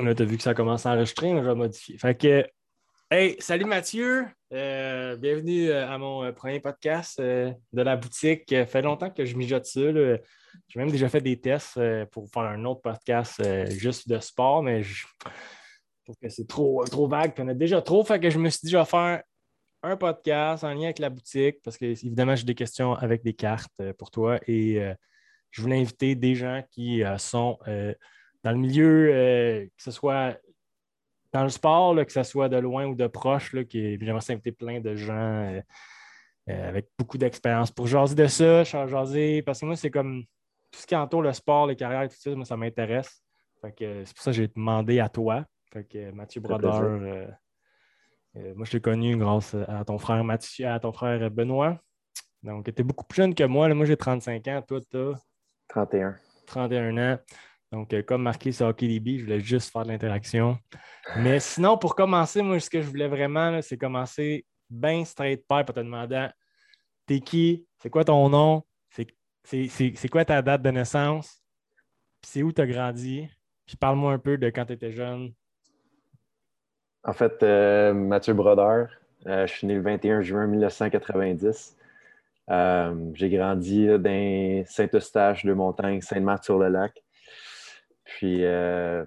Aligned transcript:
Là, 0.00 0.12
tu 0.12 0.22
as 0.22 0.26
vu 0.26 0.36
que 0.36 0.42
ça 0.42 0.54
commence 0.54 0.86
à 0.86 0.92
enregistrer, 0.92 1.32
mais 1.32 1.40
je 1.40 1.46
vais 1.46 1.54
modifier. 1.54 1.96
Fait 1.98 2.16
que, 2.16 2.44
hey, 3.12 3.36
salut 3.38 3.64
Mathieu. 3.64 4.26
Euh, 4.52 5.16
bienvenue 5.16 5.70
euh, 5.70 5.88
à 5.88 5.98
mon 5.98 6.24
euh, 6.24 6.32
premier 6.32 6.58
podcast 6.58 7.20
de 7.20 7.54
la 7.72 7.96
boutique. 7.96 8.42
Ça 8.48 8.66
fait 8.66 8.82
longtemps 8.82 9.10
que 9.10 9.24
je 9.24 9.36
mijote 9.36 9.66
ça. 9.66 9.80
J'ai 9.92 10.80
même 10.80 10.90
déjà 10.90 11.08
fait 11.08 11.20
des 11.20 11.40
tests 11.40 11.78
pour 12.10 12.28
faire 12.28 12.42
un 12.42 12.64
autre 12.64 12.80
podcast 12.80 13.40
juste 13.70 14.08
de 14.08 14.18
sport, 14.18 14.64
mais 14.64 14.82
je 14.82 15.06
trouve 16.04 16.16
que 16.20 16.28
c'est 16.28 16.48
trop, 16.48 16.84
trop 16.86 17.06
vague. 17.06 17.32
Puis 17.32 17.44
on 17.44 17.48
a 17.48 17.54
déjà 17.54 17.80
trop. 17.80 18.02
Fait 18.02 18.18
que 18.18 18.30
je 18.30 18.38
me 18.40 18.50
suis 18.50 18.64
dit, 18.64 18.72
je 18.72 18.78
vais 18.78 18.84
faire 18.84 19.22
un 19.84 19.96
podcast 19.96 20.64
en 20.64 20.74
lien 20.74 20.86
avec 20.86 20.98
la 20.98 21.10
boutique 21.10 21.62
parce 21.62 21.78
que, 21.78 21.84
évidemment, 21.84 22.34
j'ai 22.34 22.44
des 22.44 22.56
questions 22.56 22.94
avec 22.94 23.22
des 23.22 23.34
cartes 23.34 23.70
pour 23.96 24.10
toi 24.10 24.40
et 24.48 24.92
je 25.52 25.62
voulais 25.62 25.78
inviter 25.78 26.16
des 26.16 26.34
gens 26.34 26.64
qui 26.72 27.04
sont 27.18 27.58
dans 28.44 28.52
le 28.52 28.58
milieu, 28.58 29.10
euh, 29.10 29.64
que 29.64 29.82
ce 29.82 29.90
soit 29.90 30.38
dans 31.32 31.42
le 31.42 31.48
sport, 31.48 31.96
que 31.96 32.12
ce 32.12 32.22
soit 32.22 32.48
de 32.48 32.58
loin 32.58 32.84
ou 32.86 32.94
de 32.94 33.06
proche, 33.06 33.54
là, 33.54 33.64
qui, 33.64 33.98
j'aimerais 33.98 34.20
s'inviter 34.20 34.52
plein 34.52 34.80
de 34.80 34.94
gens 34.94 35.14
euh, 35.14 35.60
euh, 36.50 36.68
avec 36.68 36.90
beaucoup 36.96 37.18
d'expérience 37.18 37.72
pour 37.72 37.86
jaser 37.86 38.14
de 38.14 38.26
ça, 38.26 38.62
jaser, 38.62 39.42
parce 39.42 39.60
que 39.60 39.66
moi, 39.66 39.76
c'est 39.76 39.90
comme 39.90 40.22
tout 40.70 40.80
ce 40.80 40.86
qui 40.86 40.94
entoure 40.94 41.22
le 41.22 41.32
sport, 41.32 41.66
les 41.66 41.74
carrières, 41.74 42.08
tout 42.08 42.16
ça, 42.16 42.34
moi, 42.36 42.44
ça 42.44 42.56
m'intéresse. 42.56 43.22
c'est 43.62 44.14
pour 44.14 44.22
ça 44.22 44.30
que 44.30 44.36
j'ai 44.36 44.48
demandé 44.48 45.00
à 45.00 45.08
toi. 45.08 45.44
Fait 45.72 45.84
que 45.84 46.12
Mathieu 46.12 46.40
Brodeur, 46.40 46.82
moi, 48.54 48.64
je 48.64 48.70
t'ai 48.70 48.80
connu 48.80 49.16
grâce 49.16 49.54
à 49.68 49.84
ton 49.84 49.98
frère 49.98 50.22
Mathieu, 50.22 50.68
à 50.68 50.78
ton 50.78 50.92
frère 50.92 51.30
Benoît. 51.30 51.78
Donc, 52.42 52.64
tu 52.64 52.70
étais 52.70 52.82
beaucoup 52.82 53.04
plus 53.04 53.16
jeune 53.16 53.34
que 53.34 53.44
moi. 53.44 53.72
moi, 53.72 53.86
j'ai 53.86 53.96
35 53.96 54.46
ans. 54.48 54.62
Toi, 54.62 54.80
tu 54.88 54.96
as 54.98 55.14
31. 55.68 56.16
31 56.46 56.98
ans. 56.98 57.18
Donc, 57.74 57.92
euh, 57.92 58.02
comme 58.02 58.22
marqué 58.22 58.52
sur 58.52 58.68
HockeyDB, 58.68 59.18
je 59.18 59.24
voulais 59.24 59.40
juste 59.40 59.72
faire 59.72 59.82
de 59.82 59.88
l'interaction. 59.88 60.56
Mais 61.16 61.40
sinon, 61.40 61.76
pour 61.76 61.96
commencer, 61.96 62.40
moi, 62.40 62.60
ce 62.60 62.70
que 62.70 62.80
je 62.80 62.86
voulais 62.86 63.08
vraiment, 63.08 63.60
c'est 63.62 63.76
commencer 63.76 64.46
bien 64.70 65.04
straight 65.04 65.40
pipe 65.40 65.70
en 65.70 65.72
te 65.72 65.80
demandant 65.80 66.28
T'es 67.04 67.18
qui? 67.18 67.66
C'est 67.82 67.90
quoi 67.90 68.04
ton 68.04 68.28
nom? 68.28 68.62
C'est 69.42 70.08
quoi 70.08 70.24
ta 70.24 70.40
date 70.40 70.62
de 70.62 70.70
naissance? 70.70 71.42
C'est 72.22 72.44
où 72.44 72.52
tu 72.52 72.62
as 72.62 72.66
grandi? 72.66 73.28
Puis 73.66 73.76
parle-moi 73.76 74.12
un 74.12 74.18
peu 74.20 74.38
de 74.38 74.48
quand 74.50 74.66
tu 74.66 74.74
étais 74.74 74.92
jeune. 74.92 75.32
En 77.02 77.12
fait, 77.12 77.42
euh, 77.42 77.92
Mathieu 77.92 78.34
Brodeur, 78.34 78.88
euh, 79.26 79.48
je 79.48 79.52
suis 79.52 79.66
né 79.66 79.74
le 79.74 79.82
21 79.82 80.22
juin 80.22 80.46
1990. 80.46 81.76
j'ai 83.14 83.30
grandi 83.30 83.88
dans 83.98 84.64
Saint-Eustache, 84.64 85.44
de 85.44 85.52
Montagne, 85.52 86.00
Sainte-Marthe-sur-le-Lac. 86.00 87.03
Puis, 88.04 88.44
euh, 88.44 89.04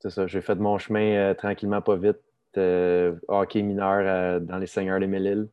c'est 0.00 0.10
ça, 0.10 0.26
j'ai 0.26 0.42
fait 0.42 0.54
mon 0.56 0.78
chemin 0.78 1.14
euh, 1.14 1.34
tranquillement, 1.34 1.80
pas 1.80 1.96
vite, 1.96 2.20
euh, 2.56 3.16
hockey 3.28 3.62
mineur 3.62 4.40
dans 4.40 4.58
les 4.58 4.66
Seigneurs 4.66 5.00
des 5.00 5.06
Mille 5.06 5.48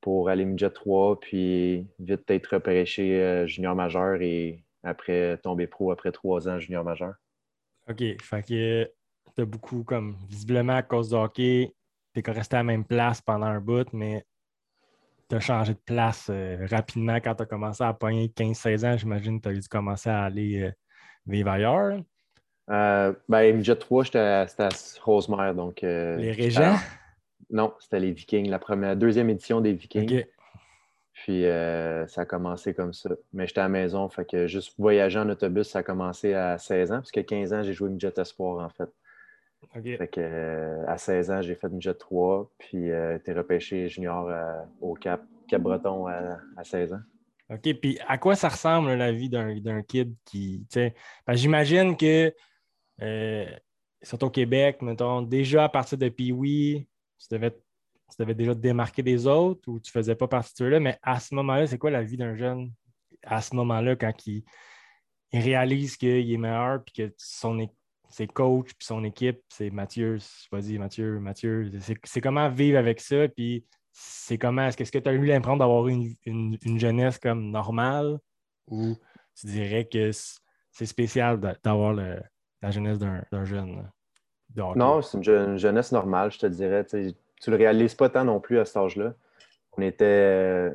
pour 0.00 0.28
aller 0.28 0.44
midget 0.44 0.70
3, 0.70 1.20
puis 1.20 1.86
vite 2.00 2.28
être 2.28 2.46
repêché 2.48 3.46
junior 3.46 3.76
majeur 3.76 4.20
et 4.20 4.64
après 4.82 5.38
tomber 5.38 5.68
pro 5.68 5.92
après 5.92 6.10
trois 6.10 6.48
ans 6.48 6.58
junior 6.58 6.82
majeur. 6.82 7.14
OK. 7.88 8.02
Fait 8.20 8.42
que 8.42 8.84
tu 9.36 9.42
as 9.42 9.44
beaucoup, 9.44 9.84
comme 9.84 10.16
visiblement 10.28 10.74
à 10.74 10.82
cause 10.82 11.10
du 11.10 11.14
hockey, 11.14 11.72
tu 12.12 12.20
es 12.20 12.32
resté 12.32 12.56
à 12.56 12.60
la 12.60 12.64
même 12.64 12.84
place 12.84 13.20
pendant 13.20 13.46
un 13.46 13.60
bout, 13.60 13.86
mais 13.92 14.26
tu 15.30 15.36
as 15.36 15.40
changé 15.40 15.74
de 15.74 15.78
place 15.78 16.32
rapidement 16.68 17.20
quand 17.20 17.36
tu 17.36 17.42
as 17.44 17.46
commencé 17.46 17.84
à 17.84 17.94
pogner 17.94 18.26
15-16 18.26 18.84
ans. 18.84 18.96
J'imagine 18.96 19.40
que 19.40 19.48
tu 19.48 19.56
as 19.56 19.60
dû 19.60 19.68
commencer 19.68 20.10
à 20.10 20.24
aller 20.24 20.72
vivre 21.26 21.50
ailleurs? 21.50 22.00
Euh, 22.70 23.12
ben, 23.28 23.56
midget 23.56 23.76
3, 23.76 24.04
c'était 24.04 24.18
à 24.18 24.68
Rosemère. 25.02 25.54
Donc, 25.54 25.82
euh, 25.84 26.16
les 26.16 26.32
Régents? 26.32 26.76
Non, 27.50 27.74
c'était 27.80 28.00
les 28.00 28.12
Vikings, 28.12 28.48
la 28.48 28.58
première, 28.58 28.96
deuxième 28.96 29.28
édition 29.28 29.60
des 29.60 29.72
Vikings. 29.72 30.24
Puis 31.12 31.44
euh, 31.44 32.06
ça 32.06 32.22
a 32.22 32.24
commencé 32.24 32.72
comme 32.72 32.94
ça. 32.94 33.10
Mais 33.34 33.46
j'étais 33.46 33.60
à 33.60 33.64
la 33.64 33.68
maison, 33.68 34.08
fait 34.08 34.24
que 34.24 34.46
juste 34.46 34.74
voyager 34.78 35.18
en 35.18 35.28
autobus, 35.28 35.68
ça 35.68 35.80
a 35.80 35.82
commencé 35.82 36.32
à 36.32 36.56
16 36.56 36.92
ans, 36.92 36.96
parce 36.96 37.12
que 37.12 37.20
15 37.20 37.52
ans, 37.52 37.62
j'ai 37.62 37.74
joué 37.74 37.90
midget 37.90 38.14
espoir 38.16 38.64
en 38.64 38.70
fait. 38.70 38.88
Fait 39.74 40.08
que, 40.08 40.20
euh, 40.20 40.84
à 40.88 40.96
16 40.96 41.30
ans, 41.30 41.42
j'ai 41.42 41.54
fait 41.54 41.68
midget 41.68 41.94
3, 41.94 42.50
puis 42.58 42.88
été 42.88 43.32
repêché 43.34 43.88
junior 43.88 44.30
au 44.80 44.94
Cap, 44.94 45.22
Cap 45.48 45.60
Breton 45.60 46.06
à, 46.06 46.38
à 46.56 46.64
16 46.64 46.94
ans. 46.94 47.00
OK, 47.52 47.74
puis 47.80 47.98
à 48.06 48.18
quoi 48.18 48.34
ça 48.34 48.48
ressemble 48.48 48.94
la 48.94 49.12
vie 49.12 49.28
d'un 49.28 49.82
kid 49.82 50.14
qui. 50.24 50.66
J'imagine 51.28 51.96
que, 51.96 52.34
euh, 53.02 53.46
surtout 54.02 54.26
au 54.26 54.30
Québec, 54.30 54.80
mettons, 54.80 55.22
déjà 55.22 55.64
à 55.64 55.68
partir 55.68 55.98
de 55.98 56.08
Pee-Wee, 56.08 56.86
tu 57.18 57.26
devais, 57.30 57.50
tu 57.50 58.16
devais 58.18 58.34
déjà 58.34 58.54
te 58.54 58.60
démarquer 58.60 59.02
des 59.02 59.26
autres 59.26 59.68
ou 59.68 59.80
tu 59.80 59.90
ne 59.90 59.92
faisais 59.92 60.14
pas 60.14 60.28
partie 60.28 60.52
de 60.52 60.56
ceux-là, 60.58 60.80
mais 60.80 60.98
à 61.02 61.20
ce 61.20 61.34
moment-là, 61.34 61.66
c'est 61.66 61.78
quoi 61.78 61.90
la 61.90 62.02
vie 62.02 62.16
d'un 62.16 62.36
jeune 62.36 62.72
à 63.24 63.40
ce 63.40 63.54
moment-là 63.54 63.96
quand 63.96 64.26
il, 64.26 64.44
réalise 65.32 65.96
qu'il 65.96 66.30
est 66.30 66.36
meilleur 66.36 66.84
puis 66.84 66.92
que 66.92 67.14
son, 67.16 67.66
ses 68.10 68.26
coachs 68.26 68.74
puis 68.74 68.86
son 68.86 69.02
équipe, 69.02 69.40
c'est 69.48 69.70
Mathieu, 69.70 70.18
vas-y 70.50 70.76
Mathieu, 70.76 71.20
Mathieu, 71.20 71.70
c'est 72.04 72.20
comment 72.20 72.50
vivre 72.50 72.78
avec 72.78 73.00
ça 73.00 73.28
puis 73.28 73.64
c'est 73.92 74.38
comment? 74.38 74.66
Est-ce 74.66 74.90
que 74.90 74.98
tu 74.98 75.08
as 75.08 75.12
eu 75.12 75.24
l'impression 75.24 75.56
d'avoir 75.56 75.86
une, 75.88 76.14
une, 76.24 76.78
jeunesse 76.78 77.18
comme 77.18 77.50
normale 77.50 78.18
ou 78.66 78.96
tu 79.34 79.46
dirais 79.46 79.84
que 79.84 80.10
c'est 80.70 80.86
spécial 80.86 81.38
d'avoir 81.62 81.92
la 81.92 82.70
jeunesse 82.70 82.98
d'un 82.98 83.44
jeune? 83.44 83.88
Non, 84.76 85.02
c'est 85.02 85.18
une, 85.18 85.58
jeunesse 85.58 85.92
normale, 85.92 86.30
je 86.30 86.38
te 86.38 86.46
dirais. 86.46 86.84
Tu 86.84 86.96
ne 86.96 87.50
le 87.50 87.56
réalises 87.56 87.94
pas 87.94 88.08
tant 88.08 88.24
non 88.24 88.40
plus 88.40 88.58
à 88.58 88.64
cet 88.64 88.76
âge-là. 88.76 89.14
On 89.76 89.82
était 89.82 90.70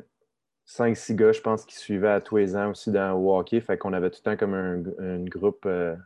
5-6 0.66 1.14
gars, 1.14 1.32
je 1.32 1.40
pense, 1.40 1.64
qui 1.64 1.76
suivaient 1.76 2.10
à 2.10 2.20
tous 2.20 2.36
les 2.36 2.56
ans 2.56 2.70
aussi 2.70 2.90
dans 2.90 3.16
le 3.16 3.28
hockey. 3.28 3.60
Fait 3.60 3.78
qu'on 3.78 3.92
avait 3.92 4.10
tout 4.10 4.20
le 4.24 4.30
temps 4.30 4.36
comme 4.36 4.54
un, 4.54 5.24
groupe 5.24 5.64
euh, 5.66 5.96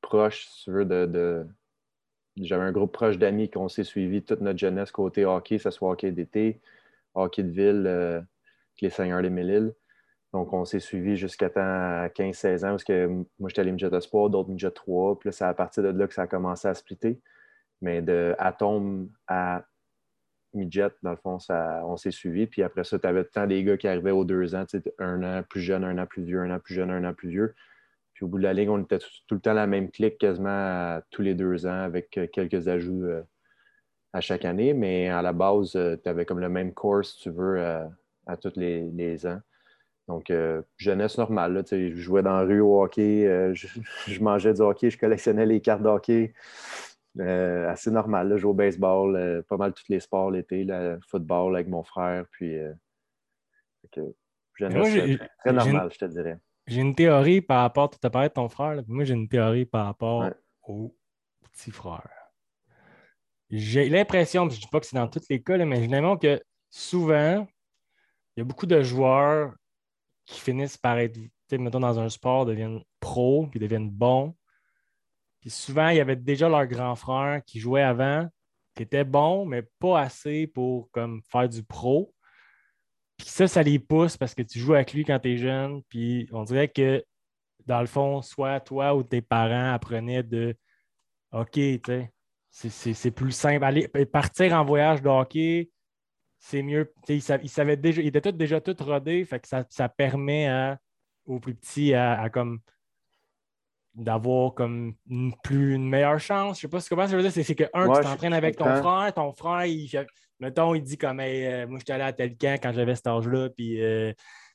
proche, 0.00 0.46
si 0.46 0.64
tu 0.64 0.72
veux, 0.72 0.84
de 0.84 1.46
j'avais 2.40 2.64
un 2.64 2.72
groupe 2.72 2.92
proche 2.92 3.18
d'amis 3.18 3.50
qu'on 3.50 3.68
s'est 3.68 3.84
suivi 3.84 4.22
toute 4.22 4.40
notre 4.40 4.58
jeunesse 4.58 4.90
côté 4.90 5.24
hockey, 5.24 5.56
que 5.56 5.62
ce 5.62 5.70
soit 5.70 5.90
hockey 5.90 6.12
d'été, 6.12 6.60
hockey 7.14 7.42
de 7.42 7.50
ville, 7.50 7.84
euh, 7.86 8.20
les 8.80 8.90
Seigneurs 8.90 9.22
des 9.22 9.30
Mille-Îles. 9.30 9.74
Donc, 10.32 10.52
on 10.52 10.64
s'est 10.64 10.80
suivi 10.80 11.16
jusqu'à 11.16 11.50
temps 11.50 11.60
15-16 11.60 12.64
ans, 12.64 12.70
parce 12.70 12.84
que 12.84 13.06
moi, 13.06 13.48
j'étais 13.48 13.60
allé 13.60 13.72
midget 13.72 14.00
sport, 14.00 14.30
d'autres 14.30 14.48
midget 14.48 14.70
3. 14.70 15.18
Puis 15.18 15.28
là, 15.28 15.32
c'est 15.32 15.44
à 15.44 15.54
partir 15.54 15.82
de 15.82 15.88
là 15.88 16.06
que 16.06 16.14
ça 16.14 16.22
a 16.22 16.26
commencé 16.26 16.68
à 16.68 16.74
splitter. 16.74 17.20
Mais 17.82 18.00
de 18.00 18.34
Atome 18.38 19.10
à 19.26 19.64
midget, 20.54 20.90
dans 21.02 21.10
le 21.10 21.16
fond, 21.16 21.38
ça, 21.38 21.82
on 21.84 21.96
s'est 21.96 22.10
suivi. 22.12 22.46
Puis 22.46 22.62
après 22.62 22.84
ça, 22.84 22.98
tu 22.98 23.06
avais 23.06 23.24
tant 23.24 23.46
des 23.46 23.64
gars 23.64 23.76
qui 23.76 23.88
arrivaient 23.88 24.12
aux 24.12 24.24
deux 24.24 24.54
ans, 24.54 24.64
un 24.98 25.22
an 25.22 25.42
plus 25.42 25.60
jeune, 25.60 25.84
un 25.84 25.98
an 25.98 26.06
plus 26.06 26.22
vieux, 26.22 26.40
un 26.40 26.50
an 26.54 26.60
plus 26.60 26.74
jeune, 26.74 26.90
un 26.90 27.04
an 27.04 27.14
plus 27.14 27.28
vieux 27.28 27.54
au 28.22 28.28
bout 28.28 28.38
de 28.38 28.42
la 28.42 28.52
ligne, 28.52 28.70
on 28.70 28.82
était 28.82 28.98
tout, 28.98 29.34
le 29.34 29.40
temps 29.40 29.52
la 29.52 29.66
même 29.66 29.90
clique 29.90 30.18
quasiment 30.18 31.00
tous 31.10 31.22
les 31.22 31.34
deux 31.34 31.66
ans 31.66 31.82
avec 31.82 32.16
euh, 32.18 32.26
quelques 32.26 32.68
ajouts 32.68 33.04
euh, 33.04 33.22
à 34.12 34.20
chaque 34.20 34.44
année. 34.44 34.74
Mais 34.74 35.08
à 35.08 35.22
la 35.22 35.32
base, 35.32 35.76
euh, 35.76 35.96
tu 36.02 36.08
avais 36.08 36.24
comme 36.24 36.40
le 36.40 36.48
même 36.48 36.72
course, 36.74 37.14
si 37.14 37.22
tu 37.22 37.30
veux, 37.30 37.60
à 38.26 38.36
tous 38.36 38.56
les, 38.56 39.26
ans. 39.26 39.40
Donc, 40.08 40.32
jeunesse 40.76 41.18
normale. 41.18 41.62
je 41.70 41.94
jouais 41.94 42.22
dans 42.22 42.32
la 42.32 42.42
rue 42.42 42.60
au 42.60 42.82
hockey, 42.82 43.52
je, 43.54 44.20
mangeais 44.20 44.54
du 44.54 44.60
hockey, 44.60 44.90
je 44.90 44.98
collectionnais 44.98 45.46
les 45.46 45.60
cartes 45.60 45.82
d'hockey. 45.82 46.34
assez 47.18 47.90
normal. 47.90 48.28
Là, 48.28 48.36
je 48.36 48.42
jouais 48.42 48.50
au 48.50 48.54
baseball, 48.54 49.44
pas 49.48 49.56
mal 49.56 49.72
tous 49.72 49.84
les 49.88 50.00
sports 50.00 50.30
l'été, 50.30 50.64
le 50.64 50.98
football 51.08 51.54
avec 51.54 51.68
mon 51.68 51.84
frère. 51.84 52.24
Puis, 52.32 52.56
jeunesse 54.56 55.18
très 55.38 55.52
normale, 55.52 55.90
je 55.92 55.98
te 55.98 56.04
dirais. 56.06 56.38
J'ai 56.70 56.82
une 56.82 56.94
théorie 56.94 57.40
par 57.40 57.62
rapport, 57.62 57.90
tu 57.90 57.98
as 58.00 58.10
parlé 58.10 58.28
de 58.28 58.34
ton 58.34 58.48
frère, 58.48 58.80
moi 58.86 59.02
j'ai 59.02 59.14
une 59.14 59.28
théorie 59.28 59.66
par 59.66 59.86
rapport 59.86 60.30
au 60.62 60.96
petit 61.42 61.72
frère. 61.72 62.08
J'ai 63.50 63.88
l'impression, 63.88 64.48
je 64.48 64.54
ne 64.54 64.60
dis 64.60 64.68
pas 64.68 64.78
que 64.78 64.86
c'est 64.86 64.94
dans 64.94 65.08
tous 65.08 65.24
les 65.28 65.42
cas, 65.42 65.58
mais 65.64 65.80
j'ai 65.80 65.88
l'impression 65.88 66.16
que 66.16 66.40
souvent, 66.70 67.48
il 68.36 68.40
y 68.40 68.42
a 68.42 68.44
beaucoup 68.44 68.66
de 68.66 68.80
joueurs 68.82 69.52
qui 70.24 70.38
finissent 70.38 70.76
par 70.76 70.96
être, 70.98 71.18
mettons, 71.50 71.80
dans 71.80 71.98
un 71.98 72.08
sport, 72.08 72.46
deviennent 72.46 72.84
pros, 73.00 73.48
puis 73.48 73.58
deviennent 73.58 73.90
bons. 73.90 74.36
Puis 75.40 75.50
souvent, 75.50 75.88
il 75.88 75.96
y 75.96 76.00
avait 76.00 76.14
déjà 76.14 76.48
leur 76.48 76.66
grand 76.66 76.94
frère 76.94 77.42
qui 77.44 77.58
jouait 77.58 77.82
avant, 77.82 78.28
qui 78.76 78.84
était 78.84 79.02
bon, 79.02 79.44
mais 79.44 79.64
pas 79.80 80.02
assez 80.02 80.46
pour 80.46 80.88
comme, 80.92 81.20
faire 81.32 81.48
du 81.48 81.64
pro. 81.64 82.14
Puis 83.20 83.28
ça, 83.28 83.46
ça 83.46 83.62
les 83.62 83.78
pousse 83.78 84.16
parce 84.16 84.34
que 84.34 84.42
tu 84.42 84.58
joues 84.58 84.74
avec 84.74 84.94
lui 84.94 85.04
quand 85.04 85.18
tu 85.18 85.32
es 85.32 85.36
jeune. 85.36 85.82
Puis 85.90 86.26
on 86.32 86.42
dirait 86.42 86.68
que, 86.68 87.04
dans 87.66 87.80
le 87.80 87.86
fond, 87.86 88.22
soit 88.22 88.60
toi 88.60 88.94
ou 88.94 89.02
tes 89.02 89.20
parents 89.20 89.74
apprenaient 89.74 90.22
de 90.22 90.56
OK, 91.32 91.52
tu 91.52 91.80
sais, 92.50 92.70
c'est 92.70 93.10
plus 93.10 93.32
simple. 93.32 93.62
Aller, 93.62 93.88
partir 93.88 94.54
en 94.54 94.64
voyage 94.64 95.02
de 95.02 95.08
hockey, 95.08 95.70
c'est 96.38 96.62
mieux. 96.62 96.92
Ils, 97.08 97.20
savaient 97.22 97.76
déjà, 97.76 98.00
ils 98.00 98.08
étaient 98.08 98.32
déjà 98.32 98.60
tout 98.60 98.74
rodés, 98.80 99.24
fait 99.26 99.38
que 99.38 99.48
ça, 99.48 99.88
permet 99.88 100.76
aux 101.26 101.38
plus 101.38 101.54
petits 101.54 101.92
à, 101.92 102.28
comme 102.30 102.60
d'avoir 103.94 104.54
comme 104.54 104.94
une, 105.08 105.34
plus, 105.42 105.74
une 105.74 105.88
meilleure 105.88 106.20
chance. 106.20 106.56
Je 106.56 106.62
sais 106.62 106.68
pas 106.68 106.80
ce 106.80 106.88
que 106.88 106.96
je 106.96 107.16
veux 107.16 107.22
dire. 107.22 107.32
C'est 107.32 107.54
que, 107.54 107.64
un, 107.74 107.92
tu 107.92 108.00
t'entraînes 108.00 108.32
avec 108.32 108.56
ton 108.56 108.64
frère. 108.76 109.12
Ton 109.14 109.32
frère, 109.32 109.66
il 109.66 109.88
mettons, 110.40 110.74
il 110.74 110.82
dit 110.82 110.98
comme 110.98 111.20
euh, 111.20 111.66
moi, 111.66 111.78
je 111.78 111.84
suis 111.84 111.92
allé 111.92 112.04
à 112.04 112.12
tel 112.12 112.36
camp 112.36 112.58
quand 112.62 112.72
j'avais 112.72 112.94
cet 112.94 113.06
âge-là, 113.06 113.50
puis 113.50 113.82
euh, 113.82 114.12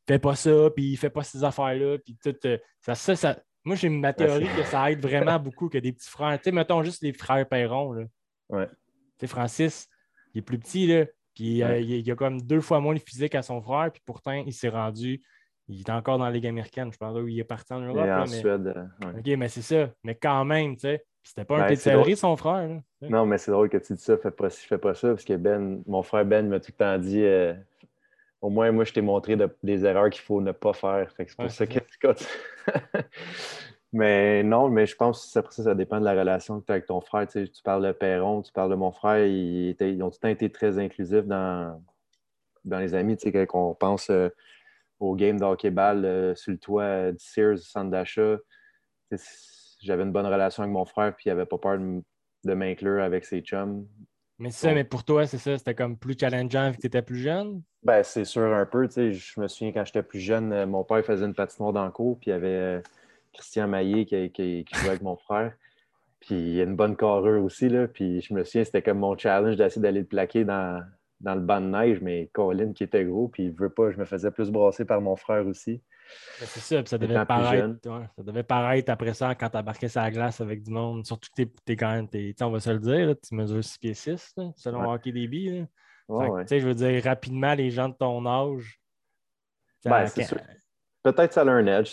fais 0.08 0.20
pas 0.20 0.36
ça, 0.36 0.70
puis 0.76 0.92
il 0.92 0.98
fait 0.98 1.10
pas 1.10 1.24
ces 1.24 1.44
affaires-là, 1.44 1.98
puis 2.00 2.18
tout. 2.22 2.36
Euh, 2.46 2.58
ça, 2.82 3.16
ça, 3.16 3.40
moi, 3.64 3.76
j'ai 3.76 3.90
ma 3.90 4.14
théorie 4.14 4.48
que 4.56 4.64
ça 4.64 4.92
aide 4.92 5.02
vraiment 5.02 5.40
beaucoup 5.40 5.70
que 5.70 5.78
des 5.78 5.92
petits 5.92 6.10
frères. 6.10 6.38
Tu 6.38 6.46
sais, 6.46 6.52
mettons 6.52 6.84
juste 6.84 7.02
les 7.02 7.14
frères 7.14 7.48
Perron. 7.48 7.94
Là. 7.94 8.06
Ouais. 8.50 8.68
Tu 8.68 8.74
sais, 9.22 9.28
Francis, 9.28 9.88
il 10.34 10.40
est 10.40 10.42
plus 10.42 10.60
petit, 10.60 10.88
là, 10.88 11.06
puis 11.34 11.58
il, 11.60 12.12
a 12.12 12.16
comme 12.16 12.42
deux 12.42 12.62
fois 12.62 12.80
moins 12.80 12.94
de 12.94 13.00
physique 13.00 13.36
à 13.36 13.42
son 13.42 13.62
frère, 13.62 13.92
puis 13.92 14.02
pourtant, 14.06 14.34
il 14.34 14.54
s'est 14.54 14.70
rendu 14.70 15.22
il 15.68 15.80
est 15.82 15.90
encore 15.90 16.18
dans 16.18 16.26
la 16.26 16.32
Ligue 16.32 16.48
américaine, 16.48 16.92
je 16.92 16.98
pense, 16.98 17.18
où 17.18 17.28
il 17.28 17.40
est 17.40 17.44
parti 17.44 17.74
en 17.74 17.80
Europe. 17.80 17.98
en 17.98 18.22
mais... 18.22 18.28
Suède. 18.28 18.74
Euh, 19.04 19.12
OK, 19.18 19.38
mais 19.38 19.48
c'est 19.48 19.62
ça. 19.62 19.90
Mais 20.04 20.16
quand 20.16 20.46
même, 20.46 20.76
tu 20.76 20.82
sais, 20.82 21.06
c'était 21.24 21.44
pas 21.44 21.64
un 21.64 21.68
ben, 21.68 22.16
son 22.16 22.38
frère. 22.38 22.70
non, 23.02 23.26
mais 23.26 23.38
c'est 23.40 23.52
drôle 23.52 23.70
que 23.70 23.78
tu 23.78 23.94
dis 23.94 24.02
ça. 24.02 24.18
Fais 24.18 24.32
pas, 24.32 24.50
fais 24.50 24.78
pas 24.78 24.94
ça, 24.94 25.10
parce 25.10 25.24
que 25.24 25.36
Ben, 25.36 25.82
mon 25.88 26.04
frère 26.04 26.26
Ben 26.26 26.48
m'a 26.48 26.60
tout 26.60 26.72
le 26.72 26.78
temps 26.78 26.98
dit 27.00 27.24
euh, 27.24 27.54
au 28.42 28.50
moins, 28.50 28.72
moi, 28.72 28.84
je 28.84 28.94
t'ai 28.94 29.02
montré 29.02 29.36
des 29.64 29.86
erreurs 29.86 30.12
qu'il 30.12 30.22
faut 30.22 30.40
ne 30.40 30.52
pas 30.52 30.74
faire. 30.74 31.12
c'est 31.18 31.36
pour 31.36 31.50
ça 31.50 31.66
que 31.66 31.80
Mais 33.94 34.44
non, 34.44 34.70
mais 34.70 34.86
je 34.86 34.96
pense 34.96 35.26
que 35.26 35.32
ça, 35.32 35.64
ça 35.64 35.74
dépend 35.74 36.00
de 36.00 36.06
la 36.06 36.14
relation 36.14 36.60
que 36.60 36.66
tu 36.66 36.72
as 36.72 36.76
avec 36.76 36.86
ton 36.86 37.00
frère. 37.02 37.26
Tu, 37.28 37.48
parles 37.64 37.88
de 37.88 37.92
Perron, 37.94 38.42
tu 38.42 38.52
parles 38.52 38.70
de 38.70 38.76
mon 38.76 38.92
frère. 38.92 39.26
Ils, 39.26 39.74
ont 40.04 40.10
tout 40.10 40.18
le 40.18 40.22
temps 40.22 40.28
été 40.28 40.52
très 40.52 40.78
inclusifs 40.78 41.26
dans, 41.26 41.82
dans 42.66 42.80
les 42.80 42.94
amis. 42.94 43.16
Tu 43.18 43.32
sais, 43.32 43.48
quand 43.48 43.72
on 43.72 43.74
pense. 43.74 44.10
Euh, 44.10 44.30
au 45.00 45.16
game 45.16 45.40
de 45.40 45.46
hockey-ball 45.46 46.06
euh, 46.06 46.36
sur 46.36 46.52
le 46.52 46.58
toit 46.58 47.12
du 47.12 47.24
Sears, 47.24 47.56
du 47.56 47.62
centre 47.62 47.92
d'achat. 47.92 48.38
J'avais 49.82 50.04
une 50.04 50.12
bonne 50.12 50.26
relation 50.26 50.64
avec 50.64 50.74
mon 50.74 50.86
frère, 50.86 51.16
puis 51.16 51.26
il 51.28 51.30
n'avait 51.30 51.46
pas 51.46 51.58
peur 51.58 51.78
de, 51.78 52.54
m'inclure 52.54 53.04
avec 53.04 53.26
ses 53.26 53.42
chums. 53.42 53.88
Mais 54.38 54.52
ça, 54.52 54.74
mais 54.74 54.84
pour 54.84 55.04
toi, 55.04 55.26
c'est 55.26 55.38
ça, 55.38 55.58
c'était 55.58 55.76
comme 55.76 55.98
plus 55.98 56.16
challengeant 56.20 56.70
vu 56.70 56.76
que 56.76 56.82
tu 56.82 56.88
étais 56.88 57.02
plus 57.02 57.20
jeune? 57.20 57.62
Ben, 57.84 58.04
c'est 58.04 58.26
sûr 58.26 58.54
un 58.54 58.66
peu. 58.66 58.90
Je 58.90 59.40
me 59.40 59.48
souviens 59.48 59.72
quand 59.72 59.86
j'étais 59.86 60.04
plus 60.04 60.20
jeune, 60.20 60.52
euh, 60.52 60.66
mon 60.66 60.84
père 60.84 61.06
faisait 61.06 61.26
une 61.26 61.34
patinoire 61.34 61.72
dans 61.72 61.86
le 61.86 61.92
cours, 61.92 62.18
puis 62.20 62.32
il 62.32 62.34
y 62.34 62.36
avait 62.36 62.48
euh, 62.48 62.82
Christian 63.34 63.68
Maillé 63.68 64.06
qui, 64.06 64.32
qui, 64.32 64.66
jouait 64.74 64.90
avec 64.90 65.02
mon 65.02 65.16
frère. 65.16 65.54
Puis 66.20 66.36
il 66.36 66.56
y 66.56 66.60
a 66.60 66.64
une 66.64 66.76
bonne 66.76 66.98
carrure 66.98 67.44
aussi, 67.44 67.70
là. 67.70 67.88
Puis 67.88 68.22
je 68.22 68.34
me 68.34 68.44
souviens, 68.44 68.66
c'était 68.66 68.82
comme 68.82 69.00
mon 69.00 69.18
challenge 69.18 69.56
d'essayer 69.56 69.82
d'aller 69.82 70.02
le 70.02 70.06
plaquer 70.06 70.44
dans, 70.44 70.84
dans 71.22 71.36
le 71.36 71.42
banc 71.42 71.62
de 71.62 71.68
neige, 71.68 72.02
mais 72.02 72.30
Colin 72.34 72.74
qui 72.74 72.84
était 72.84 73.06
gros, 73.06 73.28
puis 73.28 73.46
il 73.46 73.52
veut 73.52 73.70
pas, 73.70 73.92
je 73.92 73.98
me 73.98 74.06
faisais 74.06 74.32
plus 74.32 74.52
brasser 74.52 74.86
par 74.86 75.02
mon 75.02 75.16
frère 75.16 75.46
aussi. 75.48 75.82
C'est 76.38 76.60
ça, 76.60 76.84
puis 76.84 76.90
ça 76.90 76.98
devait, 76.98 77.26
paraître, 77.26 77.80
ça 77.84 78.24
devait 78.24 78.44
paraître 78.44 78.92
après 78.92 79.14
ça 79.14 79.34
quand 79.34 79.50
tu 79.50 79.58
embarquais 79.58 79.88
sur 79.88 80.02
la 80.02 80.12
glace 80.12 80.40
avec 80.40 80.62
du 80.62 80.72
monde. 80.72 81.06
Surtout 81.06 81.30
que 81.36 81.44
tu 81.44 81.72
es, 81.72 81.76
quand 81.76 81.92
même, 81.92 82.08
on 82.42 82.50
va 82.52 82.60
se 82.60 82.70
le 82.70 82.80
dire, 82.80 83.16
tu 83.28 83.34
mesures 83.34 83.64
6 83.64 83.78
pieds 83.80 83.94
6 83.94 84.36
selon 84.56 84.92
Hockey 84.92 85.12
Débit. 85.12 85.66
Je 86.08 86.66
veux 86.66 86.76
dire, 86.76 87.04
rapidement, 87.04 87.56
les 87.56 87.72
gens 87.72 87.90
de 87.90 87.96
ton 87.96 88.26
âge. 88.26 88.80
Ben, 89.84 90.06
Peut-être 91.02 91.34
ça 91.34 91.42
a 91.42 91.50
un 91.50 91.68
edge. 91.68 91.90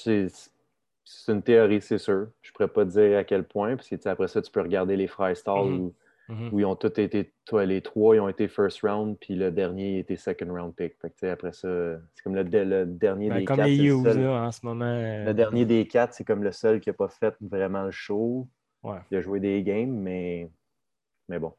C'est 1.04 1.32
une 1.32 1.42
théorie, 1.42 1.80
c'est 1.80 1.98
sûr. 1.98 2.28
Je 2.40 2.50
ne 2.50 2.52
pourrais 2.52 2.68
pas 2.68 2.84
dire 2.84 3.18
à 3.18 3.25
quel 3.25 3.44
point, 3.44 3.76
parce 3.76 3.88
que 3.88 4.08
après 4.08 4.28
ça, 4.28 4.42
tu 4.42 4.50
peux 4.50 4.60
regarder 4.60 4.96
les 4.96 5.06
freestyle 5.06 5.92
mm 6.32 6.43
Mhm. 6.44 6.49
où 6.52 6.61
ils 6.61 6.64
ont 6.64 6.76
tous 6.76 6.99
été, 6.99 7.32
toi, 7.44 7.67
les 7.67 7.82
trois, 7.82 8.17
ils 8.17 8.20
ont 8.20 8.29
été 8.29 8.49
first 8.49 8.81
round, 8.81 9.19
puis 9.20 9.34
le 9.34 9.50
dernier 9.50 9.99
était 9.99 10.17
second 10.17 10.52
round 10.52 10.75
pick. 10.75 10.94
après 11.25 11.52
ça, 11.52 11.69
c'est 12.14 12.23
comme 12.23 12.34
le, 12.34 12.44
dernier 12.87 13.29
ben, 13.29 13.38
des 13.38 13.44
comme 13.44 13.56
quatre. 13.56 13.69
Les 13.69 13.90
seul, 13.90 14.26
en 14.26 14.50
ce 14.50 14.64
moment. 14.64 14.94
Le 14.94 15.29
euh, 15.29 15.32
dernier 15.34 15.67
des 15.67 15.87
quatre, 15.87 16.14
c'est 16.14 16.25
comme 16.25 16.43
le 16.43 16.52
seul 16.52 16.81
qui 16.81 16.88
n'a 16.88 16.94
pas 16.94 17.08
fait 17.08 17.34
vraiment 17.40 17.84
le 17.84 17.90
show. 17.90 18.49
Il 19.11 19.17
a 19.17 19.20
joué 19.20 19.40
des 19.40 19.62
games, 19.62 19.93
mais, 19.93 20.50
mais 21.29 21.38
bon, 21.38 21.55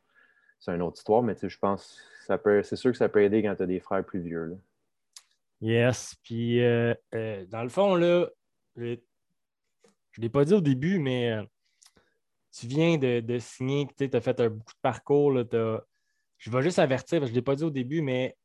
c'est 0.60 0.74
une 0.74 0.82
autre 0.82 0.98
histoire. 0.98 1.22
Mais 1.24 1.36
je 1.42 1.58
pense 1.58 2.02
ça 2.26 2.38
peut, 2.38 2.64
c'est 2.64 2.76
sûr 2.76 2.92
que 2.92 2.98
ça 2.98 3.10
peut 3.10 3.22
aider 3.22 3.44
quand 3.44 3.56
tu 3.56 3.64
as 3.64 3.68
des 3.68 3.80
frères 3.80 4.04
plus 4.04 4.20
vieux. 4.20 4.46
Là. 4.46 4.56
Yes. 5.62 6.16
Puis, 6.24 6.62
euh, 6.62 6.94
euh, 7.14 7.46
dans 7.48 7.64
le 7.64 7.70
fond, 7.70 7.96
là, 7.96 8.28
je 8.76 8.84
ne 8.84 8.98
l'ai 10.18 10.30
pas 10.30 10.46
dit 10.46 10.54
au 10.54 10.62
début, 10.62 11.00
mais 11.00 11.38
tu 12.54 12.68
viens 12.68 12.98
de, 12.98 13.40
signer, 13.40 13.88
tu 13.98 14.10
as 14.14 14.22
fait 14.22 14.40
un, 14.40 14.50
beaucoup 14.50 14.74
de 14.74 14.82
parcours. 14.82 15.34
Je 16.38 16.52
vais 16.52 16.62
juste 16.62 16.80
avertir, 16.80 17.26
je 17.26 17.32
ne 17.32 17.36
l'ai 17.36 17.42
pas 17.42 17.56
dit 17.56 17.64
au 17.64 17.70
début, 17.70 18.02
mais 18.02 18.38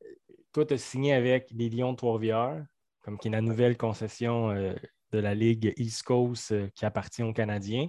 toi, 0.53 0.65
tu 0.65 0.75
as 0.75 0.79
signé 0.79 1.13
avec 1.13 1.51
les 1.51 1.69
Lions 1.69 1.93
de 1.93 1.97
Trois-Rivières, 1.97 2.65
comme 3.03 3.19
qui 3.19 3.29
est 3.29 3.33
la 3.33 3.41
nouvelle 3.41 3.77
concession 3.77 4.51
euh, 4.51 4.75
de 5.13 5.19
la 5.19 5.35
Ligue 5.35 5.75
East 5.77 6.03
Coast 6.05 6.53
euh, 6.53 6.69
qui 6.75 6.87
appartient 6.87 7.23
aux 7.23 7.33
Canadiens. 7.33 7.89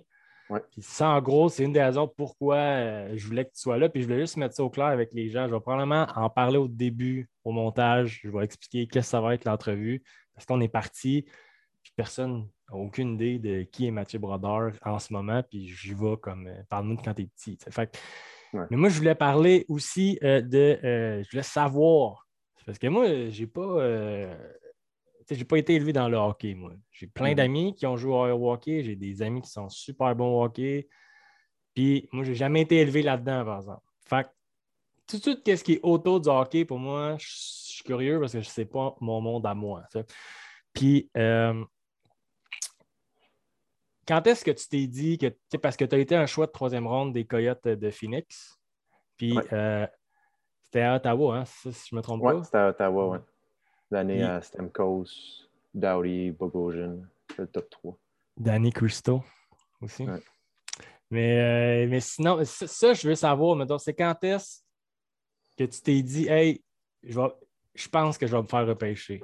ça, 0.79 1.09
en 1.09 1.21
gros, 1.21 1.47
c'est 1.47 1.63
une 1.63 1.73
des 1.73 1.81
raisons 1.81 2.07
pourquoi 2.07 2.57
euh, 2.57 3.13
je 3.15 3.25
voulais 3.25 3.45
que 3.45 3.51
tu 3.51 3.61
sois 3.61 3.77
là. 3.77 3.87
Puis 3.87 4.01
je 4.01 4.07
voulais 4.07 4.19
juste 4.19 4.37
mettre 4.37 4.55
ça 4.55 4.63
au 4.63 4.69
clair 4.69 4.87
avec 4.87 5.13
les 5.13 5.29
gens. 5.29 5.47
Je 5.47 5.53
vais 5.53 5.59
probablement 5.59 6.07
en 6.15 6.29
parler 6.29 6.57
au 6.57 6.67
début, 6.67 7.29
au 7.43 7.51
montage. 7.51 8.19
Je 8.23 8.29
vais 8.29 8.43
expliquer 8.43 8.87
qu'est-ce 8.87 9.07
que 9.07 9.11
ça 9.11 9.21
va 9.21 9.35
être 9.35 9.45
l'entrevue. 9.45 10.03
Parce 10.33 10.45
qu'on 10.45 10.59
est 10.61 10.69
parti, 10.69 11.25
puis 11.83 11.93
personne 11.95 12.49
aucune 12.71 13.15
idée 13.15 13.39
de 13.39 13.63
qui 13.63 13.87
est 13.87 13.91
Mathieu 13.91 14.19
Brodeur 14.19 14.73
en 14.83 14.99
ce 14.99 15.13
moment, 15.13 15.41
puis 15.43 15.67
j'y 15.67 15.93
vais 15.93 16.17
comme 16.21 16.47
euh, 16.47 16.61
parle-nous 16.69 16.97
de 16.97 17.01
quand 17.01 17.13
tu 17.13 17.23
es 17.23 17.25
petit. 17.25 17.57
Mais 18.53 18.77
moi, 18.77 18.89
je 18.89 18.97
voulais 18.97 19.15
parler 19.15 19.65
aussi 19.69 20.17
euh, 20.23 20.41
de. 20.41 20.79
Euh, 20.83 21.23
je 21.23 21.31
voulais 21.31 21.43
savoir. 21.43 22.27
Parce 22.65 22.79
que 22.79 22.87
moi, 22.87 23.29
j'ai 23.29 23.47
pas. 23.47 23.79
j'ai 25.29 25.45
pas 25.45 25.57
été 25.57 25.75
élevé 25.75 25.93
dans 25.93 26.09
le 26.09 26.17
hockey, 26.17 26.53
moi. 26.53 26.73
J'ai 26.91 27.07
plein 27.07 27.31
mm-hmm. 27.31 27.35
d'amis 27.35 27.75
qui 27.75 27.85
ont 27.85 27.97
joué 27.97 28.31
au 28.31 28.51
hockey, 28.51 28.83
j'ai 28.83 28.95
des 28.95 29.21
amis 29.21 29.41
qui 29.41 29.49
sont 29.49 29.69
super 29.69 30.15
bons 30.15 30.39
au 30.39 30.43
hockey. 30.43 30.87
Puis 31.73 32.07
moi, 32.11 32.23
j'ai 32.23 32.35
jamais 32.35 32.61
été 32.61 32.77
élevé 32.77 33.01
là-dedans, 33.01 33.45
par 33.45 33.57
exemple. 33.57 33.83
Fait 34.05 34.27
tout 35.07 35.17
de 35.17 35.21
suite, 35.23 35.43
qu'est-ce 35.43 35.63
qui 35.63 35.73
est 35.73 35.79
autour 35.81 36.19
du 36.19 36.29
hockey, 36.29 36.65
pour 36.65 36.77
moi, 36.77 37.17
je 37.19 37.27
suis 37.27 37.83
curieux 37.83 38.19
parce 38.19 38.33
que 38.33 38.41
je 38.41 38.49
sais 38.49 38.65
pas 38.65 38.95
mon 39.01 39.19
monde 39.21 39.45
à 39.45 39.55
moi. 39.55 39.83
Puis, 40.73 41.09
quand 44.09 44.25
est-ce 44.25 44.43
que 44.43 44.49
tu 44.49 44.67
t'es 44.67 44.87
dit 44.87 45.19
que, 45.19 45.57
parce 45.57 45.77
que 45.77 45.85
tu 45.85 45.95
as 45.95 45.99
été 45.99 46.15
un 46.15 46.25
choix 46.25 46.47
de 46.47 46.51
troisième 46.51 46.87
ronde 46.87 47.13
des 47.13 47.25
Coyotes 47.25 47.67
de 47.67 47.91
Phoenix, 47.91 48.59
puis 49.15 49.37
euh, 49.53 49.85
c'était 50.63 50.81
à 50.81 50.95
Ottawa, 50.95 51.37
hein, 51.37 51.45
si 51.45 51.89
je 51.89 51.95
ne 51.95 51.97
me 51.97 52.01
trompe 52.01 52.23
pas? 52.23 52.33
Oui, 52.33 52.43
c'était 52.43 52.57
à 52.57 52.69
Ottawa, 52.69 53.07
oui. 53.09 53.17
L'année 53.91 54.23
à 54.23 54.41
Stemkos, 54.41 55.05
Dowdy, 55.75 56.31
Bogosian, 56.31 57.03
le 57.37 57.47
top 57.47 57.69
3. 57.69 57.97
Danny 58.35 58.71
Christo 58.71 59.23
aussi. 59.79 60.07
Mais, 61.11 61.85
euh, 61.85 61.87
mais 61.87 61.99
sinon, 61.99 62.43
ça, 62.45 62.93
je 62.93 63.07
veux 63.07 63.15
savoir, 63.15 63.79
c'est 63.79 63.93
quand 63.93 64.23
est-ce 64.23 64.63
que 65.55 65.65
tu 65.65 65.81
t'es 65.81 66.01
dit, 66.01 66.27
hey, 66.27 66.63
je, 67.03 67.19
je 67.75 67.87
pense 67.87 68.17
que 68.17 68.25
je 68.25 68.35
vais 68.35 68.41
me 68.41 68.47
faire 68.47 68.65
repêcher? 68.65 69.21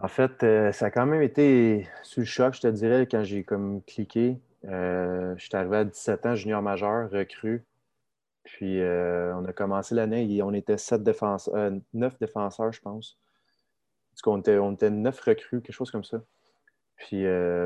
En 0.00 0.08
fait, 0.08 0.44
euh, 0.44 0.70
ça 0.72 0.86
a 0.86 0.90
quand 0.90 1.06
même 1.06 1.22
été 1.22 1.88
sous 2.02 2.20
le 2.20 2.26
choc, 2.26 2.54
je 2.54 2.60
te 2.60 2.68
dirais, 2.68 3.06
quand 3.10 3.24
j'ai 3.24 3.42
comme 3.42 3.82
cliqué. 3.82 4.40
Euh, 4.64 5.34
je 5.36 5.44
suis 5.46 5.56
arrivé 5.56 5.78
à 5.78 5.84
17 5.84 6.26
ans, 6.26 6.34
junior 6.36 6.62
majeur, 6.62 7.10
recrue. 7.10 7.64
Puis 8.44 8.80
euh, 8.80 9.34
on 9.36 9.44
a 9.44 9.52
commencé 9.52 9.94
l'année 9.94 10.32
et 10.32 10.42
on 10.42 10.52
était 10.52 10.78
sept 10.78 11.02
9 11.02 12.18
défenseurs, 12.20 12.72
je 12.72 12.80
pense. 12.80 13.18
Du 14.16 14.22
coup, 14.22 14.30
on 14.30 14.38
était, 14.38 14.58
on 14.58 14.72
était 14.72 14.90
9 14.90 15.20
recrues, 15.20 15.62
quelque 15.62 15.74
chose 15.74 15.90
comme 15.90 16.04
ça. 16.04 16.22
Puis 16.96 17.24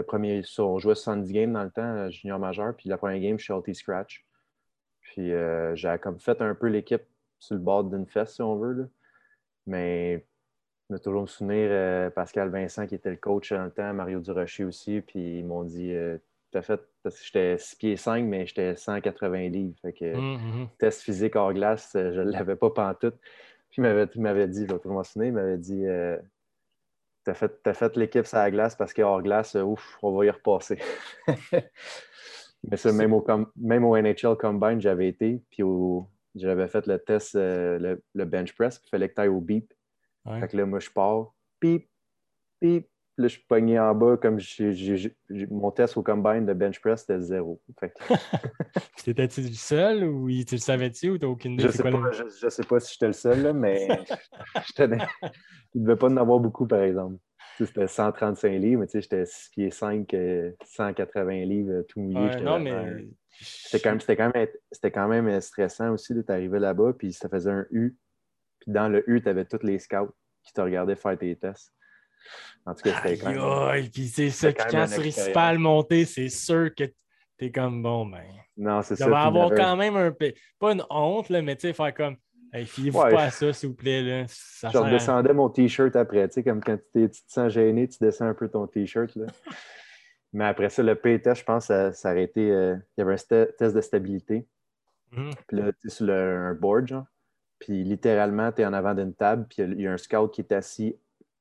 premier, 0.08 0.42
on 0.58 0.78
jouait 0.78 0.94
70 0.94 1.32
games 1.32 1.52
dans 1.52 1.64
le 1.64 1.70
temps, 1.70 2.10
junior 2.10 2.38
majeur. 2.38 2.74
Puis 2.76 2.88
la 2.88 2.98
première 2.98 3.20
game, 3.20 3.38
je 3.38 3.44
suis 3.44 3.52
Alty 3.52 3.74
Scratch. 3.74 4.26
Puis 5.00 5.32
j'ai 5.74 5.96
comme 6.02 6.20
fait 6.20 6.40
un 6.42 6.54
peu 6.54 6.68
l'équipe 6.68 7.04
sur 7.38 7.54
le 7.54 7.60
bord 7.60 7.84
d'une 7.84 8.06
fesse, 8.06 8.34
si 8.34 8.42
on 8.42 8.56
veut. 8.56 8.90
Mais 9.66 10.26
me 10.92 10.98
toujours 10.98 11.22
me 11.22 11.26
souvenir 11.26 11.68
euh, 11.70 12.10
Pascal 12.10 12.50
Vincent 12.50 12.86
qui 12.86 12.94
était 12.94 13.10
le 13.10 13.16
coach 13.16 13.52
dans 13.52 13.64
le 13.64 13.70
temps, 13.70 13.92
Mario 13.92 14.20
Durocher 14.20 14.64
aussi, 14.64 15.00
puis 15.00 15.38
ils 15.38 15.44
m'ont 15.44 15.64
dit 15.64 15.92
euh, 15.92 16.18
Tu 16.52 16.58
as 16.58 16.62
fait 16.62 16.80
parce 17.02 17.18
que 17.18 17.24
j'étais 17.24 17.58
6 17.58 17.76
pieds 17.76 17.96
5, 17.96 18.24
mais 18.24 18.46
j'étais 18.46 18.76
180 18.76 19.48
livres. 19.48 19.74
Fait 19.82 19.92
que 19.92 20.14
hum, 20.14 20.34
hum, 20.34 20.68
test 20.78 21.02
physique 21.02 21.34
hors 21.36 21.52
glace, 21.52 21.94
euh, 21.96 22.12
je 22.12 22.20
ne 22.20 22.30
l'avais 22.30 22.56
pas 22.56 22.70
pantoute. 22.70 23.16
Puis 23.70 23.82
il 23.82 24.20
m'avait 24.20 24.48
dit, 24.48 24.66
je 24.66 24.72
vais 24.72 24.78
toujours 24.78 24.98
m'en 24.98 25.04
souvenir, 25.04 25.28
il 25.28 25.34
m'avait 25.34 25.56
dit 25.56 25.84
Tu 27.24 27.30
as 27.30 27.34
fait, 27.34 27.52
as 27.66 27.74
fait 27.74 27.96
l'équipe 27.96 28.26
sur 28.26 28.36
la 28.36 28.50
glace 28.50 28.76
parce 28.76 28.92
qu'hors 28.92 29.22
glace, 29.22 29.54
ouf, 29.54 29.98
on 30.02 30.14
va 30.14 30.26
y 30.26 30.30
repasser. 30.30 30.78
mais 32.64 32.76
ça, 32.76 32.92
même 32.92 33.14
au, 33.14 33.24
même 33.56 33.86
au 33.86 33.96
NHL 33.96 34.36
Combine, 34.38 34.78
j'avais 34.78 35.08
été, 35.08 35.42
puis 35.50 35.62
j'avais 36.34 36.68
fait 36.68 36.86
le 36.86 36.98
test, 36.98 37.34
le, 37.34 38.24
bench 38.26 38.54
press, 38.54 38.78
il 38.84 38.90
fallait 38.90 39.08
que 39.08 39.14
tu 39.14 39.20
ailles 39.22 39.28
au 39.28 39.40
beep. 39.40 39.72
Fait 40.28 40.48
que 40.48 40.56
là, 40.56 40.66
moi, 40.66 40.80
je 40.80 40.90
pars, 40.90 41.34
pip, 41.60 41.88
pip. 42.60 42.88
Là, 43.18 43.28
je 43.28 43.34
suis 43.34 43.44
pogné 43.46 43.78
en 43.78 43.94
bas 43.94 44.16
comme 44.16 44.38
mon 45.50 45.70
test 45.70 45.98
au 45.98 46.02
combine 46.02 46.46
de 46.46 46.54
bench 46.54 46.80
press, 46.80 47.00
c'était 47.00 47.20
zéro. 47.20 47.60
T'étais-tu 49.04 49.42
le 49.42 49.52
seul 49.52 50.04
ou 50.04 50.30
tu 50.30 50.54
le 50.54 50.60
savais-tu 50.60 51.10
ou 51.10 51.18
t'as 51.18 51.26
aucune 51.26 51.52
idée? 51.52 51.64
Je 51.64 51.68
sais, 51.72 51.82
pas, 51.82 52.10
je, 52.10 52.48
sais 52.48 52.62
pas 52.62 52.80
si 52.80 52.94
j'étais 52.94 53.08
le 53.08 53.12
seul, 53.12 53.42
là, 53.42 53.52
mais 53.52 53.86
je 54.76 54.82
ne 54.84 54.96
devait 55.74 55.96
pas 55.96 56.06
en 56.06 56.16
avoir 56.16 56.40
beaucoup, 56.40 56.66
par 56.66 56.80
exemple. 56.80 57.16
C'était 57.58 57.86
135 57.86 58.48
livres, 58.52 58.80
mais 58.80 58.86
tu 58.86 58.92
sais, 58.92 59.02
j'étais 59.02 59.26
6 59.26 59.50
pieds 59.50 59.70
5, 59.70 60.16
180 60.64 61.44
livres, 61.44 61.82
tout 61.88 62.00
mouillé. 62.00 62.40
non, 62.40 62.58
mais... 62.58 63.08
C'était 63.40 63.80
quand, 63.80 64.32
même, 64.34 64.46
quand, 64.92 65.08
même 65.08 65.40
stressant 65.40 65.92
aussi 65.92 66.14
de 66.14 66.22
t'arriver 66.22 66.58
là-bas, 66.58 66.92
puis 66.96 67.12
ça 67.12 67.28
faisait 67.28 67.50
un 67.50 67.66
U. 67.70 67.96
Puis 68.62 68.72
dans 68.72 68.88
le 68.88 69.08
U, 69.10 69.20
tu 69.20 69.28
avais 69.28 69.44
tous 69.44 69.62
les 69.62 69.78
scouts 69.78 70.14
qui 70.42 70.52
te 70.52 70.60
regardaient 70.60 70.96
faire 70.96 71.18
tes 71.18 71.34
tests. 71.36 71.72
En 72.64 72.74
tout 72.74 72.82
cas, 72.82 73.00
c'était 73.02 73.18
quand 73.18 73.30
même. 73.30 73.90
puis 73.90 74.06
c'est 74.06 74.30
ça, 74.30 74.52
quand 74.52 74.86
tu 74.86 75.00
réussis 75.00 75.32
pas 75.32 75.48
à 75.48 75.52
le 75.52 75.58
monter, 75.58 76.04
c'est 76.04 76.28
sûr 76.28 76.72
que 76.74 76.84
t'es 77.36 77.50
comme 77.50 77.82
bon, 77.82 78.06
ben. 78.06 78.24
Non, 78.56 78.82
c'est 78.82 78.96
ça. 78.96 79.06
Tu 79.06 79.10
vas 79.10 79.22
avoir 79.22 79.50
quand 79.50 79.76
même 79.76 79.96
un 79.96 80.12
peu. 80.12 80.32
Pas 80.58 80.72
une 80.72 80.84
honte, 80.88 81.28
là, 81.28 81.42
mais 81.42 81.56
tu 81.56 81.62
sais, 81.62 81.72
faire 81.72 81.92
comme. 81.94 82.16
Hey, 82.52 82.66
fiez-vous 82.66 83.00
pas 83.00 83.24
à 83.24 83.30
ça, 83.30 83.52
s'il 83.52 83.70
vous 83.70 83.74
plaît. 83.74 84.02
Là. 84.02 84.24
Ça 84.28 84.68
je 84.70 84.76
redescendais 84.76 85.32
mon 85.32 85.48
T-shirt 85.48 85.96
après. 85.96 86.28
Tu 86.28 86.34
sais, 86.34 86.44
comme 86.44 86.62
quand 86.62 86.78
tu, 86.94 87.08
te 87.08 87.16
sens 87.26 87.50
gêné, 87.50 87.88
tu 87.88 87.96
descends 87.98 88.26
un 88.26 88.34
peu 88.34 88.48
ton 88.48 88.66
T-shirt. 88.66 89.16
mais 90.34 90.44
après 90.44 90.68
ça, 90.68 90.82
le 90.82 90.94
P-test, 90.94 91.40
je 91.40 91.44
pense, 91.44 91.66
ça, 91.66 91.92
ça 91.92 92.16
été. 92.16 92.50
Euh, 92.50 92.76
il 92.96 93.00
y 93.00 93.02
avait 93.02 93.14
un 93.14 93.46
test 93.56 93.74
de 93.74 93.80
stabilité. 93.80 94.46
Mm-hmm. 95.12 95.34
Puis 95.48 95.56
là, 95.56 95.72
tu 95.72 95.86
es 95.86 95.90
sur 95.90 96.10
un 96.10 96.54
board, 96.54 96.88
genre. 96.88 97.06
Puis 97.62 97.84
littéralement, 97.84 98.50
tu 98.50 98.62
es 98.62 98.66
en 98.66 98.72
avant 98.72 98.92
d'une 98.92 99.14
table, 99.14 99.46
puis 99.48 99.62
il 99.62 99.80
y, 99.80 99.86
a 99.86 99.92
un 99.92 99.96
scout 99.96 100.32
qui 100.32 100.40
est 100.40 100.50
assis 100.50 100.96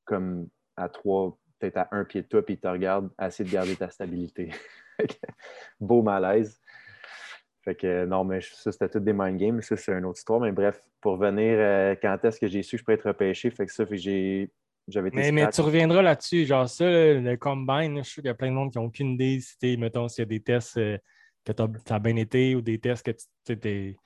comme 0.05 0.49
à 0.77 0.87
trois, 0.87 1.35
peut-être 1.57 1.77
à 1.77 1.87
un 1.93 2.05
pied 2.05 2.21
de 2.21 2.27
toi, 2.27 2.45
puis 2.45 2.53
il 2.53 2.59
te 2.59 2.67
regarde, 2.67 3.09
essayer 3.19 3.49
de 3.49 3.51
garder 3.51 3.75
ta 3.75 3.89
stabilité. 3.89 4.51
Beau 5.79 6.03
malaise. 6.03 6.61
Fait 7.63 7.73
que 7.73 8.05
non, 8.05 8.23
mais 8.23 8.39
ça, 8.39 8.71
c'était 8.71 8.87
tout 8.87 8.99
des 8.99 9.13
mind 9.13 9.39
games. 9.39 9.61
Ça, 9.63 9.75
c'est 9.75 9.91
une 9.93 10.05
autre 10.05 10.19
histoire. 10.19 10.39
Mais 10.39 10.51
bref, 10.51 10.83
pour 10.99 11.17
venir, 11.17 11.55
euh, 11.57 11.95
quand 11.99 12.23
est-ce 12.23 12.39
que 12.39 12.47
j'ai 12.47 12.61
su 12.61 12.75
que 12.75 12.81
je 12.81 12.83
pourrais 12.83 12.95
être 12.95 13.07
repêché? 13.07 13.49
Fait 13.49 13.65
que 13.65 13.73
ça, 13.73 13.83
fait 13.87 13.95
que 13.95 14.01
j'ai. 14.01 14.51
J'avais 14.87 15.09
mais, 15.11 15.31
mais 15.31 15.49
tu 15.49 15.61
reviendras 15.61 16.03
là-dessus. 16.03 16.45
Genre 16.45 16.69
ça, 16.69 16.85
le 16.85 17.35
combine, 17.35 17.97
je 17.97 18.03
suis 18.03 18.13
sûr 18.13 18.21
qu'il 18.21 18.29
y 18.29 18.31
a 18.31 18.35
plein 18.35 18.49
de 18.49 18.55
monde 18.55 18.71
qui 18.71 18.77
n'ont 18.77 18.85
aucune 18.85 19.11
idée 19.11 19.39
si 19.39 19.77
mettons, 19.77 20.07
s'il 20.07 20.23
y 20.23 20.23
a 20.23 20.25
des 20.25 20.39
tests 20.39 20.77
euh, 20.77 20.97
que 21.45 21.51
tu 21.51 21.93
as, 21.93 21.99
bien 21.99 22.15
été 22.15 22.55
ou 22.55 22.61
des 22.61 22.79
tests 22.79 23.05
que 23.05 23.53
tu 23.55 23.97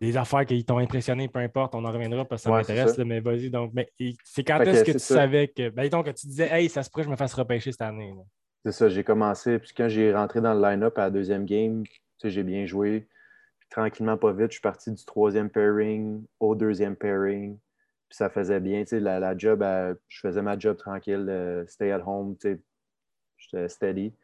des 0.00 0.16
affaires 0.16 0.44
qui 0.44 0.64
t'ont 0.64 0.78
impressionné, 0.78 1.28
peu 1.28 1.38
importe, 1.38 1.74
on 1.74 1.84
en 1.84 1.92
reviendra 1.92 2.24
parce 2.24 2.42
que 2.42 2.50
ça 2.50 2.56
m'intéresse, 2.56 2.98
mais 2.98 3.20
vas-y. 3.20 3.50
Donc, 3.50 3.72
mais 3.74 3.90
c'est 4.24 4.44
quand 4.44 4.60
est-ce 4.60 4.84
que, 4.84 4.92
tu 4.92 4.98
savais 4.98 5.48
que. 5.48 5.70
Ben, 5.70 5.88
donc, 5.88 6.06
que 6.06 6.10
tu 6.10 6.26
disais, 6.26 6.48
hey, 6.50 6.68
ça 6.68 6.82
se 6.82 6.90
pourrait 6.90 7.02
que 7.02 7.08
je 7.08 7.12
me 7.12 7.16
fasse 7.16 7.34
repêcher 7.34 7.72
cette 7.72 7.82
année. 7.82 8.14
C'est 8.64 8.72
ça, 8.72 8.88
j'ai 8.88 9.02
commencé. 9.02 9.58
Puis 9.58 9.72
quand 9.76 9.88
j'ai 9.88 10.14
rentré 10.14 10.40
dans 10.40 10.54
le 10.54 10.62
line-up 10.62 10.96
à 10.98 11.02
la 11.02 11.10
deuxième 11.10 11.44
game, 11.44 11.82
j'ai 12.22 12.42
bien 12.42 12.66
joué. 12.66 13.08
Puis 13.58 13.68
tranquillement, 13.70 14.16
pas 14.16 14.32
vite, 14.32 14.48
je 14.48 14.54
suis 14.54 14.60
parti 14.60 14.92
du 14.92 15.04
troisième 15.04 15.50
pairing 15.50 16.24
au 16.38 16.54
deuxième 16.54 16.94
pairing. 16.94 17.58
Puis 18.08 18.16
ça 18.16 18.30
faisait 18.30 18.60
bien. 18.60 18.84
La, 18.92 19.18
la 19.18 19.36
job, 19.36 19.64
je 20.08 20.20
faisais 20.20 20.42
ma 20.42 20.58
job 20.58 20.76
tranquille, 20.76 21.26
euh, 21.28 21.66
stay 21.66 21.90
at 21.90 22.02
home, 22.06 22.36
j'étais 23.36 23.68
steady. 23.68 24.14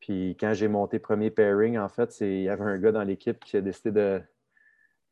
Puis 0.00 0.36
quand 0.38 0.52
j'ai 0.52 0.68
monté 0.68 0.98
premier 0.98 1.30
pairing, 1.30 1.78
en 1.78 1.88
fait, 1.88 2.20
il 2.20 2.42
y 2.42 2.48
avait 2.48 2.64
un 2.64 2.78
gars 2.78 2.92
dans 2.92 3.04
l'équipe 3.04 3.42
qui 3.44 3.56
a 3.56 3.60
décidé 3.60 3.92
de, 3.92 4.22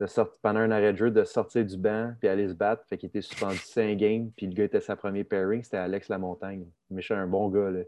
de 0.00 0.06
sortir, 0.06 0.38
pendant 0.40 0.60
un 0.60 0.70
arrêt 0.70 0.92
de 0.92 0.98
jeu, 0.98 1.10
de 1.10 1.24
sortir 1.24 1.64
du 1.64 1.76
banc 1.76 2.14
puis 2.18 2.28
aller 2.28 2.48
se 2.48 2.54
battre. 2.54 2.84
Fait 2.88 2.96
qu'il 2.96 3.08
était 3.08 3.20
suspendu 3.20 3.58
5 3.58 3.96
games, 3.98 4.30
puis 4.34 4.46
le 4.46 4.54
gars 4.54 4.64
était 4.64 4.80
sa 4.80 4.96
première 4.96 5.26
pairing, 5.26 5.62
c'était 5.62 5.76
Alex 5.76 6.08
Lamontagne. 6.08 6.66
Méchant, 6.88 7.16
un 7.16 7.26
bon 7.26 7.48
gars. 7.50 7.70
Là. 7.70 7.82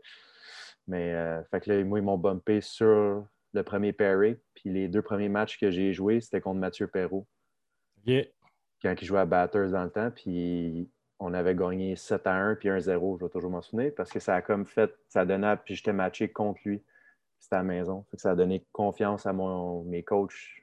Mais 0.86 1.14
euh, 1.14 1.42
fait 1.44 1.60
que 1.60 1.72
là, 1.72 1.84
moi, 1.84 1.98
ils 2.00 2.04
m'ont 2.04 2.18
bumpé 2.18 2.60
sur 2.60 3.26
le 3.54 3.62
premier 3.62 3.92
pairing. 3.92 4.36
Puis 4.54 4.70
les 4.70 4.88
deux 4.88 5.02
premiers 5.02 5.30
matchs 5.30 5.58
que 5.58 5.70
j'ai 5.70 5.92
joués, 5.94 6.20
c'était 6.20 6.40
contre 6.40 6.60
Mathieu 6.60 6.86
Perrault. 6.86 7.26
Quand 8.06 8.94
il 9.00 9.04
jouait 9.04 9.20
à 9.20 9.26
Batters 9.26 9.70
dans 9.70 9.84
le 9.84 9.90
temps. 9.90 10.10
Puis 10.10 10.90
on 11.18 11.32
avait 11.32 11.54
gagné 11.54 11.96
7 11.96 12.26
à 12.26 12.34
1 12.34 12.56
puis 12.56 12.68
1-0, 12.68 13.18
je 13.18 13.24
vais 13.24 13.30
toujours 13.30 13.50
m'en 13.50 13.62
souvenir, 13.62 13.92
parce 13.96 14.10
que 14.10 14.18
ça 14.18 14.34
a 14.34 14.42
comme 14.42 14.66
fait, 14.66 14.92
ça 15.08 15.20
a 15.20 15.24
donné, 15.24 15.54
puis 15.64 15.76
j'étais 15.76 15.92
matché 15.92 16.28
contre 16.28 16.60
lui. 16.64 16.82
C'était 17.38 17.54
à 17.54 17.58
la 17.58 17.64
maison. 17.64 18.04
Fait 18.10 18.16
que 18.16 18.22
ça 18.22 18.32
a 18.32 18.34
donné 18.34 18.66
confiance 18.72 19.24
à 19.24 19.32
mon, 19.32 19.84
mes 19.84 20.02
coachs 20.02 20.61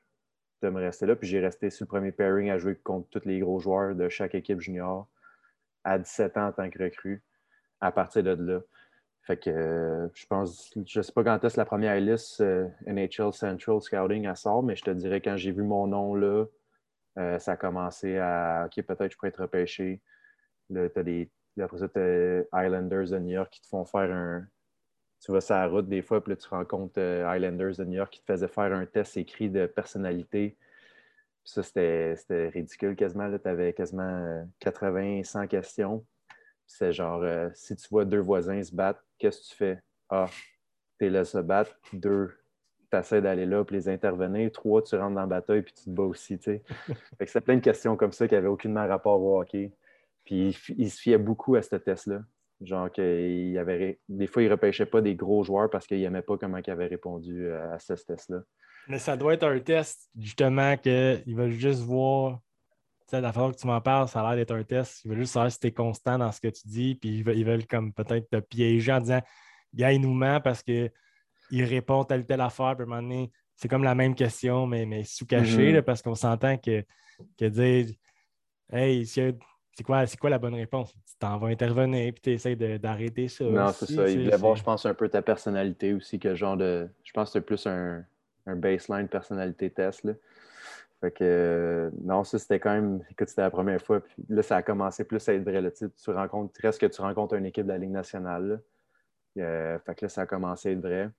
de 0.62 0.70
me 0.70 0.80
rester 0.80 1.06
là. 1.06 1.16
Puis 1.16 1.28
j'ai 1.28 1.40
resté 1.40 1.70
sur 1.70 1.86
le 1.86 1.88
premier 1.88 2.12
pairing 2.12 2.50
à 2.50 2.58
jouer 2.58 2.76
contre 2.76 3.10
tous 3.10 3.28
les 3.28 3.40
gros 3.40 3.60
joueurs 3.60 3.96
de 3.96 4.10
chaque 4.10 4.36
équipe 4.36 4.60
junior 4.60 5.08
à 5.84 5.98
17 5.98 6.38
ans 6.38 6.48
en 6.48 6.52
tant 6.52 6.70
que 6.70 6.82
recrue 6.84 7.24
à 7.82 7.92
partir 7.92 8.24
de 8.24 8.32
là. 8.32 8.62
Fait 9.24 9.38
que 9.38 9.50
euh, 9.50 10.08
je 10.14 10.26
pense, 10.26 10.74
je 10.86 11.02
sais 11.02 11.12
pas 11.12 11.24
quand 11.24 11.44
est-ce 11.44 11.58
la 11.58 11.66
première 11.66 12.00
liste 12.00 12.42
euh, 12.42 12.68
NHL 12.88 13.32
Central 13.34 13.82
Scouting 13.82 14.26
à 14.26 14.36
sort, 14.36 14.64
mais 14.64 14.76
je 14.76 14.84
te 14.84 14.90
dirais 14.92 15.22
quand 15.22 15.38
j'ai 15.38 15.52
vu 15.52 15.64
mon 15.64 15.88
nom 15.88 16.16
là, 16.16 16.46
euh, 17.18 17.38
ça 17.38 17.52
a 17.52 17.58
commencé 17.58 18.18
à 18.18 18.66
OK, 18.66 18.84
peut-être 18.84 19.12
je 19.12 19.18
pourrais 19.18 19.30
être 19.30 19.42
repêché. 19.42 20.02
Là, 20.70 20.88
as 20.96 21.04
des, 21.04 21.30
après 21.60 21.78
ça, 21.78 21.90
tu 21.90 22.46
Islanders 22.54 23.10
de 23.10 23.20
New 23.20 23.32
York 23.32 23.50
qui 23.52 23.62
te 23.62 23.68
font 23.68 23.86
faire 23.86 24.12
un. 24.12 24.48
Tu 25.22 25.32
vas 25.32 25.42
sur 25.42 25.56
la 25.56 25.68
route 25.68 25.88
des 25.88 26.02
fois, 26.02 26.24
puis 26.24 26.32
là, 26.32 26.38
tu 26.38 26.48
rencontres 26.48 27.00
Islanders 27.00 27.76
de 27.78 27.86
New 27.86 27.98
York 27.98 28.14
qui 28.14 28.22
te 28.22 28.26
faisaient 28.26 28.48
faire 28.48 28.74
un 28.74 28.86
test 28.86 29.18
écrit 29.18 29.50
de 29.50 29.66
personnalité. 29.66 30.58
ça, 31.44 31.62
c'était 31.64 32.16
ridicule 32.50 32.96
quasiment. 32.96 33.30
Tu 33.38 33.48
avais 33.50 33.74
quasiment 33.74 34.48
80-100 34.62 35.48
questions. 35.48 36.06
C'est 36.66 36.94
genre, 36.94 37.26
si 37.54 37.76
tu 37.76 37.88
vois 37.90 38.06
deux 38.06 38.20
voisins 38.20 38.62
se 38.64 38.74
battre, 38.74 39.04
qu'est-ce 39.18 39.42
que 39.42 39.48
tu 39.48 39.56
fais? 39.56 39.80
A, 40.10 40.28
tu 41.00 41.10
là 41.10 41.26
se 41.26 41.38
battre. 41.38 41.76
Deux, 41.94 42.32
tu 42.92 42.98
essaies 42.98 43.22
d'aller 43.22 43.46
là 43.46 43.64
pour 43.64 43.76
les 43.76 43.88
intervenir. 43.90 44.52
Trois, 44.52 44.82
tu 44.82 44.96
rentres 44.96 45.16
dans 45.16 45.22
la 45.22 45.28
bataille 45.28 45.62
puis 45.62 45.74
tu 45.74 45.86
te 45.86 45.90
bats 45.90 46.04
aussi. 46.04 46.38
fait 46.38 46.62
que 47.18 47.26
c'est 47.28 47.42
plein 47.42 47.56
de 47.56 47.62
questions 47.62 47.96
comme 47.96 48.12
ça 48.12 48.28
qui 48.28 48.34
n'avaient 48.34 48.48
aucunement 48.48 48.88
rapport 48.88 49.22
au 49.22 49.40
hockey. 49.40 49.72
Puis 50.24 50.56
il, 50.78 50.92
se 50.92 51.02
fiait 51.02 51.18
beaucoup 51.18 51.56
à 51.56 51.62
ce 51.62 51.76
test-là. 51.76 52.22
Genre 52.62 52.92
qu'il 52.92 53.58
avait 53.58 54.00
des 54.10 54.28
fois, 54.28 54.42
il 54.42 54.48
ne 54.48 54.52
repêchait 54.52 54.86
pas 54.86 55.02
des 55.02 55.16
gros 55.16 55.44
joueurs 55.44 55.70
parce 55.70 55.88
qu'il 55.88 56.02
n'aimait 56.02 56.22
pas 56.22 56.38
comment 56.38 56.58
il 56.58 56.70
avait 56.70 56.88
répondu 56.88 57.50
à 57.52 57.80
ce 57.80 57.94
test-là. 57.94 58.42
Mais 58.88 59.00
ça 59.00 59.16
doit 59.16 59.36
être 59.36 59.48
un 59.48 59.60
test, 59.60 60.10
justement, 60.18 60.76
qu'ils 60.76 61.36
veulent 61.36 61.52
juste 61.52 61.82
voir 61.82 62.40
la 63.18 63.34
façon 63.34 63.52
que 63.52 63.58
tu 63.58 63.68
m'en 63.68 63.82
parles, 63.82 64.08
ça 64.08 64.22
a 64.22 64.30
l'air 64.30 64.36
d'être 64.36 64.56
un 64.56 64.64
test. 64.64 65.04
Ils 65.04 65.10
veulent 65.10 65.20
juste 65.20 65.34
savoir 65.34 65.52
si 65.52 65.60
tu 65.60 65.68
es 65.68 65.72
constant 65.72 66.18
dans 66.18 66.32
ce 66.32 66.40
que 66.40 66.48
tu 66.48 66.68
dis, 66.68 66.96
puis 66.96 67.18
ils 67.18 67.46
veulent, 67.46 67.66
comme 67.66 67.94
peut-être 67.94 68.30
te 68.30 68.40
piéger 68.40 68.92
en 68.92 69.00
disant 69.00 69.22
Gars, 69.74 69.92
il 69.92 70.02
nous 70.02 70.14
ment 70.14 70.40
parce 70.42 70.64
qu'il 70.64 70.92
répond 71.52 72.04
telle 72.04 72.26
telle 72.26 72.42
affaire, 72.42 72.76
puis 72.76 72.84
à 72.84 72.86
un 72.86 72.90
moment 72.90 73.02
donné, 73.02 73.32
c'est 73.56 73.68
comme 73.68 73.84
la 73.84 73.96
même 73.96 74.16
question, 74.16 74.68
mais, 74.68 74.86
mais 74.86 75.04
sous-caché, 75.04 75.74
mm-hmm. 75.74 75.82
parce 75.82 76.02
qu'on 76.02 76.16
s'entend 76.16 76.58
que, 76.58 76.84
que 77.38 77.46
dire 77.46 77.94
Hey, 78.72 79.06
c'est 79.06 79.36
quoi, 79.84 80.06
quoi 80.20 80.30
la 80.30 80.38
bonne 80.38 80.56
réponse? 80.56 80.94
Tu 81.20 81.28
t'en 81.28 81.38
vas 81.38 81.48
intervenir, 81.48 82.14
puis 82.14 82.22
tu 82.22 82.32
essaies 82.32 82.56
d'arrêter 82.56 83.28
ça. 83.28 83.44
Non, 83.44 83.68
c'est 83.74 83.92
ça. 83.92 84.08
Il 84.08 84.24
voulait 84.24 84.38
voir, 84.38 84.56
je 84.56 84.64
pense, 84.64 84.86
un 84.86 84.94
peu 84.94 85.10
ta 85.10 85.22
personnalité 85.22 85.94
aussi, 85.94 86.18
que 86.18 86.34
genre 86.34 86.56
de. 86.56 86.88
Je 87.04 87.12
pense 87.12 87.30
que 87.30 87.34
c'est 87.34 87.46
plus 87.46 87.68
un, 87.68 88.06
un 88.46 88.56
baseline 88.56 89.08
personnalité 89.10 89.70
test. 89.70 90.06
Là. 90.06 90.14
Fait 91.02 91.12
que 91.12 91.24
euh, 91.24 91.90
non, 92.02 92.24
ça 92.24 92.40
c'était 92.40 92.60
quand 92.60 92.74
même, 92.74 93.02
écoute, 93.10 93.30
c'était 93.30 93.42
la 93.42 93.52
première 93.52 93.82
fois. 93.82 94.02
Puis 94.02 94.16
là, 94.28 94.42
ça 94.42 94.58
a 94.58 94.62
commencé 94.62 95.04
plus 95.04 95.28
à 95.30 95.34
être 95.34 95.44
vrai. 95.44 95.62
Là, 95.62 95.72
tu, 95.72 95.90
tu 95.90 96.12
rencontres, 96.12 96.60
reste 96.62 96.80
que 96.80 96.86
tu 96.86 97.02
rencontres 97.02 97.36
une 97.36 97.46
équipe 97.46 97.64
de 97.64 97.72
la 97.72 97.78
Ligue 97.78 97.92
nationale. 97.92 98.62
Euh, 99.38 99.80
fait 99.80 99.96
que 99.96 100.06
là, 100.06 100.10
ça 100.10 100.22
a 100.22 100.26
commencé 100.26 100.70
à 100.70 100.72
être 100.74 100.82
vrai. 100.82 101.10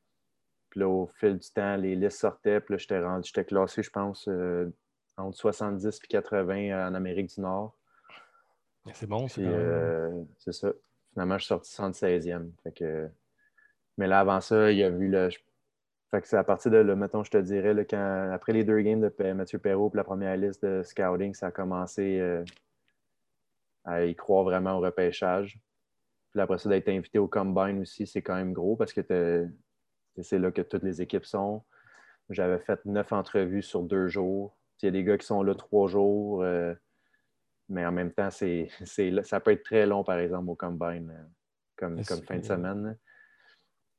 Puis 0.69 0.81
là, 0.81 0.89
au 0.89 1.11
fil 1.15 1.39
du 1.39 1.51
temps, 1.51 1.77
les 1.77 1.97
listes 1.97 2.19
sortaient. 2.19 2.61
Puis 2.61 2.75
là, 2.75 2.79
j'étais 2.79 3.01
rendu, 3.03 3.27
j'étais 3.27 3.45
classé, 3.45 3.83
je 3.83 3.91
pense, 3.91 4.29
euh, 4.29 4.69
entre 5.17 5.37
70 5.37 5.87
et 5.87 6.07
80 6.09 6.89
en 6.89 6.95
Amérique 6.95 7.35
du 7.35 7.41
Nord. 7.41 7.75
C'est 8.93 9.09
bon, 9.09 9.29
c'est 9.29 9.47
C'est 10.39 10.53
ça. 10.53 10.73
Finalement, 11.13 11.39
je 11.39 11.45
suis 11.45 11.49
sorti 11.49 11.99
76e. 11.99 12.51
Fait 12.63 12.73
que... 12.73 13.09
Mais 13.99 14.07
là, 14.07 14.21
avant 14.21 14.41
ça, 14.41 14.71
il 14.71 14.79
y 14.79 14.85
a 14.85 14.89
eu 14.89 15.09
le, 15.09 15.29
fait 16.11 16.21
que 16.21 16.27
c'est 16.27 16.37
à 16.37 16.45
partir 16.45 16.73
de 16.73 16.79
là, 16.79 16.97
mettons, 16.97 17.23
je 17.23 17.31
te 17.31 17.39
dirais, 17.39 17.73
là, 17.73 17.85
quand, 17.85 18.31
après 18.33 18.53
les 18.53 18.65
deux 18.65 18.81
games 18.81 19.01
de 19.01 19.33
Mathieu 19.33 19.61
Perrault, 19.61 19.93
la 19.95 20.03
première 20.03 20.37
liste 20.37 20.65
de 20.65 20.83
scouting, 20.83 21.35
ça 21.35 21.49
a 21.49 21.51
commencé 21.53 22.19
euh, 22.19 22.45
à 23.85 24.05
y 24.05 24.15
croire 24.17 24.43
vraiment 24.43 24.79
au 24.79 24.81
repêchage. 24.81 25.61
Puis 26.33 26.41
après 26.41 26.59
ça, 26.59 26.69
d'être 26.69 26.89
invité 26.89 27.21
au 27.21 27.29
Combine 27.29 27.81
aussi, 27.81 28.09
c'est 28.09 28.23
quand 28.23 28.35
même 28.35 28.53
gros 28.53 28.75
parce 28.75 28.93
que 28.93 29.49
c'est 30.21 30.39
là 30.39 30.51
que 30.51 30.63
toutes 30.63 30.83
les 30.83 31.01
équipes 31.01 31.27
sont. 31.27 31.63
J'avais 32.29 32.59
fait 32.59 32.85
neuf 32.87 33.13
entrevues 33.13 33.63
sur 33.63 33.83
deux 33.83 34.09
jours. 34.09 34.57
Il 34.83 34.87
y 34.87 34.89
a 34.89 34.93
des 34.93 35.05
gars 35.05 35.19
qui 35.19 35.27
sont 35.27 35.43
là 35.43 35.55
trois 35.55 35.89
jours, 35.89 36.43
euh, 36.43 36.75
mais 37.71 37.87
en 37.87 37.93
même 37.93 38.13
temps, 38.13 38.31
c'est, 38.31 38.69
ça 39.23 39.41
peut 39.41 39.53
être 39.53 39.63
très 39.63 39.87
long, 39.87 40.05
par 40.05 40.19
exemple, 40.19 40.51
au 40.51 40.57
Combine, 40.57 41.11
euh, 41.11 41.25
comme, 41.77 42.05
comme 42.05 42.23
fin 42.23 42.39
de 42.39 42.45
semaine. 42.45 42.99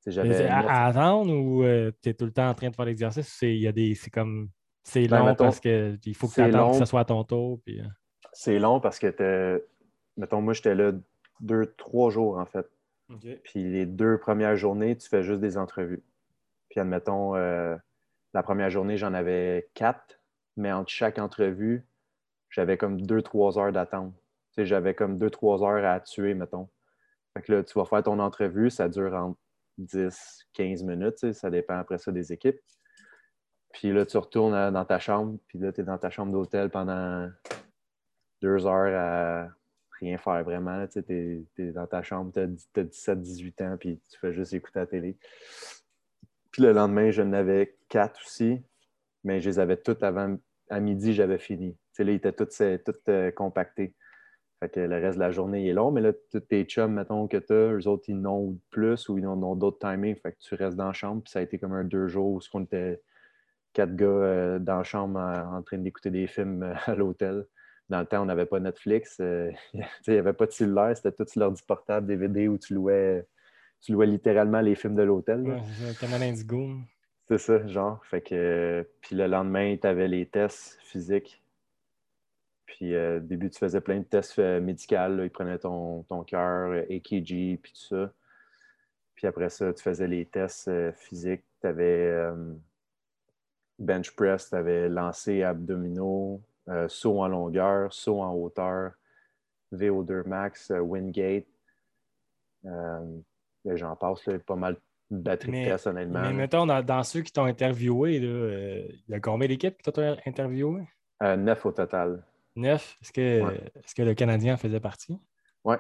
À, 0.07 0.87
attendre 0.87 1.31
ou 1.31 1.63
euh, 1.63 1.91
tu 2.01 2.09
es 2.09 2.13
tout 2.13 2.25
le 2.25 2.31
temps 2.31 2.49
en 2.49 2.53
train 2.53 2.69
de 2.69 2.75
faire 2.75 2.85
l'exercice? 2.85 3.27
C'est 3.27 4.09
comme. 4.11 4.49
C'est 4.83 5.07
ben, 5.07 5.19
long 5.19 5.35
parce 5.35 5.59
qu'il 5.59 6.15
faut 6.15 6.27
que 6.27 6.33
tu 6.33 6.41
attendes 6.41 6.73
que 6.73 6.79
ce 6.79 6.85
soit 6.85 7.01
à 7.01 7.05
ton 7.05 7.23
tour. 7.23 7.59
Puis... 7.63 7.79
Euh. 7.79 7.85
C'est 8.33 8.57
long 8.57 8.79
parce 8.79 8.97
que, 8.97 9.63
mettons, 10.17 10.41
moi, 10.41 10.53
j'étais 10.53 10.73
là 10.73 10.91
deux, 11.39 11.67
trois 11.77 12.09
jours, 12.09 12.37
en 12.37 12.45
fait. 12.45 12.65
Puis 13.43 13.69
les 13.69 13.85
deux 13.85 14.17
premières 14.17 14.55
journées, 14.55 14.95
tu 14.97 15.07
fais 15.09 15.21
juste 15.21 15.41
des 15.41 15.57
entrevues. 15.57 16.03
Puis 16.69 16.79
admettons, 16.79 17.35
euh, 17.35 17.75
la 18.33 18.41
première 18.41 18.69
journée, 18.69 18.95
j'en 18.97 19.13
avais 19.13 19.69
quatre, 19.73 20.21
mais 20.55 20.71
entre 20.71 20.89
chaque 20.89 21.19
entrevue, 21.19 21.85
j'avais 22.51 22.77
comme 22.77 23.01
deux, 23.01 23.21
trois 23.21 23.57
heures 23.57 23.71
d'attente. 23.71 24.13
J'avais 24.57 24.93
comme 24.93 25.17
deux, 25.17 25.29
trois 25.29 25.63
heures 25.63 25.85
à 25.85 25.99
tuer, 25.99 26.33
mettons. 26.33 26.69
Fait 27.33 27.41
que 27.41 27.53
là, 27.53 27.63
tu 27.63 27.73
vas 27.79 27.85
faire 27.85 28.03
ton 28.03 28.19
entrevue, 28.19 28.69
ça 28.69 28.89
dure 28.89 29.13
entre 29.13 29.39
10, 29.77 30.47
15 30.53 30.83
minutes, 30.83 31.31
ça 31.31 31.49
dépend 31.49 31.77
après 31.77 31.97
ça 31.97 32.11
des 32.11 32.33
équipes. 32.33 32.59
Puis 33.73 33.93
là, 33.93 34.05
tu 34.05 34.17
retournes 34.17 34.71
dans 34.71 34.85
ta 34.85 34.99
chambre, 34.99 35.39
puis 35.47 35.57
là, 35.57 35.71
tu 35.71 35.81
es 35.81 35.83
dans 35.85 35.97
ta 35.97 36.09
chambre 36.09 36.33
d'hôtel 36.33 36.69
pendant 36.69 37.29
deux 38.41 38.65
heures 38.65 38.93
à 38.99 39.47
rien 40.01 40.17
faire 40.17 40.43
vraiment. 40.43 40.85
Tu 40.87 41.45
es, 41.57 41.71
dans 41.71 41.87
ta 41.87 42.03
chambre, 42.03 42.33
tu 42.33 42.39
as, 42.41 42.83
17, 42.83 43.21
18 43.21 43.61
ans, 43.61 43.77
puis 43.79 44.01
tu 44.11 44.19
fais 44.19 44.33
juste 44.33 44.53
écouter 44.53 44.79
la 44.79 44.87
télé. 44.87 45.17
Puis 46.51 46.63
le 46.63 46.73
lendemain, 46.73 47.11
je 47.11 47.21
n'avais 47.21 47.77
quatre 47.87 48.19
aussi, 48.25 48.61
mais 49.23 49.39
je 49.39 49.49
les 49.49 49.59
avais 49.59 49.77
toutes 49.77 50.03
avant. 50.03 50.37
À 50.69 50.79
midi, 50.79 51.13
j'avais 51.13 51.37
fini. 51.37 51.77
Sais, 51.93 52.03
là, 52.03 52.11
ils 52.11 52.15
étaient 52.15 52.33
tous, 52.33 52.61
euh, 52.61 53.31
compactés. 53.31 53.95
Fait 54.59 54.69
que 54.69 54.79
le 54.79 54.95
reste 54.95 55.15
de 55.15 55.23
la 55.23 55.31
journée 55.31 55.67
est 55.67 55.73
long, 55.73 55.91
mais 55.91 56.01
là, 56.01 56.13
tous 56.31 56.39
tes 56.39 56.63
chums, 56.65 56.93
mettons 56.93 57.27
que 57.27 57.37
tu 57.37 57.51
as, 57.51 57.73
eux 57.73 57.87
autres, 57.87 58.05
ils 58.07 58.19
n'ont 58.19 58.59
plus 58.69 59.09
ou 59.09 59.17
ils 59.17 59.25
ont, 59.25 59.55
d'autres 59.55 59.79
timings. 59.79 60.15
Fait 60.15 60.33
que 60.33 60.37
tu 60.39 60.55
restes 60.55 60.77
dans 60.77 60.87
la 60.87 60.93
chambre, 60.93 61.23
puis 61.23 61.31
ça 61.31 61.39
a 61.39 61.41
été 61.41 61.57
comme 61.57 61.73
un 61.73 61.83
deux 61.83 62.07
jours 62.07 62.35
où 62.35 62.39
on 62.53 62.63
était 62.63 63.01
quatre 63.73 63.95
gars 63.95 64.05
euh, 64.05 64.59
dans 64.59 64.77
la 64.77 64.83
chambre 64.83 65.19
en 65.19 65.61
train 65.63 65.79
d'écouter 65.79 66.11
des 66.11 66.27
films 66.27 66.63
euh, 66.63 66.73
à 66.85 66.95
l'hôtel. 66.95 67.45
Dans 67.89 67.99
le 67.99 68.05
temps, 68.05 68.21
on 68.21 68.25
n'avait 68.25 68.45
pas 68.45 68.59
Netflix, 68.59 69.17
il 69.19 69.53
n'y 70.07 70.17
avait 70.17 70.33
pas 70.33 70.45
de 70.45 70.51
cellulaire, 70.51 70.95
c'était 70.95 71.11
tout 71.11 71.25
sur 71.27 71.41
l'ordi 71.41 71.61
portable, 71.67 72.07
DVD 72.07 72.47
où 72.47 72.57
tu 72.57 72.73
louais 72.73 73.25
tu 73.81 73.93
louais 73.93 74.05
littéralement 74.05 74.61
les 74.61 74.75
films 74.75 74.95
de 74.95 75.01
l'hôtel. 75.01 75.41
Ouais. 75.41 75.61
C'est 77.27 77.39
ça, 77.39 77.67
genre. 77.67 78.05
Fait 78.05 78.21
que, 78.21 78.87
puis 79.01 79.15
le 79.15 79.27
lendemain, 79.27 79.75
tu 79.81 79.87
avais 79.87 80.07
les 80.07 80.25
tests 80.25 80.77
physiques. 80.81 81.40
Puis 82.71 82.95
euh, 82.95 83.17
au 83.17 83.19
début, 83.19 83.49
tu 83.49 83.59
faisais 83.59 83.81
plein 83.81 83.99
de 83.99 84.05
tests 84.05 84.39
euh, 84.39 84.61
médicaux. 84.61 84.95
Ils 85.21 85.29
prenaient 85.29 85.59
ton, 85.59 86.03
ton 86.03 86.23
cœur, 86.23 86.73
EKG, 86.89 87.59
puis 87.61 87.73
tout 87.73 87.95
ça. 87.95 88.13
Puis 89.13 89.27
après 89.27 89.49
ça, 89.49 89.73
tu 89.73 89.83
faisais 89.83 90.07
les 90.07 90.25
tests 90.25 90.69
euh, 90.69 90.93
physiques. 90.93 91.43
Tu 91.59 91.67
avais 91.67 92.31
bench 93.77 94.15
press, 94.15 94.49
tu 94.49 94.55
avais 94.55 94.87
lancé 94.87 95.43
abdominaux, 95.43 96.41
saut 96.87 97.21
en 97.21 97.27
longueur, 97.27 97.93
saut 97.93 98.21
en 98.21 98.33
hauteur, 98.33 98.93
VO2 99.73 100.27
max, 100.27 100.71
Wingate. 100.71 101.45
J'en 102.63 103.95
passe, 103.95 104.25
là, 104.25 104.39
pas 104.39 104.55
mal 104.55 104.77
de 105.11 105.17
batterie 105.17 105.65
de 105.65 105.69
test, 105.69 105.87
honnêtement. 105.87 106.21
Mais 106.21 106.33
mettons, 106.33 106.65
dans, 106.65 107.03
ceux 107.03 107.21
qui 107.21 107.31
t'ont 107.31 107.45
interviewé, 107.45 108.19
euh, 108.23 108.87
il 109.07 109.11
y 109.11 109.13
a 109.13 109.19
combien 109.19 109.47
d'équipes 109.47 109.77
qui 109.77 109.91
t'ont 109.91 110.17
interviewé? 110.25 110.81
Euh, 111.21 111.35
neuf 111.35 111.63
au 111.65 111.71
total. 111.71 112.23
Neuf? 112.55 112.97
Est-ce 113.01 113.11
que, 113.11 113.95
que 113.95 114.01
le 114.01 114.13
Canadien 114.13 114.57
faisait 114.57 114.79
partie? 114.79 115.19
Oui. 115.63 115.75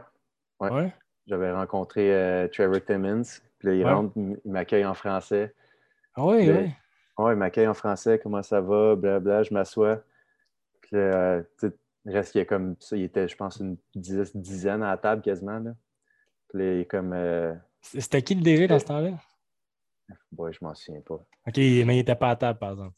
Ouais. 0.59 0.93
J'avais 1.27 1.51
rencontré 1.51 2.13
euh, 2.13 2.47
Trevor 2.47 2.83
Timmons. 2.85 3.23
Puis 3.59 3.67
là, 3.67 3.73
il 3.75 3.85
rentre, 3.85 4.13
il 4.15 4.51
m'accueille 4.51 4.85
en 4.85 4.93
français. 4.93 5.53
Ah 6.15 6.25
oui, 6.25 6.49
oui. 6.49 6.71
Oui, 7.17 7.33
il 7.33 7.37
m'accueille 7.37 7.67
en 7.67 7.73
français. 7.73 8.19
Comment 8.19 8.43
ça 8.43 8.61
va? 8.61 8.95
Blablabla. 8.95 9.43
Je 9.43 9.53
m'assois. 9.53 10.03
Puis 10.81 10.95
là, 10.95 11.41
reste, 12.05 12.35
il 12.35 12.39
y 12.39 12.41
a 12.41 12.45
comme 12.45 12.75
ça. 12.79 12.97
Il 12.97 13.03
était, 13.03 13.27
je 13.27 13.35
pense, 13.35 13.57
une 13.57 13.77
dizaine 13.93 14.83
à 14.83 14.91
la 14.91 14.97
table 14.97 15.21
quasiment. 15.21 15.59
Là. 15.59 15.71
Puis 16.49 16.59
là, 16.59 16.73
il 16.73 16.79
est 16.81 16.85
comme. 16.85 17.15
C'était 17.81 18.21
qui 18.21 18.35
le 18.35 18.41
DG 18.41 18.67
dans 18.67 18.79
ce 18.79 18.85
temps-là? 18.85 19.11
Ouais, 20.37 20.51
je 20.51 20.59
m'en 20.61 20.73
souviens 20.73 21.01
pas. 21.01 21.15
OK, 21.15 21.57
mais 21.57 21.81
il 21.81 21.85
n'était 21.85 22.15
pas 22.15 22.31
à 22.31 22.35
table, 22.35 22.59
par 22.59 22.71
exemple. 22.71 22.95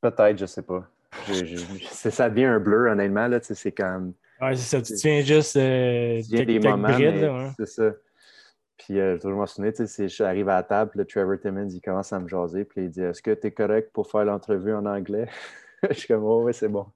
Peut-être, 0.00 0.38
je 0.38 0.46
sais 0.46 0.62
pas. 0.62 0.88
Ça 1.90 2.30
devient 2.30 2.44
un 2.44 2.60
bleu, 2.60 2.88
honnêtement. 2.88 3.28
Là, 3.28 3.38
c'est 3.42 3.72
comme. 3.72 4.14
Ouais, 4.40 4.54
c'est 4.56 4.76
ça. 4.76 4.82
Tu 4.82 4.94
tiens 4.94 5.20
juste. 5.20 5.56
Euh, 5.56 6.20
tu 6.22 6.44
des 6.44 6.58
moments. 6.58 6.88
C'est 7.58 7.66
ça. 7.66 7.92
Puis, 8.78 9.00
euh, 9.00 9.18
je 9.22 9.28
me 9.28 9.46
souviens, 9.46 10.06
j'arrive 10.06 10.48
à 10.48 10.56
la 10.56 10.62
table, 10.62 10.92
le 10.96 11.04
Trevor 11.04 11.38
Timmons, 11.40 11.68
il 11.68 11.80
commence 11.80 12.12
à 12.12 12.20
me 12.20 12.28
jaser, 12.28 12.64
puis 12.64 12.84
il 12.84 12.90
dit 12.90 13.00
Est-ce 13.00 13.22
que 13.22 13.32
tu 13.32 13.46
es 13.46 13.50
correct 13.50 13.90
pour 13.92 14.10
faire 14.10 14.24
l'entrevue 14.24 14.74
en 14.74 14.84
anglais? 14.84 15.28
Je 15.90 15.94
suis 15.94 16.08
comme 16.08 16.24
Oh, 16.24 16.42
oui, 16.44 16.54
c'est 16.54 16.68
bon. 16.68 16.86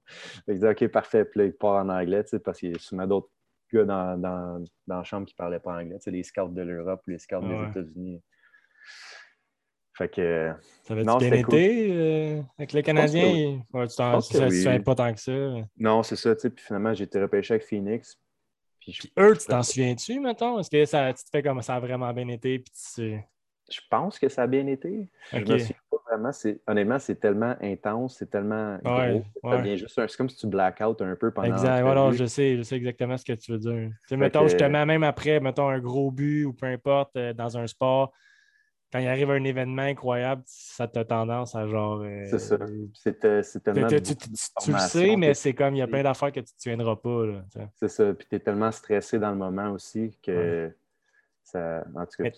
Il 0.47 0.59
dit 0.59 0.67
Ok, 0.67 0.87
parfait. 0.87 1.25
Puis 1.25 1.39
là, 1.39 1.45
il 1.45 1.53
part 1.53 1.83
en 1.83 1.89
anglais, 1.89 2.23
parce 2.43 2.59
qu'il 2.59 2.71
y 2.71 2.75
a 2.75 2.79
souvent 2.79 3.07
d'autres 3.07 3.29
gars 3.73 3.85
dans, 3.85 4.17
dans, 4.17 4.63
dans, 4.87 4.97
la 4.97 5.03
chambre 5.03 5.25
qui 5.25 5.33
ne 5.33 5.37
parlaient 5.37 5.59
pas 5.59 5.73
anglais. 5.73 5.97
Tu 5.97 6.03
sais, 6.03 6.11
les 6.11 6.23
scouts 6.23 6.49
de 6.49 6.61
l'Europe, 6.61 7.01
les 7.07 7.17
scouts 7.17 7.41
des 7.41 7.69
États-Unis. 7.69 8.21
Fait 9.97 10.09
que. 10.09 10.51
Ça 10.83 10.93
avait 10.93 11.03
bien 11.03 11.19
été 11.33 11.87
euh, 11.91 12.41
avec 12.57 12.73
les 12.73 12.83
Canadiens? 12.83 13.61
Ouais, 13.73 13.87
tu 13.87 14.01
ne 14.01 14.49
savais 14.49 14.79
pas 14.79 14.95
tant 14.95 15.13
que 15.13 15.19
ça? 15.19 15.31
Non, 15.77 16.03
c'est 16.03 16.15
ça. 16.15 16.35
Puis 16.35 16.51
finalement, 16.57 16.93
j'ai 16.93 17.03
été 17.03 17.21
repêché 17.21 17.55
avec 17.55 17.65
Phoenix. 17.65 18.17
Puis, 18.79 18.97
eux, 19.19 19.37
tu 19.37 19.45
t'en 19.45 19.61
souviens-tu, 19.61 20.19
mettons? 20.19 20.59
Est-ce 20.59 20.69
que 20.69 20.85
ça, 20.85 21.13
tu 21.13 21.23
te 21.23 21.29
fais 21.29 21.43
comme 21.43 21.61
ça 21.61 21.75
a 21.75 21.79
vraiment 21.79 22.11
bien 22.13 22.27
été? 22.29 22.59
Puis 22.59 22.73
tu 22.95 23.21
je 23.71 23.79
pense 23.89 24.19
que 24.19 24.27
ça 24.29 24.43
a 24.43 24.47
bien 24.47 24.67
été. 24.67 25.07
Je 25.31 25.39
me 25.39 25.45
souviens 25.45 25.75
pas 25.89 25.97
vraiment. 26.09 26.31
Honnêtement, 26.67 26.99
c'est 26.99 27.19
tellement 27.19 27.55
intense, 27.61 28.17
c'est 28.17 28.29
tellement 28.29 28.77
ouais, 28.83 29.23
gros. 29.41 29.63
Juste 29.63 29.93
c'est 29.95 30.17
comme 30.17 30.29
si 30.29 30.37
tu 30.37 30.47
blackout 30.47 31.01
un 31.01 31.15
peu 31.15 31.31
pendant. 31.31 31.53
Exact. 31.53 31.81
Voilà, 31.81 32.11
je 32.11 32.25
sais, 32.25 32.57
je 32.57 32.63
sais 32.63 32.75
exactement 32.75 33.17
ce 33.17 33.25
que 33.25 33.33
tu 33.33 33.51
veux 33.51 33.59
dire. 33.59 33.91
Mettons, 34.11 34.47
je 34.47 34.57
te 34.57 34.63
mets 34.63 34.85
même 34.85 35.03
après, 35.03 35.39
mettons, 35.39 35.69
un 35.69 35.79
gros 35.79 36.11
but 36.11 36.45
ou 36.45 36.53
peu 36.53 36.65
importe 36.65 37.15
euh, 37.15 37.33
dans 37.33 37.57
un 37.57 37.67
sport. 37.67 38.11
Quand 38.91 38.99
il 38.99 39.07
arrive 39.07 39.31
un 39.31 39.43
événement 39.43 39.83
incroyable, 39.83 40.43
ça 40.45 40.85
te 40.85 40.99
tendance 40.99 41.55
à 41.55 41.65
genre. 41.65 42.01
Euh, 42.01 42.25
c'est 42.29 42.39
ça. 42.39 42.57
C'est 42.93 43.63
tellement. 43.63 43.87
Tu, 43.87 44.01
tu, 44.01 44.71
le 44.71 44.79
sais, 44.79 45.15
mais 45.15 45.33
c'est 45.33 45.53
comme 45.53 45.75
il 45.75 45.79
y 45.79 45.81
a 45.81 45.87
plein 45.87 46.03
d'affaires 46.03 46.31
que 46.31 46.41
tu 46.41 46.51
ne 46.53 46.75
tiendras 46.75 46.97
pas. 46.97 47.25
C'est 47.77 47.87
ça. 47.87 48.13
Puis 48.13 48.27
tu 48.29 48.35
es 48.35 48.39
tellement 48.39 48.71
stressé 48.71 49.17
dans 49.17 49.31
le 49.31 49.37
moment 49.37 49.71
aussi 49.71 50.17
que 50.21 50.75
ça. 51.41 51.85
En 51.95 52.05
tout 52.05 52.23
cas. 52.23 52.29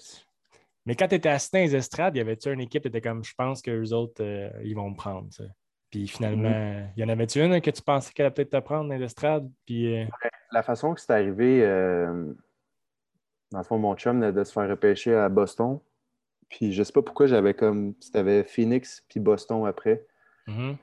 Mais 0.85 0.95
quand 0.95 1.07
tu 1.07 1.15
étais 1.15 1.29
assis 1.29 1.49
dans 1.53 1.59
les 1.59 1.75
estrades, 1.75 2.15
y 2.17 2.19
avait-tu 2.19 2.51
une 2.53 2.59
équipe 2.59 2.83
qui 2.83 2.89
était 2.89 3.01
comme 3.01 3.23
je 3.23 3.33
pense 3.35 3.61
que 3.61 3.71
les 3.71 3.91
autres, 3.91 4.21
euh, 4.21 4.51
ils 4.63 4.75
vont 4.75 4.91
me 4.91 4.95
prendre. 4.95 5.29
Puis 5.89 6.07
finalement, 6.07 6.87
il 6.95 7.01
y 7.01 7.03
en 7.03 7.09
avait-tu 7.09 7.39
une 7.39 7.61
que 7.61 7.71
tu 7.71 7.81
pensais 7.81 8.11
qu'elle 8.13 8.25
allait 8.27 8.33
peut-être 8.33 8.51
te 8.51 8.59
prendre 8.59 8.89
dans 8.89 8.95
les 8.95 9.03
estrades? 9.03 9.49
Puis, 9.65 10.01
euh, 10.01 10.05
La 10.51 10.61
façon 10.61 10.93
que 10.93 11.01
c'est 11.01 11.13
arrivé, 11.13 11.61
dans 13.51 13.59
le 13.59 13.63
fond, 13.63 13.79
mon 13.79 13.95
chum 13.95 14.31
de 14.31 14.43
se 14.43 14.51
faire 14.51 14.69
repêcher 14.69 15.15
à 15.15 15.29
Boston. 15.29 15.79
Puis 16.53 16.71
je 16.71 16.83
sais 16.83 16.93
pas 16.93 17.01
pourquoi 17.01 17.25
j'avais 17.25 17.55
comme. 17.55 17.95
C'était 17.99 18.43
Phoenix 18.43 19.03
puis 19.09 19.19
Boston 19.19 19.65
après. 19.65 20.05
Mm-hmm. 20.47 20.75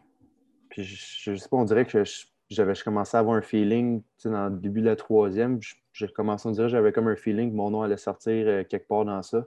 Puis 0.69 0.83
je, 0.83 1.31
ne 1.31 1.37
sais 1.37 1.49
pas, 1.49 1.57
on 1.57 1.65
dirait 1.65 1.87
que 1.87 2.03
j'avais 2.49 2.75
commencé 2.75 3.17
à 3.17 3.21
avoir 3.21 3.37
un 3.37 3.43
feeling 3.43 4.03
dans 4.25 4.49
le 4.49 4.57
début 4.57 4.81
de 4.81 4.87
la 4.87 4.97
troisième. 4.97 5.61
J'ai 5.93 6.09
commencé 6.09 6.49
à 6.49 6.53
dire 6.53 6.69
j'avais 6.69 6.91
comme 6.91 7.07
un 7.07 7.15
feeling 7.15 7.53
que 7.53 7.57
mon 7.57 7.71
nom 7.71 7.83
allait 7.83 7.97
sortir 7.97 8.67
quelque 8.67 8.89
part 8.89 9.05
dans 9.05 9.23
ça. 9.23 9.47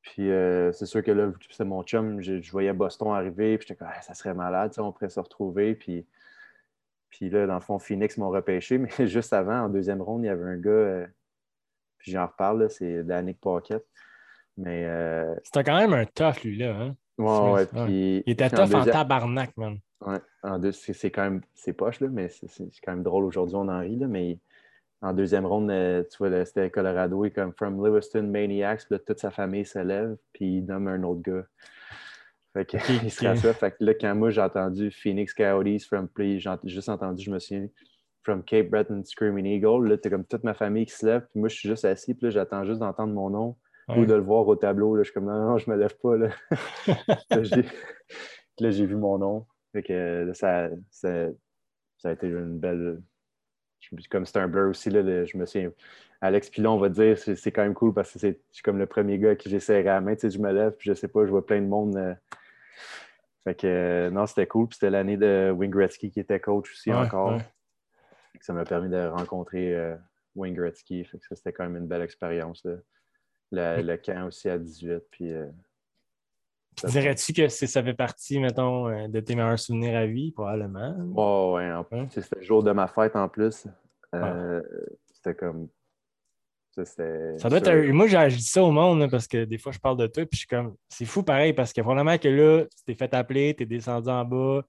Puis 0.00 0.28
euh, 0.28 0.72
c'est 0.72 0.86
sûr 0.86 1.04
que 1.04 1.12
là, 1.12 1.30
c'est 1.50 1.64
mon 1.64 1.84
chum, 1.84 2.20
je, 2.20 2.50
voyais 2.50 2.72
Boston 2.72 3.12
arriver, 3.12 3.58
puis 3.58 3.68
j'étais 3.68 3.78
comme, 3.78 3.92
ah, 3.92 4.02
ça 4.02 4.14
serait 4.14 4.34
malade, 4.34 4.72
on 4.78 4.90
pourrait 4.90 5.08
se 5.08 5.20
retrouver. 5.20 5.76
Puis, 5.76 6.04
puis 7.10 7.30
là, 7.30 7.46
dans 7.46 7.54
le 7.54 7.60
fond, 7.60 7.78
Phoenix 7.78 8.18
m'ont 8.18 8.30
repêché, 8.30 8.78
mais 8.98 9.06
juste 9.06 9.32
avant, 9.32 9.66
en 9.66 9.68
deuxième 9.68 10.02
ronde, 10.02 10.24
il 10.24 10.26
y 10.26 10.30
avait 10.30 10.50
un 10.50 10.56
gars, 10.56 10.70
euh, 10.70 11.06
puis 11.98 12.10
j'en 12.10 12.26
reparle, 12.26 12.68
c'est 12.68 13.04
Danick 13.04 13.40
Pocket. 13.40 13.86
Mais. 14.56 14.84
Euh, 14.86 15.34
C'était 15.44 15.64
quand 15.64 15.78
même 15.78 15.92
un 15.94 16.04
tough, 16.04 16.42
lui, 16.44 16.58
là. 16.58 16.76
Hein? 16.76 16.96
Ouais, 17.18 17.52
ouais. 17.52 17.66
Puis, 17.66 18.22
il 18.26 18.32
était 18.32 18.50
tough 18.50 18.74
en, 18.74 18.84
tabarnak, 18.84 19.56
man. 19.56 19.78
Ouais, 20.00 20.18
c'est 20.72 21.10
quand 21.10 21.22
même. 21.22 21.40
C'est 21.54 21.72
poche, 21.72 22.00
là, 22.00 22.08
mais 22.08 22.28
c'est 22.28 22.64
quand 22.84 22.92
même 22.92 23.02
drôle 23.02 23.24
aujourd'hui, 23.24 23.56
on 23.56 23.68
en 23.68 23.80
rit, 23.80 23.96
là, 23.96 24.06
mais 24.08 24.38
en 25.02 25.12
deuxième 25.12 25.46
ronde, 25.46 25.70
euh, 25.70 26.04
tu 26.10 26.18
vois, 26.18 26.44
c'était 26.44 26.70
Colorado, 26.70 27.24
il 27.24 27.32
comme 27.32 27.52
From 27.52 27.84
Lewiston 27.84 28.22
Maniacs, 28.22 28.88
là, 28.88 28.98
toute 29.00 29.18
sa 29.18 29.30
famille 29.30 29.64
se 29.64 29.80
lève, 29.80 30.16
puis 30.32 30.58
il 30.58 30.64
nomme 30.64 30.86
un 30.86 31.02
autre 31.02 31.22
gars. 31.22 31.44
Fait 32.52 32.64
que, 32.64 32.76
il 33.04 33.10
se 33.10 33.26
rassoit. 33.26 33.52
Fait 33.52 33.72
que 33.72 33.84
là, 33.84 33.94
quand 33.94 34.14
moi, 34.14 34.30
j'ai 34.30 34.40
entendu 34.40 34.90
Phoenix 34.92 35.34
Coyotes 35.34 35.82
from 35.82 36.08
Play, 36.08 36.38
j'ai 36.38 36.50
juste 36.64 36.88
entendu, 36.88 37.24
je 37.24 37.30
me 37.30 37.38
souviens, 37.38 37.66
From 38.24 38.44
Cape 38.44 38.70
Breton 38.70 39.02
Screaming 39.04 39.46
Eagle, 39.46 39.88
là, 39.88 39.98
t'es 39.98 40.08
comme 40.08 40.24
toute 40.24 40.44
ma 40.44 40.54
famille 40.54 40.86
qui 40.86 40.94
se 40.94 41.04
lève, 41.04 41.26
puis 41.28 41.40
moi, 41.40 41.48
je 41.48 41.56
suis 41.56 41.68
juste 41.68 41.84
assis, 41.84 42.14
puis 42.14 42.26
là, 42.26 42.30
j'attends 42.30 42.64
juste 42.64 42.78
d'entendre 42.78 43.12
mon 43.12 43.30
nom 43.30 43.56
ou 43.88 44.06
de 44.06 44.14
le 44.14 44.20
voir 44.20 44.46
au 44.46 44.56
tableau. 44.56 44.96
Là, 44.96 45.02
je 45.02 45.10
suis 45.10 45.14
comme, 45.14 45.26
non, 45.26 45.50
non, 45.50 45.58
je 45.58 45.70
me 45.70 45.76
lève 45.76 45.96
pas, 45.98 46.16
là. 46.16 46.28
là, 48.58 48.70
j'ai 48.70 48.86
vu 48.86 48.96
mon 48.96 49.18
nom. 49.18 49.46
Fait 49.72 49.82
que 49.82 50.30
ça, 50.34 50.68
ça, 50.90 51.28
ça 51.98 52.08
a 52.08 52.12
été 52.12 52.26
une 52.26 52.58
belle, 52.58 53.00
comme 54.10 54.26
c'est 54.26 54.38
un 54.38 54.48
blur 54.48 54.70
aussi, 54.70 54.90
là, 54.90 55.24
je 55.24 55.36
me 55.36 55.46
souviens. 55.46 55.72
Alex 56.20 56.50
Pilon 56.50 56.78
va 56.78 56.88
dire 56.88 57.18
c'est 57.18 57.50
quand 57.50 57.62
même 57.62 57.74
cool 57.74 57.92
parce 57.92 58.12
que 58.12 58.18
c'est 58.20 58.38
comme 58.62 58.78
le 58.78 58.86
premier 58.86 59.18
gars 59.18 59.34
qui 59.34 59.50
j'ai 59.50 59.58
serré 59.58 59.88
à 59.88 59.94
la 59.94 60.00
main. 60.00 60.14
Tu 60.14 60.20
sais, 60.20 60.30
je 60.30 60.38
me 60.38 60.52
lève, 60.52 60.72
puis 60.78 60.88
je 60.88 60.94
sais 60.94 61.08
pas, 61.08 61.24
je 61.26 61.30
vois 61.30 61.44
plein 61.44 61.60
de 61.60 61.66
monde. 61.66 61.96
Euh. 61.96 62.14
fait 63.42 63.56
que 63.56 63.66
euh, 63.66 64.10
non, 64.10 64.26
c'était 64.26 64.46
cool. 64.46 64.68
Puis 64.68 64.76
c'était 64.76 64.90
l'année 64.90 65.16
de 65.16 65.52
Wayne 65.54 65.72
Gretzky 65.72 66.12
qui 66.12 66.20
était 66.20 66.38
coach 66.38 66.70
aussi 66.70 66.92
encore. 66.92 67.40
Ça 68.40 68.52
m'a 68.52 68.64
permis 68.64 68.88
de 68.88 69.08
rencontrer 69.08 69.74
euh, 69.74 69.96
Wayne 70.36 70.54
Gretzky. 70.54 71.04
Fait 71.04 71.18
que 71.18 71.26
ça, 71.26 71.34
c'était 71.34 71.52
quand 71.52 71.64
même 71.64 71.76
une 71.76 71.88
belle 71.88 72.02
expérience. 72.02 72.64
Le, 73.52 73.96
camp 73.96 74.26
aussi 74.26 74.48
à 74.48 74.58
18. 74.58 75.02
Puis, 75.10 75.32
Dirais-tu 76.84 77.32
que 77.32 77.48
ça 77.48 77.82
fait 77.82 77.94
partie, 77.94 78.40
mettons, 78.40 79.08
de 79.08 79.20
tes 79.20 79.34
meilleurs 79.34 79.58
souvenirs 79.58 79.96
à 79.96 80.06
vie, 80.06 80.32
probablement? 80.32 80.96
Oh, 81.14 81.52
ouais, 81.56 81.70
en 81.70 81.84
plus. 81.84 82.08
C'était 82.10 82.36
le 82.36 82.42
jour 82.42 82.62
de 82.62 82.72
ma 82.72 82.86
fête 82.86 83.14
en 83.14 83.28
plus. 83.28 83.66
Euh, 84.14 84.62
c'était 85.12 85.34
comme. 85.34 85.68
Ça, 86.74 87.48
doit 87.50 87.58
être 87.58 87.90
Moi, 87.90 88.06
j'ai 88.06 88.28
dit 88.28 88.42
ça 88.42 88.62
au 88.62 88.70
monde 88.70 89.10
parce 89.10 89.26
que 89.26 89.44
des 89.44 89.58
fois, 89.58 89.72
je 89.72 89.78
parle 89.78 89.98
de 89.98 90.06
toi, 90.06 90.24
puis 90.24 90.36
je 90.36 90.38
suis 90.38 90.46
comme, 90.46 90.74
c'est 90.88 91.04
fou 91.04 91.22
pareil, 91.22 91.52
parce 91.52 91.70
que 91.70 91.82
probablement 91.82 92.16
que 92.16 92.28
là, 92.28 92.64
tu 92.64 92.84
t'es 92.86 92.94
fait 92.94 93.12
appeler, 93.12 93.54
tu 93.54 93.64
es 93.64 93.66
descendu 93.66 94.08
en 94.08 94.24
bas, 94.24 94.62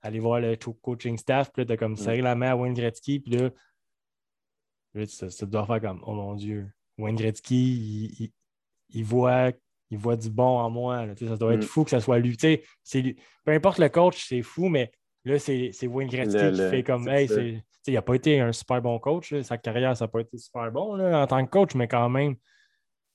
aller 0.00 0.20
voir 0.20 0.38
le 0.38 0.56
coaching 0.80 1.18
staff, 1.18 1.50
puis 1.52 1.62
là, 1.62 1.66
tu 1.66 1.72
as 1.72 1.76
comme 1.76 1.92
mm. 1.92 1.96
serré 1.96 2.20
la 2.20 2.36
main 2.36 2.52
à 2.52 2.56
Wayne 2.56 2.74
Gretzky, 2.74 3.18
puis 3.18 3.32
là, 3.32 3.50
là 4.94 5.04
tu, 5.04 5.46
dois 5.46 5.66
faire 5.66 5.80
comme, 5.80 6.00
oh 6.06 6.12
mon 6.12 6.34
Dieu, 6.36 6.70
Wayne 6.98 7.16
Gretzky, 7.16 8.32
il, 8.90 9.04
voit, 9.04 9.52
il 9.90 9.98
voit 9.98 10.16
du 10.16 10.30
bon 10.30 10.58
en 10.58 10.70
moi. 10.70 11.06
ça 11.16 11.36
doit 11.36 11.54
être 11.54 11.64
mm. 11.64 11.68
fou 11.68 11.84
que 11.84 11.90
ça 11.90 12.00
soit 12.00 12.18
lui. 12.18 12.36
Peu 12.36 13.52
importe 13.52 13.78
le 13.78 13.88
coach, 13.88 14.26
c'est 14.28 14.42
fou, 14.42 14.68
mais 14.68 14.90
là, 15.24 15.38
c'est 15.38 15.86
Wayne 15.86 16.08
Gretzky 16.08 16.52
qui 16.52 16.70
fait 16.70 16.82
comme, 16.82 17.08
hey, 17.08 17.28
il 17.86 17.94
n'a 17.94 18.02
pas 18.02 18.14
été 18.14 18.40
un 18.40 18.52
super 18.52 18.82
bon 18.82 18.98
coach. 18.98 19.34
Sa 19.42 19.56
carrière, 19.56 19.96
ça 19.96 20.04
n'a 20.04 20.08
pas 20.08 20.20
été 20.20 20.36
super 20.36 20.70
bon 20.70 21.00
en 21.00 21.26
tant 21.26 21.44
que 21.44 21.50
coach, 21.50 21.74
mais 21.74 21.88
quand 21.88 22.08
même, 22.08 22.36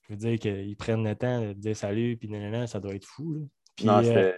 je 0.02 0.14
veux 0.14 0.16
dire 0.16 0.38
qu'ils 0.38 0.76
prennent 0.76 1.04
le 1.04 1.14
temps 1.14 1.40
de 1.40 1.52
dire 1.52 1.76
salut, 1.76 2.16
puis 2.16 2.30
ça 2.66 2.80
doit 2.80 2.94
être 2.94 3.06
fou. 3.06 3.48
non, 3.82 4.02
euh. 4.04 4.32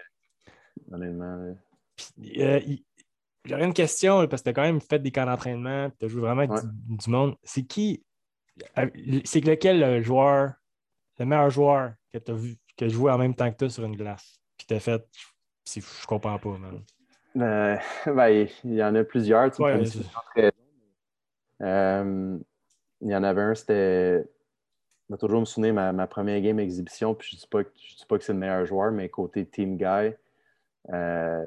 Honnêtement. 0.92 1.54
Euh, 2.38 2.60
j'aurais 3.44 3.64
une 3.64 3.72
question, 3.72 4.26
parce 4.28 4.42
que 4.42 4.44
tu 4.44 4.50
as 4.50 4.52
quand 4.52 4.62
même 4.62 4.80
fait 4.80 4.98
des 4.98 5.10
camps 5.10 5.24
d'entraînement, 5.24 5.90
tu 5.98 6.04
as 6.04 6.08
joué 6.08 6.20
vraiment 6.20 6.42
avec 6.42 6.50
du, 6.64 7.10
monde. 7.10 7.36
C'est 7.42 7.64
qui, 7.64 8.04
c'est 9.24 9.44
lequel 9.44 9.80
le 9.80 10.02
joueur, 10.02 10.54
le 11.18 11.26
meilleur 11.26 11.50
joueur 11.50 11.92
que 12.12 12.18
tu 12.18 12.30
as 12.30 12.34
vu, 12.34 12.56
qui 12.76 12.84
a 12.84 12.88
joué 12.88 13.10
en 13.10 13.18
même 13.18 13.34
temps 13.34 13.50
que 13.50 13.56
toi 13.56 13.68
sur 13.68 13.84
une 13.84 13.96
glace, 13.96 14.40
puis 14.56 14.66
t'as 14.66 14.80
fait, 14.80 15.02
je 15.66 16.06
comprends 16.06 16.38
pas, 16.38 16.58
man. 16.58 16.82
Euh, 17.36 17.76
ben, 18.06 18.48
il 18.64 18.74
y 18.74 18.82
en 18.82 18.94
a 18.94 19.04
plusieurs. 19.04 19.50
Tu 19.50 19.62
euh, 21.62 22.38
il 23.00 23.10
y 23.10 23.16
en 23.16 23.22
avait 23.22 23.42
un, 23.42 23.54
c'était. 23.54 24.24
Je 25.08 25.14
vais 25.14 25.18
toujours 25.18 25.40
me 25.40 25.44
souvenir 25.44 25.72
ma, 25.72 25.92
ma 25.92 26.06
première 26.06 26.40
game 26.40 26.58
exhibition, 26.58 27.14
puis 27.14 27.28
je 27.30 27.36
ne 27.36 27.40
dis, 27.40 27.46
pas, 27.46 27.62
dis 27.62 28.06
pas 28.08 28.18
que 28.18 28.24
c'est 28.24 28.32
le 28.32 28.38
meilleur 28.38 28.66
joueur, 28.66 28.90
mais 28.90 29.08
côté 29.08 29.46
team 29.46 29.76
guy, 29.76 30.12
euh, 30.92 31.46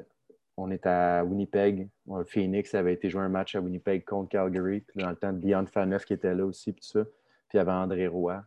on 0.60 0.70
est 0.70 0.86
à 0.86 1.24
Winnipeg. 1.24 1.88
Phoenix 2.26 2.74
avait 2.74 2.94
été 2.94 3.10
jouer 3.10 3.22
un 3.22 3.28
match 3.28 3.54
à 3.54 3.60
Winnipeg 3.60 4.04
contre 4.04 4.30
Calgary. 4.30 4.80
Puis 4.80 5.02
dans 5.02 5.10
le 5.10 5.16
temps 5.16 5.32
de 5.32 5.38
Dion 5.38 5.66
Faneuf 5.66 6.04
qui 6.04 6.12
était 6.12 6.34
là 6.34 6.44
aussi, 6.44 6.72
puis 6.72 6.82
tout 6.82 6.98
ça. 6.98 7.04
Puis 7.04 7.54
il 7.54 7.56
y 7.58 7.60
avait 7.60 7.72
André 7.72 8.06
Roy. 8.06 8.42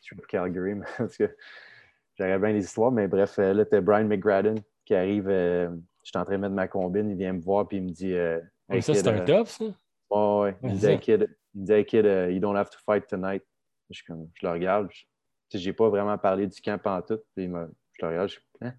Je 0.00 0.02
suis 0.02 0.16
pour 0.16 0.26
Calgary, 0.26 0.74
parce 0.98 1.16
que 1.16 1.34
j'aurais 2.18 2.38
bien 2.38 2.52
les 2.52 2.64
histoires, 2.64 2.92
mais 2.92 3.08
bref, 3.08 3.38
là, 3.38 3.64
c'était 3.64 3.80
Brian 3.80 4.04
McGradden 4.04 4.58
qui 4.84 4.94
arrive 4.94 5.30
je 6.04 6.10
suis 6.10 6.18
en 6.18 6.24
train 6.24 6.34
de 6.34 6.40
mettre 6.40 6.54
ma 6.54 6.68
combine, 6.68 7.10
il 7.10 7.16
vient 7.16 7.32
me 7.32 7.40
voir 7.40 7.66
et 7.70 7.76
il 7.76 7.82
me 7.82 7.90
dit 7.90 8.12
euh, 8.12 8.38
Ça, 8.80 8.94
c'est 8.94 9.08
un 9.08 9.20
euh, 9.20 9.24
top, 9.24 9.48
ça? 9.48 9.64
Oh, 10.10 10.42
ouais. 10.42 10.54
Il 10.62 10.70
me 10.70 10.76
dit 10.76 10.86
Hey 10.86 11.00
kid, 11.00 11.28
il 11.54 11.60
me 11.62 11.66
dit, 11.66 11.72
hey, 11.72 11.84
kid 11.84 12.04
uh, 12.04 12.30
you 12.30 12.40
don't 12.40 12.56
have 12.56 12.68
to 12.68 12.78
fight 12.84 13.06
tonight. 13.06 13.42
Je, 13.90 14.02
comme, 14.06 14.28
je 14.34 14.46
le 14.46 14.52
regarde. 14.52 14.88
Je 15.52 15.58
n'ai 15.58 15.72
pas 15.72 15.88
vraiment 15.88 16.18
parlé 16.18 16.46
du 16.46 16.60
camp 16.60 16.80
en 16.84 17.00
tout. 17.00 17.18
Puis 17.34 17.46
je 17.46 18.04
le 18.04 18.08
regarde. 18.08 18.28
Je, 18.28 18.38
hein? 18.60 18.74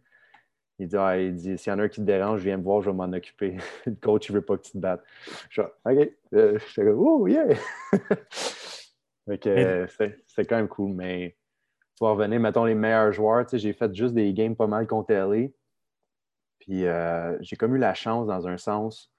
Il 0.78 0.88
dit, 0.88 0.98
ah, 0.98 1.18
il 1.18 1.36
dit 1.36 1.58
S'il 1.58 1.72
y 1.72 1.74
en 1.74 1.80
a 1.80 1.84
un 1.84 1.88
qui 1.88 2.02
te 2.02 2.06
dérange, 2.06 2.42
viens 2.42 2.58
me 2.58 2.64
voir, 2.64 2.82
je 2.82 2.90
vais 2.90 2.96
m'en 2.96 3.12
occuper. 3.12 3.58
le 3.86 3.96
coach, 3.96 4.30
il 4.30 4.34
ne 4.34 4.40
veut 4.40 4.46
pas 4.46 4.58
que 4.58 4.64
tu 4.64 4.72
te 4.74 4.78
battes. 4.78 5.04
Je 5.50 5.62
dis 5.62 5.68
OK. 5.86 6.12
Euh, 6.34 6.60
je 6.60 6.66
suis 6.66 6.82
Oh, 6.90 7.28
yeah! 7.28 7.48
euh, 9.48 9.88
c'est 10.28 10.46
quand 10.46 10.58
même 10.58 10.68
cool. 10.68 10.94
Mais 10.94 11.38
pour 11.98 12.10
revenir, 12.10 12.40
mettons 12.40 12.66
les 12.66 12.76
meilleurs 12.76 13.14
joueurs, 13.14 13.46
j'ai 13.52 13.74
fait 13.74 13.94
juste 13.94 14.14
des 14.14 14.34
games 14.34 14.56
pas 14.56 14.68
mal 14.68 14.86
contre 14.86 15.14
LA. 15.14 15.48
Puis 16.60 16.86
euh, 16.86 17.38
j'ai 17.42 17.56
comme 17.56 17.76
eu 17.76 17.80
la 17.80 17.94
chance, 17.94 18.28
dans 18.28 18.48
un 18.48 18.58
sens, 18.58 19.12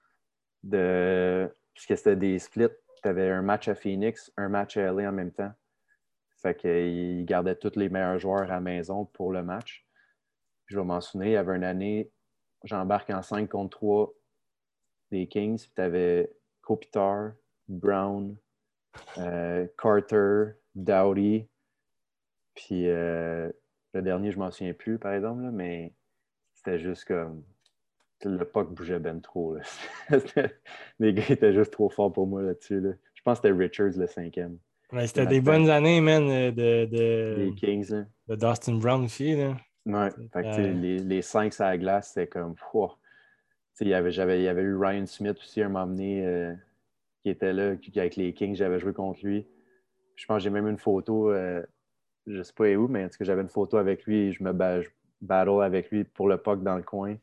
de. 0.63 1.51
Puisque 1.73 1.97
c'était 1.97 2.15
des 2.15 2.39
splits, 2.39 2.69
tu 3.01 3.07
avais 3.07 3.29
un 3.29 3.41
match 3.41 3.67
à 3.67 3.75
Phoenix, 3.75 4.31
un 4.37 4.49
match 4.49 4.77
à 4.77 4.91
LA 4.91 5.09
en 5.09 5.11
même 5.11 5.31
temps. 5.31 5.51
Fait 6.41 6.55
qu'ils 6.55 7.25
gardaient 7.25 7.55
tous 7.55 7.75
les 7.75 7.89
meilleurs 7.89 8.19
joueurs 8.19 8.43
à 8.43 8.47
la 8.47 8.59
maison 8.59 9.05
pour 9.05 9.31
le 9.31 9.43
match. 9.43 9.86
Puis 10.67 10.75
je 10.75 10.79
vais 10.79 10.85
m'en 10.85 11.01
souvenir, 11.01 11.29
il 11.29 11.33
y 11.33 11.37
avait 11.37 11.55
une 11.55 11.63
année, 11.63 12.11
j'embarque 12.63 13.09
en 13.09 13.21
5 13.21 13.49
contre 13.49 13.77
3 13.77 14.13
des 15.11 15.27
Kings, 15.27 15.59
puis 15.59 15.71
tu 15.73 15.81
avais 15.81 16.29
Kopitar, 16.61 17.31
Brown, 17.69 18.35
euh, 19.17 19.65
Carter, 19.77 20.57
Dowdy, 20.75 21.47
puis 22.53 22.89
euh, 22.89 23.49
le 23.93 24.01
dernier, 24.01 24.31
je 24.31 24.39
m'en 24.39 24.51
souviens 24.51 24.73
plus, 24.73 24.97
par 24.97 25.13
exemple, 25.13 25.43
mais 25.51 25.93
c'était 26.53 26.79
juste 26.79 27.05
comme. 27.05 27.43
Le 28.25 28.43
puck 28.43 28.73
bougeait 28.73 28.97
ben 28.97 29.21
trop. 29.21 29.55
les 30.99 31.13
gars 31.13 31.23
étaient 31.29 31.53
juste 31.53 31.71
trop 31.71 31.87
forts 31.87 32.11
pour 32.11 32.25
moi 32.25 32.41
là-dessus. 32.41 32.81
Je 33.13 33.21
pense 33.21 33.39
que 33.39 33.47
c'était 33.47 33.57
Richards 33.57 33.95
le 33.95 34.07
cinquième. 34.07 34.57
c'était 35.05 35.27
des 35.27 35.39
bonnes 35.39 35.69
années, 35.69 36.01
man, 36.01 36.27
de, 36.27 36.85
de, 36.85 37.35
les 37.37 37.53
Kings. 37.53 37.91
Là. 37.91 38.05
De 38.27 38.35
Dustin 38.35 38.79
Brown 38.79 39.05
aussi. 39.05 39.35
Là. 39.35 39.55
Ouais, 39.87 40.09
les, 40.35 40.99
les 40.99 41.21
cinq 41.21 41.53
sur 41.53 41.63
la 41.63 41.77
glace, 41.77 42.09
c'était 42.09 42.27
comme. 42.27 42.55
Il 43.79 43.87
y, 43.87 43.93
avait, 43.93 44.11
il 44.11 44.43
y 44.43 44.47
avait 44.47 44.63
eu 44.63 44.75
Ryan 44.75 45.05
Smith 45.05 45.37
aussi, 45.37 45.61
un 45.61 45.69
moment 45.69 45.85
donné, 45.85 46.25
euh, 46.25 46.53
qui 47.21 47.29
était 47.29 47.53
là, 47.53 47.75
qui, 47.75 47.97
avec 47.99 48.15
les 48.15 48.33
Kings, 48.33 48.55
j'avais 48.55 48.79
joué 48.79 48.91
contre 48.91 49.23
lui. 49.23 49.47
Je 50.15 50.25
pense 50.25 50.37
que 50.37 50.43
j'ai 50.43 50.49
même 50.49 50.67
une 50.67 50.79
photo, 50.79 51.31
euh, 51.31 51.63
je 52.25 52.37
ne 52.37 52.43
sais 52.43 52.53
pas 52.53 52.69
où, 52.73 52.87
mais 52.87 53.05
en 53.05 53.09
tout 53.09 53.17
cas, 53.19 53.25
j'avais 53.25 53.43
une 53.43 53.49
photo 53.49 53.77
avec 53.77 54.03
lui 54.05 54.17
et 54.17 54.31
je 54.31 54.43
me, 54.43 54.51
je 54.81 54.89
battle 55.21 55.61
avec 55.61 55.89
lui 55.91 56.03
pour 56.03 56.27
le 56.27 56.37
puck 56.37 56.63
dans 56.63 56.75
le 56.75 56.83
coin. 56.83 57.15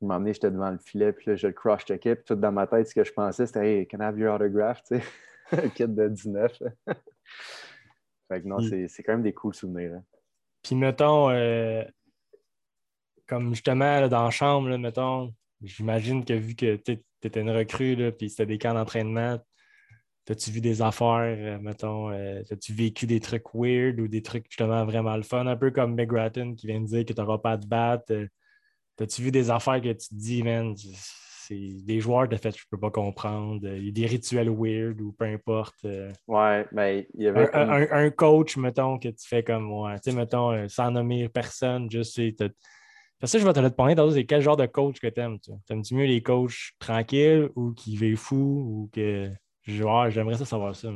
Il 0.00 0.08
m'a 0.08 0.16
emmené, 0.16 0.32
j'étais 0.32 0.50
devant 0.50 0.70
le 0.70 0.78
filet, 0.78 1.12
puis 1.12 1.26
là, 1.30 1.36
je 1.36 1.46
le 1.46 1.52
cross-checkais. 1.52 2.16
Puis 2.16 2.24
tout 2.24 2.34
dans 2.34 2.52
ma 2.52 2.66
tête, 2.66 2.88
ce 2.88 2.94
que 2.94 3.04
je 3.04 3.12
pensais, 3.12 3.46
c'était 3.46 3.80
Hey, 3.80 3.86
can 3.86 3.98
I 3.98 4.04
have 4.04 4.18
your 4.18 4.34
autograph? 4.34 4.82
Tu 4.84 4.98
sais, 4.98 5.70
kit 5.74 5.86
de 5.86 6.08
19. 6.08 6.58
fait 8.28 8.42
que 8.42 8.48
non, 8.48 8.60
c'est 8.60 9.02
quand 9.02 9.12
même 9.12 9.22
des 9.22 9.34
cool 9.34 9.54
souvenirs. 9.54 9.96
Hein. 9.96 10.04
Puis 10.62 10.74
mettons, 10.74 11.30
euh, 11.30 11.82
comme 13.26 13.54
justement 13.54 14.08
dans 14.08 14.24
la 14.24 14.30
chambre, 14.30 14.76
mettons, 14.76 15.34
j'imagine 15.62 16.24
que 16.24 16.34
vu 16.34 16.54
que 16.54 16.76
tu 16.76 17.02
étais 17.22 17.40
une 17.40 17.50
recrue, 17.50 17.96
là, 17.96 18.12
puis 18.12 18.30
c'était 18.30 18.46
des 18.46 18.58
camps 18.58 18.74
d'entraînement, 18.74 19.38
As-tu 20.30 20.52
vu 20.52 20.60
des 20.60 20.80
affaires, 20.80 21.36
euh, 21.36 21.58
mettons, 21.58 22.10
euh, 22.10 22.42
as-tu 22.48 22.72
vécu 22.72 23.06
des 23.06 23.18
trucs 23.18 23.52
weird 23.52 23.98
ou 23.98 24.06
des 24.06 24.22
trucs 24.22 24.46
justement 24.48 24.84
vraiment 24.84 25.16
le 25.16 25.24
fun, 25.24 25.44
un 25.46 25.56
peu 25.56 25.72
comme 25.72 25.96
McGratton 25.96 26.54
qui 26.54 26.68
vient 26.68 26.80
de 26.80 26.86
dire 26.86 27.04
que 27.04 27.12
tu 27.12 27.20
n'auras 27.20 27.38
pas 27.38 27.56
de 27.56 27.66
batte? 27.66 28.12
Euh, 28.12 28.28
as-tu 29.00 29.22
vu 29.22 29.32
des 29.32 29.50
affaires 29.50 29.80
que 29.80 29.88
tu 29.88 30.08
te 30.08 30.14
dis, 30.14 30.44
man, 30.44 30.76
c'est 31.50 31.84
des 31.84 32.00
joueurs 32.00 32.28
de 32.28 32.36
fait, 32.36 32.56
je 32.56 32.64
peux 32.70 32.78
pas 32.78 32.90
comprendre. 32.90 33.66
Il 33.66 33.86
y 33.86 33.88
a 33.88 33.92
des 33.92 34.06
rituels 34.06 34.50
weird 34.50 35.00
ou 35.00 35.12
peu 35.12 35.24
importe. 35.24 35.84
Ouais, 36.28 36.66
ben, 36.70 37.04
il 37.14 37.22
y 37.22 37.28
avait. 37.28 37.50
Un, 37.52 38.10
coach, 38.10 38.56
mettons, 38.56 38.98
que 38.98 39.08
tu 39.08 39.26
fais 39.26 39.42
comme, 39.42 39.72
ouais, 39.72 39.98
tu 40.00 40.10
sais, 40.10 40.16
mettons, 40.16 40.68
sans 40.68 40.90
nommer 40.90 41.28
personne, 41.28 41.90
juste, 41.90 42.14
c'est. 42.14 42.36
Ça, 43.22 43.38
je 43.38 43.44
vais 43.44 43.52
te 43.52 43.60
le 43.60 43.68
demander, 43.68 44.14
c'est 44.14 44.24
quel 44.24 44.40
genre 44.40 44.56
de 44.56 44.64
coach 44.64 44.98
que 44.98 45.08
tu 45.08 45.20
aimes? 45.20 45.38
T'aimes-tu 45.66 45.94
mieux 45.94 46.06
les 46.06 46.22
coachs 46.22 46.72
tranquilles 46.78 47.50
ou 47.54 47.72
qui 47.72 47.96
vivent 47.96 48.16
fou 48.16 48.36
ou 48.36 48.90
que. 48.92 49.30
J'aimerais 49.64 50.36
ça 50.36 50.44
savoir 50.44 50.74
ça. 50.74 50.88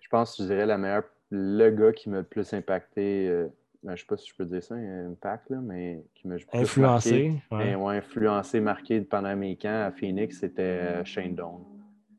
Je 0.00 0.08
pense 0.08 0.36
que 0.36 0.44
je 0.44 0.48
dirais 0.48 0.64
la 0.64 0.78
meilleure, 0.78 1.04
le 1.30 1.70
gars 1.70 1.92
qui 1.92 2.08
m'a 2.08 2.18
le 2.18 2.22
plus 2.22 2.54
impacté, 2.54 3.28
euh, 3.28 3.48
ben, 3.84 3.90
je 3.90 3.92
ne 3.92 3.96
sais 3.96 4.06
pas 4.06 4.16
si 4.16 4.28
je 4.28 4.34
peux 4.34 4.44
dire 4.46 4.62
ça, 4.62 4.74
un 4.74 5.12
impact, 5.12 5.50
là, 5.50 5.58
mais 5.60 6.04
qui 6.14 6.26
m'a 6.26 6.36
influencé. 6.52 7.40
Marqué, 7.50 7.76
ouais. 7.76 7.96
influencé, 7.96 8.60
marqué 8.60 9.00
pendant 9.02 9.36
mes 9.36 9.56
camps 9.56 9.84
à 9.86 9.92
Phoenix, 9.92 10.40
c'était 10.40 10.62
euh, 10.62 11.04
Shane 11.04 11.34
Doan. 11.34 11.64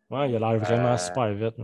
Ouais, 0.10 0.30
il 0.30 0.36
a 0.36 0.40
l'air 0.40 0.60
vraiment 0.60 0.94
euh, 0.94 0.98
super 0.98 1.34
vite. 1.34 1.56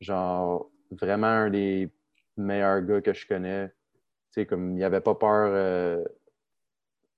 Genre, 0.00 0.70
vraiment 0.90 1.26
un 1.26 1.50
des 1.50 1.90
meilleurs 2.36 2.80
gars 2.82 3.00
que 3.00 3.12
je 3.12 3.26
connais. 3.26 3.68
Tu 3.68 3.74
sais, 4.30 4.46
comme 4.46 4.72
il 4.72 4.78
n'avait 4.78 5.00
pas 5.00 5.14
peur 5.14 6.06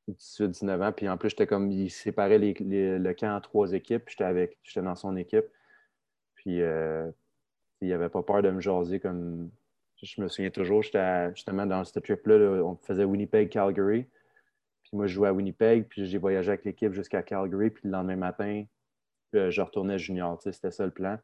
18-19 0.08 0.88
ans. 0.88 0.92
Puis 0.92 1.08
en 1.08 1.16
plus, 1.16 1.30
j'étais 1.30 1.46
comme, 1.46 1.70
il 1.70 1.90
séparait 1.90 2.38
le 2.38 3.12
camp 3.12 3.36
en 3.36 3.40
trois 3.40 3.72
équipes. 3.72 4.04
J'étais 4.08 4.24
avec, 4.24 4.58
j'étais 4.62 4.82
dans 4.82 4.96
son 4.96 5.16
équipe. 5.16 5.46
Puis, 6.34 6.62
euh, 6.62 7.10
il 7.80 7.88
n'avait 7.88 8.08
pas 8.08 8.22
peur 8.22 8.42
de 8.42 8.50
me 8.50 8.60
jaser 8.60 9.00
comme. 9.00 9.50
Je 10.02 10.20
me 10.20 10.28
souviens 10.28 10.50
toujours, 10.50 10.82
j'étais 10.82 11.30
justement 11.34 11.66
dans 11.66 11.84
ce 11.84 11.98
trip-là, 11.98 12.36
on 12.62 12.76
faisait 12.76 13.04
Winnipeg-Calgary. 13.04 14.04
Puis 14.82 14.90
moi, 14.92 15.06
je 15.06 15.14
jouais 15.14 15.28
à 15.28 15.32
Winnipeg, 15.32 15.86
puis 15.88 16.06
j'ai 16.06 16.18
voyagé 16.18 16.48
avec 16.48 16.64
l'équipe 16.64 16.92
jusqu'à 16.92 17.22
Calgary. 17.22 17.70
Puis 17.70 17.82
le 17.84 17.90
lendemain 17.90 18.16
matin, 18.16 18.64
euh, 19.34 19.50
je 19.50 19.60
retournais 19.60 19.98
junior. 19.98 20.40
C'était 20.42 20.70
ça 20.70 20.86
le 20.86 20.90
plan. 20.90 21.18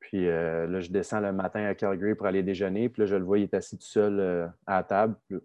Puis 0.00 0.28
euh, 0.28 0.66
là, 0.66 0.80
je 0.80 0.90
descends 0.90 1.20
le 1.20 1.32
matin 1.32 1.64
à 1.64 1.74
Calgary 1.74 2.16
pour 2.16 2.26
aller 2.26 2.42
déjeuner. 2.42 2.88
Puis 2.88 3.02
là, 3.02 3.06
je 3.06 3.16
le 3.16 3.24
vois, 3.24 3.38
il 3.38 3.44
est 3.44 3.54
assis 3.54 3.78
tout 3.78 3.86
seul 3.86 4.52
à 4.66 4.76
la 4.76 4.82
table. 4.82 5.16
je 5.30 5.36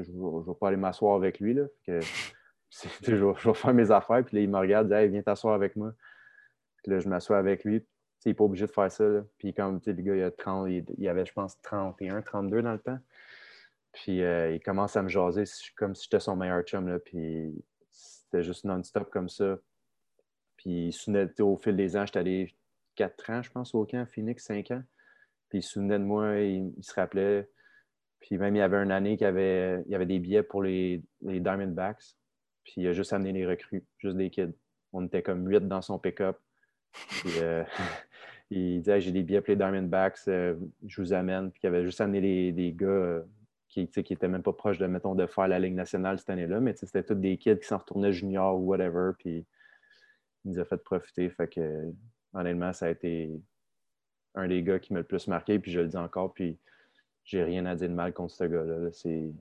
ne 0.00 0.46
vais 0.46 0.54
pas 0.60 0.68
aller 0.68 0.76
m'asseoir 0.76 1.16
avec 1.16 1.40
lui. 1.40 1.54
Là, 1.54 1.64
que, 1.86 2.00
je, 3.02 3.14
vais 3.14 3.54
faire 3.54 3.74
mes 3.74 3.90
affaires. 3.90 4.22
Puis 4.24 4.36
là, 4.36 4.42
il 4.42 4.50
me 4.50 4.58
regarde, 4.58 4.90
il 4.90 5.06
dit 5.06 5.12
Viens 5.12 5.22
t'asseoir 5.22 5.54
avec 5.54 5.74
moi. 5.74 5.94
Puis 6.82 6.92
là, 6.92 6.98
je 6.98 7.08
m'assois 7.08 7.38
avec 7.38 7.64
lui 7.64 7.82
il 8.24 8.28
n'est 8.28 8.34
pas 8.34 8.44
obligé 8.44 8.66
de 8.66 8.70
faire 8.70 8.90
ça. 8.90 9.04
Puis 9.38 9.52
comme 9.54 9.80
le 9.84 9.92
gars, 9.92 10.16
il, 10.16 10.22
a 10.22 10.30
30, 10.30 10.68
il, 10.98 11.08
avait, 11.08 11.26
je 11.26 11.32
pense, 11.32 11.60
31, 11.62 12.22
32 12.22 12.62
dans 12.62 12.72
le 12.72 12.78
temps. 12.78 12.98
Puis 13.92 14.22
euh, 14.22 14.54
il 14.54 14.60
commence 14.60 14.96
à 14.96 15.02
me 15.02 15.08
jaser 15.08 15.44
comme 15.76 15.94
si 15.94 16.04
j'étais 16.04 16.20
son 16.20 16.36
meilleur 16.36 16.62
chum. 16.62 16.88
Là, 16.88 16.98
puis 16.98 17.54
c'était 17.90 18.42
juste 18.42 18.64
non-stop 18.64 19.10
comme 19.10 19.28
ça. 19.28 19.58
Puis 20.56 20.96
au 21.40 21.56
fil 21.56 21.76
des 21.76 21.96
ans, 21.96 22.06
j'étais 22.06 22.18
allé 22.18 22.54
4 22.96 23.30
ans, 23.30 23.42
je 23.42 23.50
pense, 23.50 23.74
au 23.74 23.84
camp, 23.84 24.06
Phoenix, 24.10 24.44
5 24.44 24.70
ans. 24.70 24.82
Puis 25.48 25.58
il 25.58 25.62
se 25.62 25.72
souvenait 25.72 25.98
de 25.98 26.04
moi, 26.04 26.40
il, 26.40 26.72
il 26.76 26.84
se 26.84 26.94
rappelait. 26.94 27.48
Puis 28.20 28.38
même, 28.38 28.56
il 28.56 28.60
y 28.60 28.62
avait 28.62 28.78
une 28.78 28.90
année 28.90 29.16
qu'il 29.16 29.26
y 29.26 29.28
avait, 29.28 29.82
il 29.86 29.92
y 29.92 29.94
avait 29.94 30.06
des 30.06 30.18
billets 30.18 30.42
pour 30.42 30.62
les, 30.62 31.02
les 31.20 31.40
Diamondbacks. 31.40 32.16
Puis 32.64 32.74
il 32.78 32.88
a 32.88 32.92
juste 32.92 33.12
amené 33.12 33.32
les 33.32 33.46
recrues, 33.46 33.84
juste 33.98 34.16
des 34.16 34.30
kids. 34.30 34.54
On 34.92 35.04
était 35.04 35.22
comme 35.22 35.46
huit 35.46 35.68
dans 35.68 35.82
son 35.82 35.98
pick-up. 35.98 36.38
Puis, 36.92 37.38
euh, 37.40 37.64
il 38.50 38.78
disait 38.78 39.00
J'ai 39.00 39.12
des 39.12 39.22
billets 39.22 39.40
pour 39.40 39.50
les 39.50 39.56
Diamondbacks, 39.56 40.18
euh, 40.28 40.56
je 40.86 41.00
vous 41.00 41.12
amène. 41.12 41.50
Puis 41.50 41.60
il 41.64 41.66
avait 41.66 41.84
juste 41.84 42.00
amené 42.00 42.20
les, 42.20 42.52
des 42.52 42.72
gars 42.72 42.86
euh, 42.86 43.22
qui 43.68 43.88
n'étaient 43.96 44.28
même 44.28 44.42
pas 44.42 44.52
proches 44.52 44.78
de, 44.78 44.86
mettons, 44.86 45.14
de 45.14 45.26
faire 45.26 45.48
la 45.48 45.58
Ligue 45.58 45.74
nationale 45.74 46.18
cette 46.18 46.30
année-là. 46.30 46.60
Mais 46.60 46.74
c'était 46.74 47.02
tous 47.02 47.14
des 47.14 47.36
kids 47.38 47.58
qui 47.58 47.66
s'en 47.66 47.78
retournaient 47.78 48.12
junior 48.12 48.56
ou 48.56 48.66
whatever. 48.66 49.12
Puis 49.18 49.44
il 50.44 50.52
nous 50.52 50.58
a 50.58 50.64
fait 50.64 50.76
profiter. 50.78 51.28
Fait 51.30 51.48
que 51.48 51.92
honnêtement, 52.32 52.72
ça 52.72 52.86
a 52.86 52.90
été 52.90 53.30
un 54.34 54.48
des 54.48 54.62
gars 54.62 54.78
qui 54.78 54.92
m'a 54.92 55.00
le 55.00 55.06
plus 55.06 55.26
marqué. 55.28 55.58
Puis 55.58 55.72
je 55.72 55.80
le 55.80 55.88
dis 55.88 55.96
encore. 55.96 56.34
Puis 56.34 56.58
j'ai 57.24 57.42
rien 57.42 57.66
à 57.66 57.74
dire 57.74 57.88
de 57.88 57.94
mal 57.94 58.12
contre 58.12 58.34
ce 58.34 58.44
gars-là. 58.44 58.90
C'est 58.92 59.32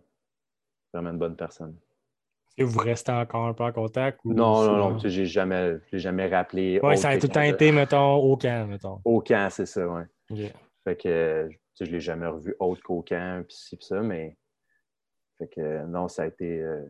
vraiment 0.94 1.12
une 1.12 1.20
bonne 1.20 1.36
personne. 1.36 1.76
Et 2.58 2.64
vous 2.64 2.80
restez 2.80 3.12
encore 3.12 3.48
un 3.48 3.54
peu 3.54 3.64
en 3.64 3.72
contact? 3.72 4.20
Ou 4.24 4.34
non, 4.34 4.64
non, 4.64 4.92
non, 4.92 4.98
j'ai 5.00 5.26
jamais, 5.26 5.78
jamais 5.92 6.28
rappelé. 6.28 6.80
Oui, 6.84 6.98
ça 6.98 7.10
a 7.10 7.18
tout 7.18 7.28
le 7.28 7.34
temps 7.34 7.42
été, 7.42 7.72
mettons, 7.72 8.16
au 8.16 8.38
camp, 8.38 8.68
mettons. 8.68 9.00
Au 9.04 9.22
camp, 9.22 9.50
c'est 9.50 9.66
ça, 9.66 9.88
oui. 9.88 10.50
Fait 10.84 10.96
que 10.96 11.50
je 11.80 11.86
ne 11.86 11.90
l'ai 11.90 12.00
jamais 12.00 12.28
revu 12.28 12.56
autre 12.60 12.82
qu'au 12.84 13.02
camp, 13.02 13.44
puis 13.48 13.56
ci, 13.56 13.78
puis 13.78 13.86
ça, 13.86 14.02
mais. 14.02 14.38
Fait 15.40 15.48
que 15.48 15.86
non, 15.86 16.08
ça 16.08 16.24
a 16.24 16.26
été 16.28 16.62
euh, 16.62 16.86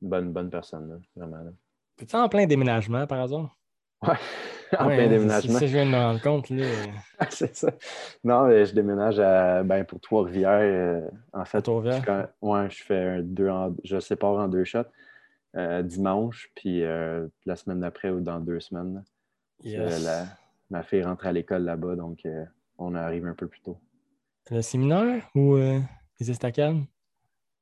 une 0.00 0.08
bonne, 0.08 0.32
bonne 0.32 0.50
personne, 0.50 0.88
là, 0.88 0.96
vraiment. 1.14 1.50
T'es-tu 1.96 2.16
en 2.16 2.28
plein 2.28 2.46
déménagement, 2.46 3.06
par 3.06 3.20
hasard? 3.20 3.57
Ouais, 4.02 4.14
en 4.78 4.86
plein 4.86 5.08
déménagement. 5.08 5.40
C'est 5.40 5.52
ça 5.52 5.60
que 5.60 5.66
je 5.66 5.72
viens 5.72 5.86
de 5.86 5.90
me 5.90 5.96
rendre 5.96 6.20
compte. 6.20 6.50
Là. 6.50 6.66
c'est 7.30 7.54
ça. 7.54 7.72
Non, 8.24 8.46
mais 8.46 8.66
je 8.66 8.74
déménage 8.74 9.18
à, 9.18 9.62
ben, 9.62 9.84
pour 9.84 10.00
Trois-Rivières. 10.00 10.60
Euh, 10.60 11.08
en 11.32 11.44
fait, 11.44 11.62
Trois-Rivières? 11.62 12.28
Ouais, 12.40 12.70
je 12.70 12.82
fais 12.82 13.02
un 13.02 13.22
deux 13.22 13.48
en, 13.48 13.74
je 13.84 13.98
sépare 13.98 14.34
en 14.34 14.48
deux 14.48 14.64
shots. 14.64 14.80
Euh, 15.56 15.82
dimanche, 15.82 16.50
puis 16.54 16.84
euh, 16.84 17.26
la 17.46 17.56
semaine 17.56 17.80
d'après 17.80 18.10
ou 18.10 18.20
dans 18.20 18.38
deux 18.38 18.60
semaines. 18.60 19.02
ma 20.70 20.82
fille 20.82 21.02
rentre 21.02 21.26
à 21.26 21.32
l'école 21.32 21.64
là-bas, 21.64 21.96
donc 21.96 22.26
on 22.76 22.94
arrive 22.94 23.26
un 23.26 23.34
peu 23.34 23.48
plus 23.48 23.60
tôt. 23.60 23.78
Le 24.50 24.60
séminaire 24.62 25.28
ou 25.34 25.56
les 25.56 26.30
estacades? 26.30 26.76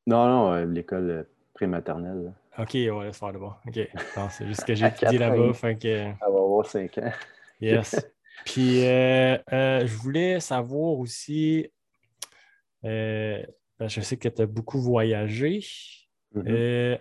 Non, 0.07 0.27
non, 0.27 0.64
l'école 0.64 1.27
prématernelle. 1.55 2.33
OK, 2.59 2.77
on 2.90 2.99
va 2.99 3.05
laisse 3.05 3.19
faire 3.19 3.33
de 3.33 3.38
bon. 3.38 3.53
OK. 3.66 3.88
c'est 4.31 4.47
juste 4.47 4.64
que 4.64 4.75
j'ai 4.77 4.87
étudié 4.87 5.19
là-bas. 5.19 5.53
Fait 5.53 5.77
que... 5.77 6.12
Ça 6.19 6.31
va 6.31 6.38
avoir 6.38 6.66
5 6.66 6.99
ans. 6.99 7.12
yes. 7.61 8.07
Puis, 8.45 8.87
euh, 8.87 9.38
euh, 9.53 9.87
je 9.87 9.97
voulais 9.97 10.40
savoir 10.40 10.99
aussi, 10.99 11.71
euh, 12.85 13.42
je 13.81 14.01
sais 14.01 14.16
que 14.16 14.29
tu 14.29 14.42
as 14.42 14.47
beaucoup 14.47 14.79
voyagé. 14.79 15.64
Mm-hmm. 16.35 17.01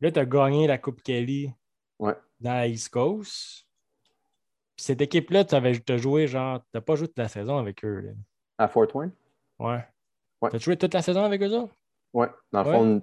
là, 0.00 0.10
tu 0.12 0.18
as 0.18 0.26
gagné 0.26 0.66
la 0.66 0.78
Coupe 0.78 1.02
Kelly 1.02 1.50
ouais. 1.98 2.14
dans 2.40 2.52
la 2.52 2.68
East 2.68 2.90
Coast. 2.90 3.66
Puis 4.76 4.84
cette 4.84 5.00
équipe-là, 5.00 5.44
tu 5.44 5.54
as 5.54 5.96
joué, 5.96 6.26
genre, 6.26 6.60
tu 6.60 6.66
n'as 6.74 6.80
pas 6.80 6.94
joué 6.96 7.08
toute 7.08 7.18
la 7.18 7.28
saison 7.28 7.58
avec 7.58 7.84
eux. 7.84 8.14
À 8.58 8.68
Fort 8.68 8.94
Wayne? 8.94 9.12
Ouais. 9.58 9.84
ouais. 10.42 10.50
Tu 10.50 10.56
as 10.56 10.58
joué 10.58 10.76
toute 10.76 10.94
la 10.94 11.02
saison 11.02 11.24
avec 11.24 11.40
eux 11.42 11.52
autres? 11.52 11.74
Ouais. 12.12 12.28
Dans 12.52 12.62
le 12.62 12.70
fond, 12.70 13.02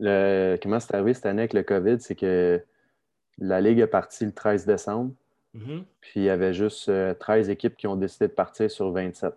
comment 0.00 0.80
c'est 0.80 0.94
arrivé 0.94 1.14
cette 1.14 1.26
année 1.26 1.42
avec 1.42 1.52
le 1.52 1.62
COVID, 1.62 2.00
c'est 2.00 2.14
que 2.14 2.62
la 3.38 3.60
Ligue 3.60 3.80
est 3.80 3.86
partie 3.86 4.24
le 4.24 4.32
13 4.32 4.66
décembre. 4.66 5.12
Mm-hmm. 5.56 5.84
Puis 6.00 6.12
il 6.16 6.22
y 6.24 6.30
avait 6.30 6.52
juste 6.52 6.90
13 7.18 7.48
euh, 7.48 7.52
équipes 7.52 7.76
qui 7.76 7.86
ont 7.86 7.96
décidé 7.96 8.28
de 8.28 8.32
partir 8.32 8.70
sur 8.70 8.90
27. 8.92 9.34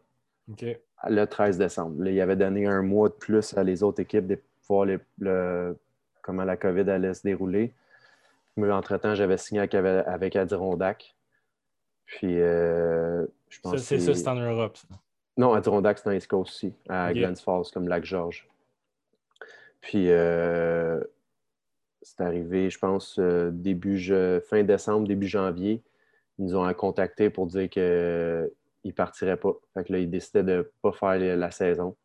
Le 1.09 1.25
13 1.25 1.57
décembre. 1.57 2.05
il 2.05 2.13
y 2.13 2.21
avait 2.21 2.35
donné 2.35 2.67
un 2.67 2.81
mois 2.81 3.09
de 3.09 3.13
plus 3.13 3.57
à 3.57 3.63
les 3.63 3.83
autres 3.83 4.01
équipes 4.01 4.27
de 4.27 4.39
voir 4.67 4.85
le, 5.19 5.77
comment 6.21 6.43
la 6.43 6.55
COVID 6.55 6.89
allait 6.89 7.13
se 7.13 7.23
dérouler. 7.23 7.73
Mais 8.55 8.71
entre-temps, 8.71 9.15
j'avais 9.15 9.37
signé 9.37 9.61
avec, 9.61 10.35
Adirondack. 10.35 11.15
Puis 12.05 12.39
euh, 12.39 13.25
je 13.49 13.59
pense 13.61 13.77
C'est 13.77 13.99
ça, 13.99 14.13
c'est 14.13 14.27
en 14.27 14.35
Europe, 14.35 14.77
ça. 14.77 14.87
Non, 15.35 15.53
Adirondack, 15.53 15.97
c'est 15.97 16.05
dans 16.05 16.11
East 16.11 16.27
Coast 16.27 16.51
aussi, 16.51 16.73
à 16.87 17.11
Glens 17.11 17.41
Falls, 17.43 17.63
comme 17.73 17.87
Lac-Georges. 17.87 18.47
Puis 19.83 20.09
euh, 20.09 21.03
c'est 22.01 22.21
arrivé, 22.21 22.69
je 22.69 22.79
pense, 22.79 23.19
euh, 23.19 23.51
début 23.51 23.99
fin 24.49 24.63
décembre, 24.63 25.07
début 25.07 25.27
janvier. 25.27 25.83
Ils 26.39 26.45
nous 26.45 26.55
ont 26.55 26.73
contactés 26.73 27.29
pour 27.29 27.47
dire 27.47 27.69
qu'ils 27.69 27.83
ne 27.83 28.91
partiraient 28.95 29.37
pas. 29.37 29.53
Là, 29.75 29.99
ils 29.99 30.09
décidaient 30.09 30.43
de 30.43 30.57
ne 30.57 30.61
pas 30.81 30.93
faire 30.93 31.37
la 31.37 31.51
saison. 31.51 31.95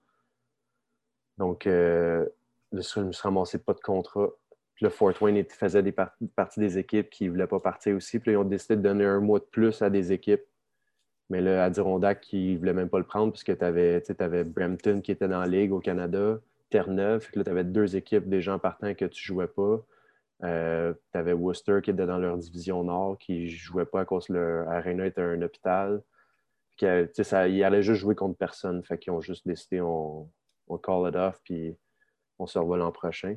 Donc, 1.39 1.69
euh, 1.69 2.27
je 2.73 3.01
me 3.01 3.13
suis 3.13 3.23
ramassé 3.23 3.59
pas 3.59 3.75
de 3.75 3.81
contrat. 3.81 4.29
Puis 4.75 4.91
Fort 4.91 5.15
Wayne 5.23 5.45
faisait 5.49 5.83
des 5.83 5.93
parties 5.93 6.61
des 6.61 6.79
équipes 6.79 7.11
qui 7.11 7.27
ne 7.27 7.31
voulaient 7.31 7.47
pas 7.47 7.61
partir 7.61 7.97
aussi. 7.97 8.19
Puis 8.19 8.33
ils 8.33 8.37
ont 8.37 8.45
décidé 8.45 8.77
de 8.77 8.83
donner 8.83 9.05
un 9.05 9.21
mois 9.21 9.39
de 9.39 9.45
plus 9.45 9.83
à 9.83 9.89
des 9.89 10.13
équipes. 10.13 10.45
Mais 11.31 11.41
là, 11.41 11.65
Adirondack, 11.65 12.23
qui 12.23 12.55
ne 12.55 12.59
voulait 12.59 12.73
même 12.73 12.89
pas 12.89 12.99
le 12.99 13.05
prendre 13.05 13.33
parce 13.33 13.45
que 13.45 13.53
tu 13.53 13.65
avais, 13.65 14.03
avais 14.19 14.45
Brampton 14.45 15.01
qui 15.01 15.13
était 15.13 15.29
dans 15.29 15.41
la 15.41 15.47
Ligue 15.47 15.73
au 15.73 15.81
Canada. 15.81 16.41
Terre-Neuve. 16.71 17.29
Là, 17.35 17.45
tu 17.45 17.51
avais 17.51 17.65
deux 17.65 17.97
équipes 17.97 18.29
déjà 18.29 18.55
en 18.55 18.59
partant 18.59 18.95
que 18.95 19.05
tu 19.05 19.23
jouais 19.23 19.49
pas. 19.49 19.85
Euh, 20.45 20.95
tu 21.13 21.19
avais 21.19 21.33
Worcester 21.33 21.81
qui 21.83 21.91
était 21.91 22.07
dans 22.07 22.19
leur 22.19 22.37
division 22.37 22.85
nord, 22.85 23.19
qui 23.19 23.49
jouait 23.49 23.87
pas 23.87 24.03
à 24.03 24.05
cause 24.05 24.29
leur 24.29 24.69
arena 24.69 25.07
était 25.07 25.23
un 25.23 25.43
hôpital. 25.43 26.03
ça, 26.81 27.49
ils 27.49 27.65
allaient 27.65 27.83
juste 27.83 28.01
jouer 28.01 28.15
contre 28.15 28.39
personne. 28.39 28.85
Fait 28.85 28.99
qu'ils 28.99 29.13
ont 29.13 29.21
juste 29.21 29.47
décidé 29.47 29.81
on, 29.81 30.31
on 30.69 30.79
call 30.79 31.09
it 31.09 31.17
off, 31.17 31.41
puis 31.43 31.77
on 32.39 32.47
se 32.47 32.59
revoit 32.59 32.77
l'an 32.77 32.93
prochain. 32.93 33.37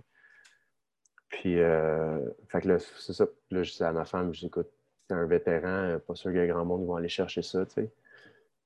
Puis, 1.30 1.60
euh, 1.60 2.20
fait 2.50 2.62
que 2.62 2.68
là, 2.68 2.80
c'est 2.80 3.14
ça. 3.14 3.26
Là, 3.50 3.64
je 3.64 3.72
dis 3.72 3.84
à 3.84 3.94
ma 3.94 4.06
femme, 4.06 4.34
je 4.34 4.42
dis, 4.42 4.46
écoute, 4.48 4.70
t'es 5.08 5.16
un 5.16 5.26
vétéran, 5.26 5.98
pas 6.06 6.16
sûr 6.16 6.32
qu'il 6.32 6.40
y 6.40 6.44
a 6.44 6.48
grand 6.48 6.66
monde 6.66 6.82
qui 6.82 6.88
va 6.88 6.98
aller 6.98 7.10
chercher 7.10 7.42
ça. 7.42 7.66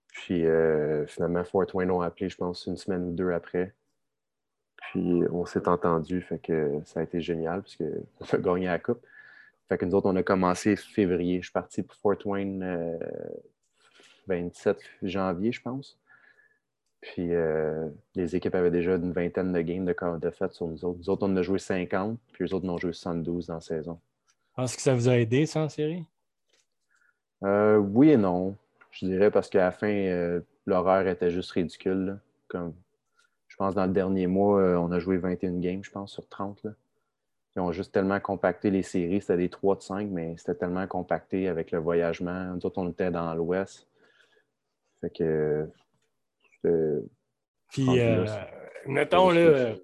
Puis, 0.08 0.46
euh, 0.46 1.06
finalement, 1.06 1.44
Fort 1.44 1.68
Wayne 1.74 1.92
ont 1.92 2.02
appelé, 2.02 2.28
je 2.28 2.38
pense, 2.38 2.66
une 2.66 2.76
semaine 2.78 3.10
ou 3.10 3.12
deux 3.12 3.32
après. 3.32 3.74
Puis 4.96 5.24
on 5.30 5.46
s'est 5.46 5.68
entendu, 5.68 6.22
fait 6.22 6.40
que 6.40 6.80
ça 6.86 7.02
a 7.02 7.04
été 7.04 7.20
génial 7.20 7.62
parce 7.62 7.76
qu'on 7.76 8.26
a 8.32 8.38
gagné 8.38 8.68
la 8.68 8.80
coupe. 8.80 9.06
Fait 9.68 9.78
que 9.78 9.84
nous 9.84 9.94
autres, 9.94 10.08
on 10.08 10.16
a 10.16 10.24
commencé 10.24 10.78
février. 10.78 11.40
Je 11.42 11.48
suis 11.48 11.52
parti 11.52 11.84
pour 11.84 11.98
Fort 11.98 12.26
Wayne 12.26 12.62
le 12.62 13.00
27 14.28 14.78
janvier, 15.02 15.52
je 15.52 15.62
pense. 15.62 15.98
Puis 17.02 17.34
euh, 17.34 17.90
les 18.16 18.38
équipes 18.38 18.56
avaient 18.56 18.72
déjà 18.72 18.96
une 18.96 19.12
vingtaine 19.12 19.52
de 19.52 19.62
games 19.62 19.86
de, 19.86 20.18
de 20.18 20.30
fait 20.30 20.54
sur 20.54 20.68
nous 20.68 20.86
autres. 20.86 21.00
Nous 21.00 21.10
autres, 21.10 21.28
on 21.28 21.32
en 21.34 21.36
a 21.36 21.42
joué 21.42 21.60
50, 21.60 22.18
puis 22.32 22.46
les 22.46 22.54
autres, 22.54 22.66
on 22.66 22.72
en 22.72 22.78
a 22.78 22.80
joué 22.80 22.94
72 22.94 23.48
dans 23.48 23.56
la 23.56 23.60
saison. 23.60 24.00
Est-ce 24.58 24.78
que 24.78 24.82
ça 24.82 24.96
vous 24.96 25.10
a 25.10 25.18
aidé, 25.18 25.46
ça, 25.46 25.60
en 25.60 25.70
série? 25.70 26.06
Euh, 27.44 27.76
oui 27.78 28.12
et 28.12 28.18
non. 28.18 28.56
Je 28.92 29.08
dirais 29.08 29.30
parce 29.30 29.50
qu'à 29.50 29.66
la 29.66 29.72
fin, 29.72 29.92
euh, 29.92 30.40
l'horaire 30.66 31.06
était 31.08 31.32
juste 31.32 31.52
ridicule. 31.52 32.18
Comme 32.48 32.74
je 33.56 33.58
pense 33.58 33.74
dans 33.74 33.86
le 33.86 33.94
dernier 33.94 34.28
mois, 34.28 34.60
euh, 34.60 34.76
on 34.76 34.92
a 34.92 35.00
joué 35.00 35.16
21 35.16 35.60
games, 35.62 35.82
je 35.82 35.90
pense, 35.90 36.12
sur 36.12 36.28
30. 36.28 36.68
Ils 37.56 37.62
ont 37.62 37.72
juste 37.72 37.94
tellement 37.94 38.20
compacté 38.20 38.70
les 38.70 38.84
séries. 38.84 39.22
C'était 39.22 39.38
des 39.38 39.48
3 39.48 39.78
de 39.78 39.82
5, 39.82 40.10
mais 40.12 40.36
c'était 40.36 40.56
tellement 40.56 40.86
compacté 40.88 41.48
avec 41.48 41.72
le 41.72 41.80
voyagement. 41.80 42.54
Nous 42.54 42.66
autres, 42.66 42.80
on 42.80 42.90
était 42.90 43.12
dans 43.12 43.34
l'ouest. 43.34 43.88
Fait 45.00 45.10
que. 45.10 45.70
Puis, 47.70 47.98
euh, 47.98 48.26
mettons, 48.88 49.30
là, 49.30 49.76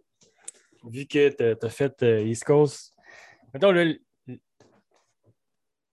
vu 0.84 1.05
que 1.05 1.29
tu 1.29 1.65
as, 1.65 1.69
fait 1.69 2.03
euh, 2.03 2.19
East 2.19 2.43
Coast, 2.43 2.93
mettons, 3.53 3.71
là, 3.71 3.86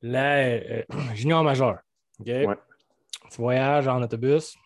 la 0.03 0.83
junior 1.15 1.45
majeur. 1.45 1.79
Tu 2.25 2.45
voyages 3.37 3.87
en 3.87 4.03
autobus. 4.03 4.57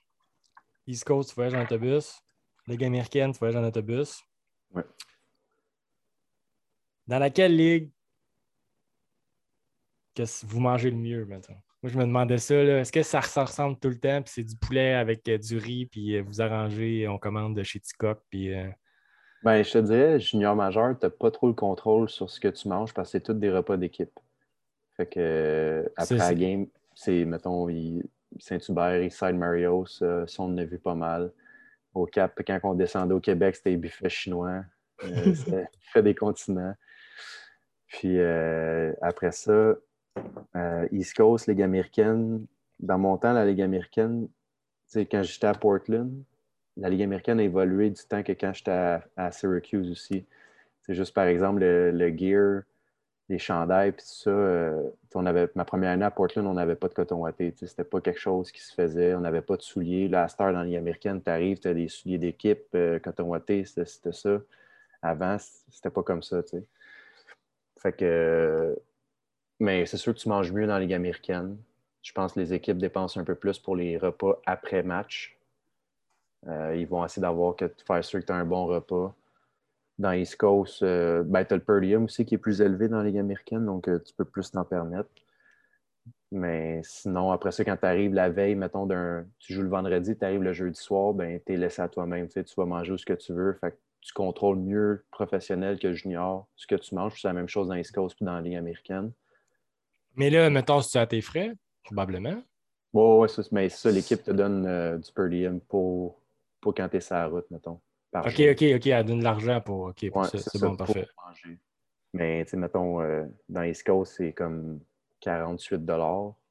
East 0.86 1.04
Coast, 1.04 1.28
tu 1.28 1.34
voyages 1.34 1.52
en 1.52 1.62
autobus. 1.62 2.21
Ligue 2.66 2.84
américaine, 2.84 3.32
tu 3.32 3.38
voyages 3.38 3.56
en 3.56 3.64
autobus. 3.64 4.22
Ouais. 4.72 4.84
Dans 7.06 7.18
laquelle 7.18 7.56
ligue 7.56 7.90
que 10.14 10.22
vous 10.46 10.60
mangez 10.60 10.90
le 10.90 10.96
mieux 10.96 11.24
maintenant? 11.24 11.60
Moi, 11.82 11.90
je 11.90 11.98
me 11.98 12.04
demandais 12.04 12.38
ça. 12.38 12.54
Est-ce 12.54 12.92
que 12.92 13.02
ça, 13.02 13.20
ressemble 13.20 13.76
tout 13.78 13.88
le 13.88 13.98
temps? 13.98 14.22
Puis 14.22 14.32
c'est 14.36 14.44
du 14.44 14.56
poulet 14.56 14.94
avec 14.94 15.28
euh, 15.28 15.36
du 15.36 15.58
riz, 15.58 15.86
puis 15.86 16.16
euh, 16.16 16.22
vous 16.22 16.40
arrangez, 16.40 17.08
on 17.08 17.18
commande 17.18 17.56
de 17.56 17.62
chez 17.62 17.80
Ticoc, 17.80 18.20
puis. 18.30 18.54
Euh, 18.54 18.68
ben, 19.42 19.64
je 19.64 19.72
te 19.72 19.78
dirais, 19.78 20.20
junior 20.20 20.54
majeur, 20.54 20.96
tu 20.96 21.04
n'as 21.04 21.10
pas 21.10 21.32
trop 21.32 21.48
le 21.48 21.54
contrôle 21.54 22.08
sur 22.08 22.30
ce 22.30 22.38
que 22.38 22.46
tu 22.46 22.68
manges 22.68 22.94
parce 22.94 23.08
que 23.08 23.18
c'est 23.18 23.24
tous 23.24 23.34
des 23.34 23.50
repas 23.50 23.76
d'équipe. 23.76 24.16
Fait 24.96 25.06
que 25.06 25.90
après 25.96 26.16
la 26.16 26.34
game, 26.34 26.66
c'est, 26.94 27.24
mettons, 27.24 27.66
Saint-Hubert, 28.38 29.02
Eastside 29.02 29.34
Mario, 29.34 29.84
ça, 29.86 30.24
ça, 30.28 30.42
on 30.44 30.46
en 30.46 30.58
a 30.58 30.64
vu 30.64 30.78
pas 30.78 30.94
mal 30.94 31.32
au 31.94 32.06
Cap, 32.06 32.40
quand 32.46 32.58
on 32.64 32.74
descendait 32.74 33.14
au 33.14 33.20
Québec, 33.20 33.56
c'était 33.56 33.76
buffet 33.76 34.08
chinois. 34.08 34.64
Euh, 35.04 35.34
c'était 35.34 35.68
fait 35.80 36.02
des 36.02 36.14
continents. 36.14 36.74
Puis 37.86 38.18
euh, 38.18 38.92
après 39.02 39.32
ça, 39.32 39.74
euh, 40.56 40.88
East 40.90 41.16
Coast, 41.16 41.46
Ligue 41.46 41.62
américaine. 41.62 42.46
Dans 42.80 42.98
mon 42.98 43.16
temps, 43.16 43.32
la 43.32 43.44
Ligue 43.44 43.62
américaine, 43.62 44.28
quand 44.94 45.22
j'étais 45.22 45.46
à 45.46 45.54
Portland, 45.54 46.12
la 46.76 46.88
Ligue 46.88 47.02
américaine 47.02 47.38
a 47.38 47.42
évolué 47.42 47.90
du 47.90 48.02
temps 48.02 48.22
que 48.22 48.32
quand 48.32 48.52
j'étais 48.52 48.98
à, 49.16 49.30
Syracuse 49.30 49.90
aussi. 49.90 50.24
C'est 50.80 50.94
juste, 50.94 51.14
par 51.14 51.26
exemple, 51.26 51.60
le, 51.60 52.16
gear, 52.16 52.62
les 53.32 53.38
chandails, 53.38 53.92
puis 53.92 54.04
ça. 54.06 54.30
Euh, 54.30 54.90
on 55.14 55.26
avait, 55.26 55.48
ma 55.54 55.64
première 55.64 55.90
année 55.90 56.04
à 56.04 56.10
Portland, 56.10 56.46
on 56.46 56.54
n'avait 56.54 56.76
pas 56.76 56.88
de 56.88 56.94
coton 56.94 57.16
watté. 57.16 57.54
C'était 57.56 57.84
pas 57.84 58.00
quelque 58.00 58.20
chose 58.20 58.52
qui 58.52 58.60
se 58.60 58.72
faisait. 58.74 59.14
On 59.14 59.20
n'avait 59.20 59.42
pas 59.42 59.56
de 59.56 59.62
souliers. 59.62 60.08
Là, 60.08 60.24
à 60.24 60.28
Star, 60.28 60.52
dans 60.52 60.62
Ligue 60.62 60.76
américaine, 60.76 61.22
tu 61.22 61.30
arrives, 61.30 61.58
tu 61.58 61.68
as 61.68 61.74
des 61.74 61.88
souliers 61.88 62.18
d'équipe, 62.18 62.66
euh, 62.74 62.98
coton 62.98 63.24
watté, 63.24 63.64
c'était 63.64 64.12
ça. 64.12 64.38
Avant, 65.02 65.36
c'était 65.70 65.90
pas 65.90 66.02
comme 66.02 66.22
ça. 66.22 66.40
Fait 67.80 67.92
que. 67.92 68.76
Mais 69.58 69.86
c'est 69.86 69.96
sûr 69.96 70.14
que 70.14 70.18
tu 70.18 70.28
manges 70.28 70.52
mieux 70.52 70.66
dans 70.66 70.74
la 70.74 70.80
Ligue 70.80 70.94
américaine. 70.94 71.56
Je 72.02 72.12
pense 72.12 72.34
que 72.34 72.40
les 72.40 72.52
équipes 72.52 72.78
dépensent 72.78 73.20
un 73.20 73.24
peu 73.24 73.34
plus 73.34 73.58
pour 73.58 73.76
les 73.76 73.96
repas 73.96 74.40
après 74.46 74.82
match. 74.82 75.38
Euh, 76.48 76.74
ils 76.76 76.86
vont 76.86 77.04
essayer 77.04 77.22
d'avoir 77.22 77.54
que 77.54 77.70
faire 77.86 78.04
sûr 78.04 78.20
que 78.20 78.26
tu 78.26 78.32
as 78.32 78.36
un 78.36 78.44
bon 78.44 78.66
repas. 78.66 79.14
Dans 79.98 80.12
East 80.12 80.36
Coast, 80.36 80.82
euh, 80.82 81.22
ben, 81.22 81.44
tu 81.44 81.54
as 81.54 81.56
le 81.56 81.62
podium 81.62 82.04
aussi 82.04 82.24
qui 82.24 82.34
est 82.34 82.38
plus 82.38 82.60
élevé 82.60 82.88
dans 82.88 82.98
la 82.98 83.04
Ligue 83.04 83.18
américaine, 83.18 83.66
donc 83.66 83.88
euh, 83.88 83.98
tu 83.98 84.14
peux 84.14 84.24
plus 84.24 84.50
t'en 84.50 84.64
permettre. 84.64 85.10
Mais 86.30 86.80
sinon, 86.82 87.30
après 87.30 87.52
ça, 87.52 87.62
quand 87.64 87.76
tu 87.76 87.84
arrives 87.84 88.14
la 88.14 88.30
veille, 88.30 88.54
mettons, 88.54 88.86
d'un, 88.86 89.26
tu 89.38 89.52
joues 89.52 89.62
le 89.62 89.68
vendredi, 89.68 90.16
tu 90.16 90.24
arrives 90.24 90.42
le 90.42 90.54
jeudi 90.54 90.80
soir, 90.80 91.12
ben, 91.12 91.38
tu 91.44 91.52
es 91.52 91.56
laissé 91.56 91.82
à 91.82 91.88
toi-même. 91.88 92.26
Tu, 92.28 92.42
vas 92.56 92.64
manger 92.64 92.96
ce 92.96 93.04
que 93.04 93.12
tu 93.12 93.32
veux. 93.32 93.52
Fait 93.54 93.78
tu 94.00 94.12
contrôles 94.14 94.58
mieux 94.58 95.04
professionnel 95.12 95.78
que 95.78 95.92
junior 95.92 96.48
ce 96.56 96.66
que 96.66 96.74
tu 96.74 96.94
manges. 96.94 97.20
C'est 97.20 97.28
la 97.28 97.34
même 97.34 97.48
chose 97.48 97.68
dans 97.68 97.74
East 97.74 97.94
Coast 97.94 98.16
et 98.20 98.24
dans 98.24 98.34
la 98.34 98.40
Ligue 98.40 98.56
américaine. 98.56 99.12
Mais 100.16 100.30
là, 100.30 100.48
mettons, 100.50 100.80
si 100.80 100.92
tu 100.92 100.98
as 100.98 101.06
tes 101.06 101.20
frais, 101.20 101.52
probablement. 101.84 102.42
Oui, 102.94 103.18
ouais, 103.20 103.44
mais 103.52 103.68
ça, 103.68 103.90
l'équipe 103.90 104.22
te 104.22 104.30
donne 104.30 104.98
du 104.98 105.12
per 105.12 105.50
pour 105.68 106.22
pour 106.62 106.74
quand 106.74 106.88
tu 106.88 106.96
es 106.96 107.00
sur 107.00 107.16
la 107.16 107.26
route, 107.26 107.50
mettons. 107.50 107.80
OK, 108.14 108.40
OK, 108.50 108.64
OK, 108.76 108.86
elle 108.86 109.04
donne 109.04 109.20
de 109.20 109.24
l'argent 109.24 109.60
pour, 109.60 109.80
OK, 109.86 110.10
pour 110.10 110.26
ça. 110.26 110.38
C'est 110.38 110.60
bon, 110.60 110.76
parfait. 110.76 111.06
Manger. 111.26 111.58
Mais, 112.12 112.44
tu 112.44 112.50
sais, 112.50 112.56
mettons, 112.56 113.00
euh, 113.00 113.24
dans 113.48 113.62
East 113.62 113.86
Coast, 113.86 114.14
c'est 114.18 114.32
comme 114.32 114.80
48 115.20 115.80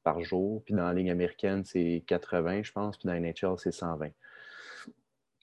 par 0.02 0.20
jour. 0.20 0.62
Puis 0.64 0.74
dans 0.74 0.86
la 0.86 0.94
ligne 0.94 1.10
américaine, 1.10 1.64
c'est 1.64 2.02
80, 2.06 2.64
je 2.64 2.72
pense. 2.72 2.96
Puis 2.96 3.06
dans 3.06 3.12
la 3.12 3.20
NHL, 3.20 3.58
c'est 3.58 3.72
120. 3.72 4.08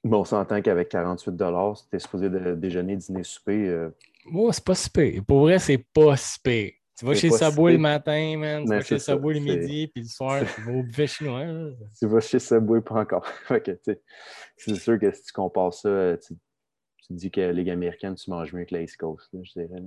Bon, 0.03 0.21
on 0.21 0.25
s'entend 0.25 0.61
qu'avec 0.61 0.89
48 0.89 1.37
si 1.75 1.89
tu 1.89 1.95
es 1.95 1.99
supposé 1.99 2.29
de 2.29 2.55
déjeuner, 2.55 2.95
dîner, 2.95 3.23
souper. 3.23 3.67
Euh... 3.67 3.89
Oh, 4.33 4.51
c'est 4.51 4.63
pas 4.63 4.75
si 4.75 4.89
Pour 5.21 5.41
vrai, 5.41 5.59
c'est 5.59 5.77
pas 5.77 6.15
si 6.17 6.39
tu 6.99 7.05
vas 7.05 7.15
chez 7.15 7.31
Subway 7.31 7.73
le 7.73 7.77
matin, 7.77 8.37
man. 8.37 8.63
Tu 8.63 8.69
vas 8.69 8.81
chez 8.81 8.99
Subway 8.99 9.35
le 9.35 9.39
midi, 9.39 9.87
puis 9.87 10.03
le 10.03 10.09
soir, 10.09 10.43
tu 10.53 10.61
vas 10.61 10.71
au 10.73 10.83
buffet 10.83 11.07
chinois. 11.07 11.45
tu 11.99 12.07
vas 12.07 12.19
chez 12.19 12.39
Subway 12.39 12.81
pas 12.81 13.01
encore. 13.01 13.25
c'est 14.57 14.75
sûr 14.75 14.99
que 14.99 15.11
si 15.11 15.23
tu 15.23 15.31
compares 15.31 15.73
ça, 15.73 16.17
tu, 16.17 16.35
tu 17.07 17.13
dis 17.13 17.31
que 17.31 17.41
la 17.41 17.53
Ligue 17.53 17.69
américaine, 17.69 18.15
tu 18.15 18.29
manges 18.29 18.53
mieux 18.53 18.65
que 18.65 18.75
la 18.75 18.81
East 18.81 18.97
Coast, 18.97 19.29
je 19.31 19.61
dirais. 19.61 19.81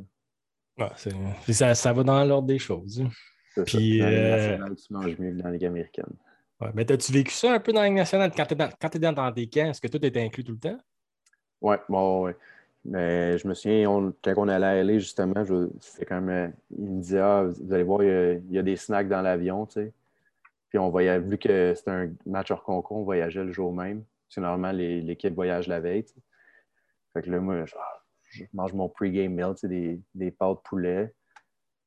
ça, 1.48 1.74
ça, 1.74 1.92
va 1.92 2.02
dans 2.02 2.24
l'ordre 2.24 2.48
des 2.48 2.58
choses. 2.58 3.04
Puis, 3.66 3.98
Dans 3.98 4.06
euh... 4.06 4.74
tu 4.74 4.92
manges 4.92 5.18
mieux 5.18 5.32
que 5.32 5.42
dans 5.42 5.48
la 5.48 5.52
Ligue 5.52 5.66
américaine. 5.66 6.16
Ouais, 6.60 6.70
mais 6.74 6.90
as-tu 6.90 7.12
vécu 7.12 7.32
ça 7.32 7.52
un 7.52 7.60
peu 7.60 7.72
dans 7.72 7.80
la 7.80 7.88
Ligue 7.88 7.96
nationale 7.96 8.32
quand 8.34 8.46
tu 8.46 8.54
es 8.54 8.56
dans, 8.56 8.70
quand 8.80 8.94
es 8.94 8.98
dans, 8.98 9.12
dans 9.12 9.32
tes 9.32 9.48
camps? 9.48 9.70
Est-ce 9.70 9.80
que 9.80 9.88
tout 9.88 10.04
était 10.04 10.22
inclus 10.22 10.44
tout 10.44 10.52
le 10.52 10.58
temps? 10.58 10.78
Oui, 11.60 11.76
bon, 11.88 12.24
ouais. 12.24 12.36
Mais 12.84 13.38
je 13.38 13.46
me 13.46 13.54
souviens, 13.54 14.12
quand 14.22 14.34
on 14.36 14.48
allait 14.48 14.82
LA, 14.82 14.98
justement, 14.98 15.44
c'était 15.80 16.04
quand 16.04 16.20
même. 16.20 16.50
Euh, 16.50 16.52
il 16.76 16.90
me 16.90 17.00
disait 17.00 17.20
Ah, 17.20 17.44
vous 17.44 17.72
allez 17.72 17.84
voir, 17.84 18.02
il 18.02 18.42
y 18.50 18.58
a, 18.58 18.62
des 18.62 18.76
snacks 18.76 19.08
dans 19.08 19.22
l'avion, 19.22 19.66
tu 19.66 19.74
sais. 19.74 19.92
Puis 20.68 20.78
on 20.78 20.90
voyait, 20.90 21.20
vu 21.20 21.38
que 21.38 21.74
c'était 21.74 21.90
un 21.90 22.10
match 22.26 22.50
hors 22.50 22.64
concours, 22.64 22.98
on 22.98 23.04
voyageait 23.04 23.44
le 23.44 23.52
jour 23.52 23.72
même. 23.72 24.04
C'est 24.28 24.40
normalement, 24.40 24.72
l'équipe 24.72 25.34
voyage 25.34 25.68
la 25.68 25.80
veille. 25.80 26.06
Fait 27.12 27.22
que 27.22 27.30
là, 27.30 27.40
moi, 27.40 27.64
je, 27.66 28.44
mange 28.54 28.72
mon 28.72 28.88
pre-game 28.88 29.34
meal, 29.34 29.54
tu 29.54 29.60
sais, 29.60 29.68
des, 29.68 30.00
des 30.14 30.30
pâtes 30.30 30.62
poulet. 30.64 31.12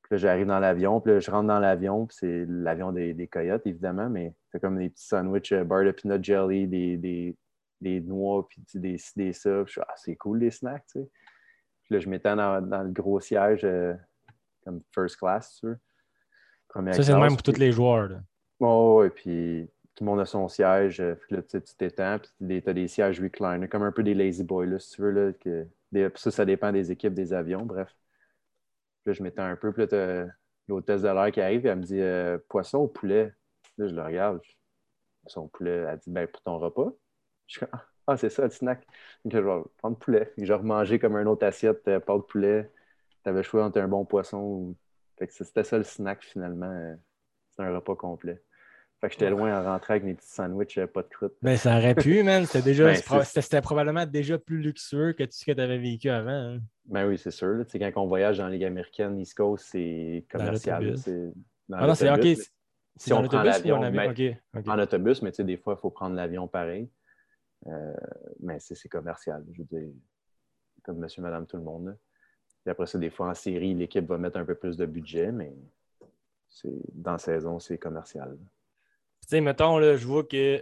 Puis 0.03 0.11
là, 0.11 0.17
j'arrive 0.17 0.45
dans 0.45 0.59
l'avion, 0.59 1.01
puis 1.01 1.13
là, 1.13 1.19
je 1.19 1.31
rentre 1.31 1.47
dans 1.47 1.59
l'avion, 1.59 2.05
puis 2.05 2.17
c'est 2.19 2.45
l'avion 2.47 2.91
des, 2.91 3.27
coyotes, 3.27 3.65
évidemment, 3.65 4.07
mais 4.07 4.33
c'est 4.51 4.61
comme 4.61 4.77
des 4.77 4.89
petits 4.89 5.07
sandwichs, 5.07 5.51
euh, 5.51 5.63
beurre 5.63 5.85
de 5.85 5.91
peanut 5.91 6.23
jelly, 6.23 6.67
des 6.67 7.35
noix, 7.81 8.47
puis 8.47 8.63
des, 8.75 8.97
des 9.15 9.33
ça. 9.33 9.63
je 9.65 9.71
suis 9.71 9.81
ah, 9.81 9.93
c'est 9.95 10.15
cool 10.15 10.39
les 10.39 10.51
snacks, 10.51 10.85
tu 10.87 10.99
sais. 10.99 11.09
Puis 11.83 11.95
là, 11.95 11.99
je 11.99 12.09
m'étends 12.09 12.35
dans, 12.35 12.83
le 12.83 12.91
gros 12.91 13.19
siège 13.19 13.63
euh, 13.63 13.93
comme 14.63 14.81
first 14.93 15.17
class, 15.17 15.59
tu 15.59 15.67
sais. 15.67 16.93
ça, 16.93 17.03
c'est 17.03 17.13
le 17.13 17.19
même 17.19 17.33
pour 17.33 17.43
tous 17.43 17.59
les 17.59 17.71
joueurs. 17.71 18.09
Là. 18.09 18.21
Oh, 18.59 18.99
ouais, 18.99 19.09
puis 19.09 19.69
tout 19.95 20.03
le 20.03 20.09
monde 20.09 20.19
a 20.19 20.25
son 20.25 20.47
siège. 20.47 20.99
Euh, 20.99 21.15
puis 21.15 21.35
là, 21.35 21.41
tu 21.41 21.61
t'étends, 21.77 22.19
puis 22.19 22.61
tu 22.61 22.69
as 22.69 22.73
des 22.73 22.87
sièges 22.87 23.21
recliner, 23.21 23.67
comme 23.67 23.83
un 23.83 23.91
peu 23.91 24.03
des 24.03 24.13
lazy 24.13 24.43
boys, 24.43 24.65
là, 24.65 24.79
si 24.79 24.91
tu 24.91 25.01
veux. 25.01 25.11
Là, 25.11 25.33
que, 25.33 25.67
ça, 26.15 26.31
ça 26.31 26.45
dépend 26.45 26.71
des 26.71 26.91
équipes, 26.91 27.13
des 27.13 27.33
avions, 27.33 27.65
bref. 27.65 27.95
Puis 29.03 29.11
là, 29.11 29.13
je 29.13 29.23
m'étends 29.23 29.45
un 29.45 29.55
peu, 29.55 29.71
puis 29.71 29.83
là, 29.83 29.87
tu 29.87 29.95
as 29.95 30.27
l'hôtesse 30.67 31.01
de 31.01 31.07
l'air 31.07 31.31
qui 31.31 31.41
arrive, 31.41 31.65
et 31.65 31.69
elle 31.69 31.79
me 31.79 31.83
dit 31.83 32.01
euh, 32.01 32.37
poisson 32.49 32.79
ou 32.79 32.87
poulet? 32.87 33.33
Là, 33.77 33.87
je 33.87 33.95
le 33.95 34.01
regarde. 34.01 34.41
Poisson 35.21 35.47
poulet? 35.47 35.85
Elle 35.89 35.99
dit 35.99 36.09
ben, 36.09 36.27
pour 36.27 36.41
ton 36.41 36.57
repas. 36.57 36.91
Je 37.47 37.57
suis 37.57 37.65
ah, 38.07 38.17
c'est 38.17 38.29
ça, 38.29 38.43
le 38.43 38.49
snack. 38.49 38.85
Donc, 39.23 39.33
je 39.33 39.39
vais 39.39 39.61
prendre 39.77 39.97
poulet. 39.97 40.31
J'ai 40.37 40.53
remangé 40.53 40.99
comme 40.99 41.15
un 41.15 41.25
autre 41.25 41.45
assiette, 41.45 41.87
euh, 41.87 41.99
pas 41.99 42.15
de 42.15 42.21
poulet. 42.21 42.71
Tu 43.23 43.29
avais 43.29 43.41
choisi 43.41 43.65
entre 43.65 43.79
un 43.79 43.87
bon 43.87 44.05
poisson. 44.05 44.37
Ou... 44.37 44.75
c'était 45.27 45.63
ça 45.63 45.77
le 45.77 45.83
snack 45.83 46.23
finalement. 46.23 46.71
Euh, 46.71 46.95
c'est 47.55 47.63
un 47.63 47.73
repas 47.73 47.95
complet. 47.95 48.41
Fait 49.01 49.07
que 49.07 49.13
j'étais 49.13 49.29
loin 49.29 49.59
en 49.59 49.63
rentrant 49.63 49.93
avec 49.93 50.03
mes 50.03 50.13
petits 50.13 50.29
sandwichs, 50.29 50.77
euh, 50.77 50.87
pas 50.87 51.01
de 51.01 51.07
croûte. 51.07 51.33
Ben, 51.41 51.57
ça 51.57 51.77
aurait 51.77 51.95
pu, 51.95 52.21
man. 52.23 52.45
C'était 52.45 52.63
déjà, 52.63 52.85
ben, 52.85 53.23
c'était 53.23 53.61
probablement 53.61 54.05
déjà 54.05 54.37
plus 54.37 54.59
luxueux 54.59 55.13
que 55.13 55.23
tout 55.23 55.31
ce 55.33 55.43
que 55.43 55.51
tu 55.51 55.61
avais 55.61 55.79
vécu 55.79 56.09
avant. 56.09 56.29
Hein. 56.29 56.59
Ben 56.85 57.07
oui, 57.07 57.17
c'est 57.17 57.31
sûr. 57.31 57.65
sais, 57.67 57.79
quand 57.79 57.91
on 57.95 58.07
voyage 58.07 58.37
dans 58.37 58.45
la 58.45 58.51
Ligue 58.51 58.63
américaine, 58.63 59.19
East 59.19 59.35
Coast, 59.35 59.65
c'est 59.71 60.25
commercial. 60.29 60.95
Ah 61.73 61.87
non, 61.87 61.95
c'est 61.95 62.11
OK. 62.11 62.39
Si 62.97 63.11
on 63.11 63.23
prend 63.23 63.43
l'avion, 63.43 63.81
en 63.81 64.79
autobus, 64.79 65.21
mais 65.21 65.31
tu 65.31 65.37
sais, 65.37 65.43
des 65.43 65.57
fois, 65.57 65.75
il 65.77 65.81
faut 65.81 65.89
prendre 65.89 66.15
l'avion 66.15 66.47
pareil. 66.47 66.89
Euh, 67.67 67.93
mais 68.39 68.59
c'est 68.59 68.89
commercial, 68.89 69.43
je 69.51 69.59
veux 69.59 69.67
dire, 69.67 69.89
comme 70.83 70.99
monsieur, 70.99 71.21
madame, 71.21 71.47
tout 71.47 71.57
le 71.57 71.63
monde. 71.63 71.97
Et 72.65 72.69
après 72.69 72.85
ça, 72.85 72.97
des 72.97 73.09
fois, 73.09 73.29
en 73.29 73.33
série, 73.33 73.73
l'équipe 73.73 74.05
va 74.05 74.17
mettre 74.17 74.37
un 74.37 74.45
peu 74.45 74.55
plus 74.55 74.77
de 74.77 74.85
budget, 74.85 75.31
mais 75.31 75.53
dans 76.93 77.13
la 77.13 77.17
saison, 77.17 77.59
c'est 77.59 77.77
commercial. 77.77 78.37
Tu 79.21 79.29
sais, 79.29 79.41
mettons, 79.41 79.77
là, 79.77 79.97
je 79.97 80.05
vois 80.05 80.23
que 80.23 80.57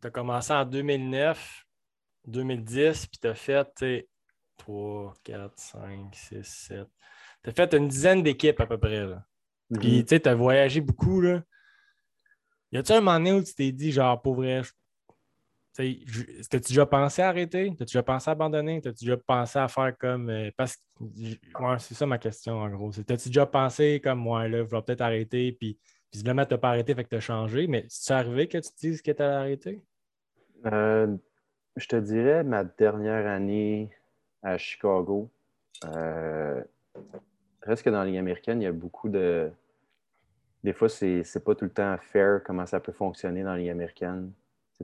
tu 0.00 0.06
as 0.06 0.10
commencé 0.10 0.52
en 0.52 0.64
2009, 0.64 1.66
2010, 2.26 3.06
puis 3.06 3.18
tu 3.20 3.26
as 3.28 3.34
fait 3.34 4.08
3, 4.58 5.14
4, 5.24 5.52
5, 5.56 6.14
6, 6.14 6.42
7. 6.42 6.88
Tu 7.42 7.50
as 7.50 7.52
fait 7.52 7.74
une 7.74 7.88
dizaine 7.88 8.22
d'équipes 8.22 8.60
à 8.60 8.66
peu 8.66 8.78
près. 8.78 9.06
Là. 9.06 9.24
Puis, 9.72 10.02
mm-hmm. 10.02 10.20
tu 10.20 10.28
as 10.28 10.34
voyagé 10.34 10.80
beaucoup. 10.80 11.20
Là. 11.20 11.42
Y 12.72 12.78
a-tu 12.78 12.92
un 12.92 13.00
moment 13.00 13.18
donné 13.18 13.32
où 13.32 13.42
tu 13.42 13.54
t'es 13.54 13.72
dit, 13.72 13.92
genre, 13.92 14.20
pour 14.20 14.34
vrai, 14.34 14.62
est-ce 15.78 16.48
que 16.48 16.56
tu 16.56 16.56
as 16.56 16.68
déjà 16.68 16.86
pensé 16.86 17.22
à 17.22 17.28
arrêter? 17.28 17.68
As-tu 17.68 17.84
déjà 17.84 18.02
pensé 18.02 18.28
à 18.28 18.32
abandonner? 18.32 18.78
As-tu 18.78 19.04
déjà 19.04 19.16
pensé 19.16 19.58
à 19.58 19.68
faire 19.68 19.96
comme. 19.98 20.28
Euh, 20.28 20.50
parce 20.56 20.76
que 20.76 21.04
c'est 21.78 21.94
ça 21.94 22.06
ma 22.06 22.18
question 22.18 22.58
en 22.58 22.68
gros. 22.68 22.90
As-tu 22.90 23.28
déjà 23.28 23.46
pensé 23.46 24.00
comme 24.02 24.18
moi, 24.18 24.48
là, 24.48 24.58
je 24.58 24.70
vais 24.70 24.82
peut-être 24.82 25.00
arrêter, 25.00 25.52
puis 25.52 25.78
visiblement, 26.12 26.44
tu 26.44 26.54
n'as 26.54 26.58
pas 26.58 26.70
arrêté, 26.70 26.94
fait 26.94 27.04
que 27.04 27.10
tu 27.10 27.16
as 27.16 27.20
changé, 27.20 27.66
mais 27.66 27.84
c'est 27.88 28.14
arrivé 28.14 28.48
que 28.48 28.58
tu 28.58 28.70
te 28.70 28.80
dises 28.80 29.00
que 29.00 29.12
tu 29.12 29.22
as 29.22 29.38
arrêté? 29.38 29.80
Euh, 30.66 31.16
je 31.76 31.86
te 31.86 31.96
dirais 31.96 32.42
ma 32.42 32.64
dernière 32.64 33.26
année 33.26 33.90
à 34.42 34.58
Chicago. 34.58 35.30
Euh, 35.84 36.62
presque 37.60 37.88
dans 37.88 38.00
la 38.00 38.06
Ligue 38.06 38.18
américaine, 38.18 38.60
il 38.60 38.64
y 38.64 38.68
a 38.68 38.72
beaucoup 38.72 39.08
de. 39.08 39.50
Des 40.62 40.74
fois, 40.74 40.90
c'est 40.90 41.44
pas 41.44 41.54
tout 41.54 41.64
le 41.64 41.70
temps 41.70 41.96
fair 41.98 42.42
comment 42.44 42.66
ça 42.66 42.80
peut 42.80 42.92
fonctionner 42.92 43.42
dans 43.42 43.52
la 43.52 43.58
Ligue 43.58 43.70
américaine 43.70 44.32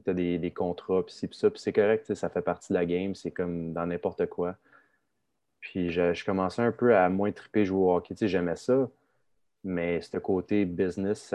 tu 0.00 0.10
as 0.10 0.14
des, 0.14 0.52
contrats, 0.52 1.04
puis 1.04 1.14
ça, 1.32 1.50
puis 1.50 1.60
c'est 1.60 1.72
correct, 1.72 2.14
ça 2.14 2.28
fait 2.28 2.42
partie 2.42 2.72
de 2.72 2.78
la 2.78 2.86
game, 2.86 3.14
c'est 3.14 3.30
comme 3.30 3.72
dans 3.72 3.86
n'importe 3.86 4.26
quoi. 4.26 4.56
Puis 5.60 5.90
je, 5.90 6.24
commençais 6.24 6.62
un 6.62 6.72
peu 6.72 6.96
à 6.96 7.08
moins 7.08 7.32
triper 7.32 7.64
jouer 7.64 7.78
au 7.78 7.96
hockey, 7.96 8.14
j'aimais 8.20 8.56
ça, 8.56 8.88
mais 9.64 10.00
ce 10.00 10.18
côté 10.18 10.64
business, 10.64 11.34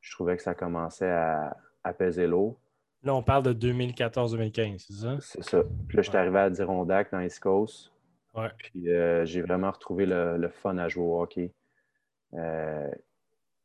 je 0.00 0.12
trouvais 0.12 0.36
que 0.36 0.42
ça 0.42 0.54
commençait 0.54 1.10
à, 1.10 1.56
à 1.84 1.92
peser 1.92 2.26
l'eau. 2.26 2.58
Là, 3.04 3.14
on 3.14 3.22
parle 3.22 3.42
de 3.42 3.52
2014-2015, 3.52 4.78
c'est 4.78 4.92
ça? 4.92 5.16
C'est 5.20 5.42
ça. 5.42 5.62
Puis 5.88 5.96
là, 5.96 6.02
je 6.02 6.08
suis 6.08 6.16
arrivé 6.16 6.38
à 6.38 6.50
Dirondac 6.50 7.10
dans 7.10 7.20
East 7.20 7.40
Coast. 7.40 7.90
Ouais. 8.34 8.48
Puis 8.56 8.90
euh, 8.90 9.24
j'ai 9.24 9.42
vraiment 9.42 9.70
retrouvé 9.70 10.06
le, 10.06 10.48
fun 10.48 10.78
à 10.78 10.88
jouer 10.88 11.04
au 11.04 11.20
hockey. 11.20 11.52
Euh, 12.34 12.90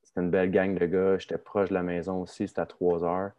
c'était 0.01 0.21
une 0.21 0.31
belle 0.31 0.49
gang 0.49 0.77
de 0.77 0.85
gars. 0.85 1.17
J'étais 1.19 1.37
proche 1.37 1.69
de 1.69 1.75
la 1.75 1.83
maison 1.83 2.21
aussi, 2.21 2.47
c'était 2.47 2.61
à 2.61 2.65
trois 2.65 3.03
heures. 3.03 3.31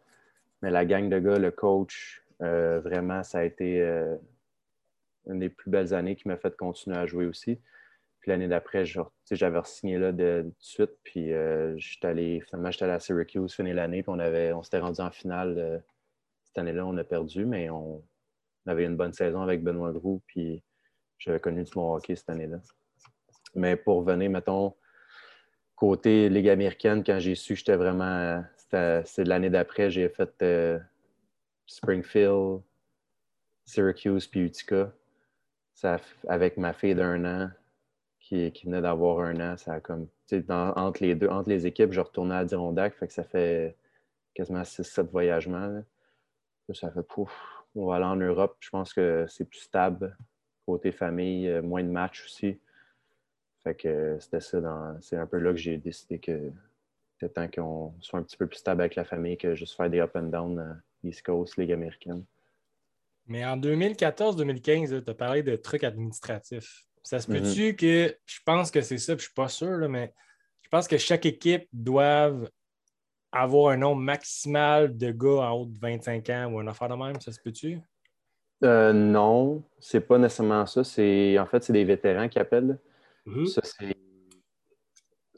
Mais 0.61 0.71
la 0.71 0.85
gang 0.85 1.09
de 1.09 1.19
gars, 1.19 1.39
le 1.39 1.51
coach, 1.51 2.23
euh, 2.41 2.79
vraiment, 2.79 3.23
ça 3.23 3.39
a 3.39 3.43
été 3.43 3.81
euh, 3.81 4.17
une 5.27 5.39
des 5.39 5.49
plus 5.49 5.71
belles 5.71 5.93
années 5.93 6.15
qui 6.15 6.27
m'a 6.27 6.37
fait 6.37 6.55
continuer 6.55 6.97
à 6.97 7.05
jouer 7.05 7.25
aussi. 7.25 7.59
Puis 8.19 8.31
l'année 8.31 8.47
d'après, 8.47 8.83
j'avais 8.85 9.59
signé 9.63 9.97
là 9.97 10.11
de, 10.11 10.43
de 10.45 10.53
suite. 10.59 10.91
Puis 11.03 11.31
euh, 11.33 11.77
allé, 12.03 12.41
finalement, 12.41 12.71
j'étais 12.71 12.85
allé 12.85 12.93
à 12.93 12.99
Syracuse 12.99 13.53
finir 13.53 13.75
l'année. 13.75 14.03
Puis 14.03 14.11
on, 14.11 14.19
on 14.19 14.63
s'était 14.63 14.79
rendu 14.79 14.99
en 14.99 15.11
finale. 15.11 15.55
Euh, 15.57 15.79
cette 16.43 16.57
année-là, 16.57 16.85
on 16.85 16.97
a 16.97 17.03
perdu, 17.03 17.45
mais 17.45 17.69
on, 17.69 18.03
avait 18.65 18.85
une 18.85 18.97
bonne 18.97 19.13
saison 19.13 19.41
avec 19.41 19.63
Benoît 19.63 19.91
Groux. 19.91 20.21
Puis 20.27 20.61
j'avais 21.17 21.39
connu 21.39 21.63
du 21.63 21.71
mon 21.75 21.95
hockey 21.95 22.15
cette 22.15 22.29
année-là. 22.29 22.59
Mais 23.55 23.75
pour 23.75 24.03
venir, 24.03 24.29
mettons, 24.29 24.75
côté 25.75 26.29
Ligue 26.29 26.49
américaine, 26.49 27.03
quand 27.03 27.19
j'ai 27.19 27.35
su 27.35 27.53
que 27.53 27.59
j'étais 27.59 27.77
vraiment. 27.77 28.43
C'est 28.71 29.23
l'année 29.25 29.49
d'après, 29.49 29.89
j'ai 29.89 30.09
fait 30.09 30.33
euh, 30.41 30.79
Springfield, 31.65 32.61
Syracuse 33.65 34.27
puis 34.27 34.41
Utica. 34.41 34.91
Ça, 35.73 35.97
avec 36.27 36.57
ma 36.57 36.73
fille 36.73 36.95
d'un 36.95 37.25
an 37.25 37.51
qui, 38.19 38.51
venait 38.63 38.81
d'avoir 38.81 39.21
un 39.21 39.53
an, 39.53 39.57
ça 39.57 39.79
entre 40.49 41.03
les 41.03 41.15
deux, 41.15 41.29
entre 41.29 41.49
les 41.49 41.65
équipes, 41.65 41.93
je 41.93 42.01
retournais 42.01 42.35
à 42.35 42.45
Dirondac, 42.45 42.93
fait 42.95 43.07
que 43.07 43.13
ça 43.13 43.23
fait 43.23 43.75
quasiment 44.35 44.61
6-7 44.61 45.09
voyagements. 45.09 45.83
Ça 46.73 46.91
fait 46.91 47.01
pouf, 47.01 47.31
on 47.73 47.87
va 47.87 47.95
aller 47.95 48.05
en 48.05 48.15
Europe. 48.15 48.55
Je 48.59 48.69
pense 48.69 48.93
que 48.93 49.25
c'est 49.27 49.45
plus 49.45 49.61
stable 49.61 50.15
côté 50.69 50.91
famille, 50.91 51.47
euh, 51.47 51.63
moins 51.63 51.83
de 51.83 51.89
matchs 51.89 52.23
aussi. 52.25 52.59
Fait 53.63 53.73
que 53.73 54.17
c'était 54.19 54.39
ça. 54.39 54.97
C'est 55.01 55.17
un 55.17 55.25
peu 55.25 55.37
là 55.39 55.51
que 55.51 55.57
j'ai 55.57 55.77
décidé 55.77 56.19
que 56.19 56.51
c'était 57.19 57.33
temps 57.33 57.47
qu'on 57.47 57.93
soit 57.99 58.19
un 58.19 58.23
petit 58.23 58.37
peu 58.37 58.47
plus 58.47 58.57
stable 58.57 58.81
avec 58.81 58.95
la 58.95 59.03
famille 59.03 59.37
que 59.37 59.55
juste 59.55 59.75
faire 59.75 59.89
des 59.89 59.99
up 59.99 60.11
and 60.15 60.23
down 60.23 60.59
euh, 60.59 60.73
East 61.07 61.23
Coast, 61.23 61.57
Ligue 61.57 61.71
américaine. 61.71 62.23
Mais 63.27 63.45
en 63.45 63.57
2014-2015, 63.57 65.03
tu 65.03 65.09
as 65.09 65.13
parlé 65.13 65.43
de 65.43 65.55
trucs 65.55 65.83
administratifs. 65.83 66.85
Ça 67.03 67.19
se 67.19 67.29
mhm. 67.31 67.41
peut-tu 67.41 67.75
que 67.75 68.15
je 68.25 68.39
pense 68.45 68.71
que 68.71 68.81
c'est 68.81 68.97
ça, 68.97 69.13
je 69.13 69.17
ne 69.17 69.21
suis 69.21 69.33
pas 69.33 69.49
sûr, 69.49 69.89
mais 69.89 70.13
je 70.61 70.69
pense 70.69 70.87
que 70.87 70.97
chaque 70.97 71.25
équipe 71.25 71.67
doit 71.73 72.31
avoir 73.31 73.73
un 73.73 73.77
nombre 73.77 74.01
maximal 74.01 74.97
de 74.97 75.11
gars 75.11 75.49
en 75.49 75.51
haut 75.51 75.65
de 75.65 75.77
25 75.77 76.29
ans 76.29 76.51
ou 76.51 76.59
un 76.59 76.67
affaire 76.67 76.89
de 76.89 76.95
même, 76.95 77.19
ça 77.19 77.31
se 77.31 77.39
peut-tu? 77.39 77.79
Euh, 78.63 78.91
non, 78.91 79.63
c'est 79.79 80.01
pas 80.01 80.17
nécessairement 80.17 80.65
ça. 80.65 80.81
en 80.81 80.83
fait, 81.45 81.63
c'est 81.63 81.73
des 81.73 81.85
vétérans 81.85 82.27
qui 82.27 82.39
appellent. 82.39 82.77
Mhm. 83.25 83.45
Ça, 83.45 83.61
c'est 83.63 83.95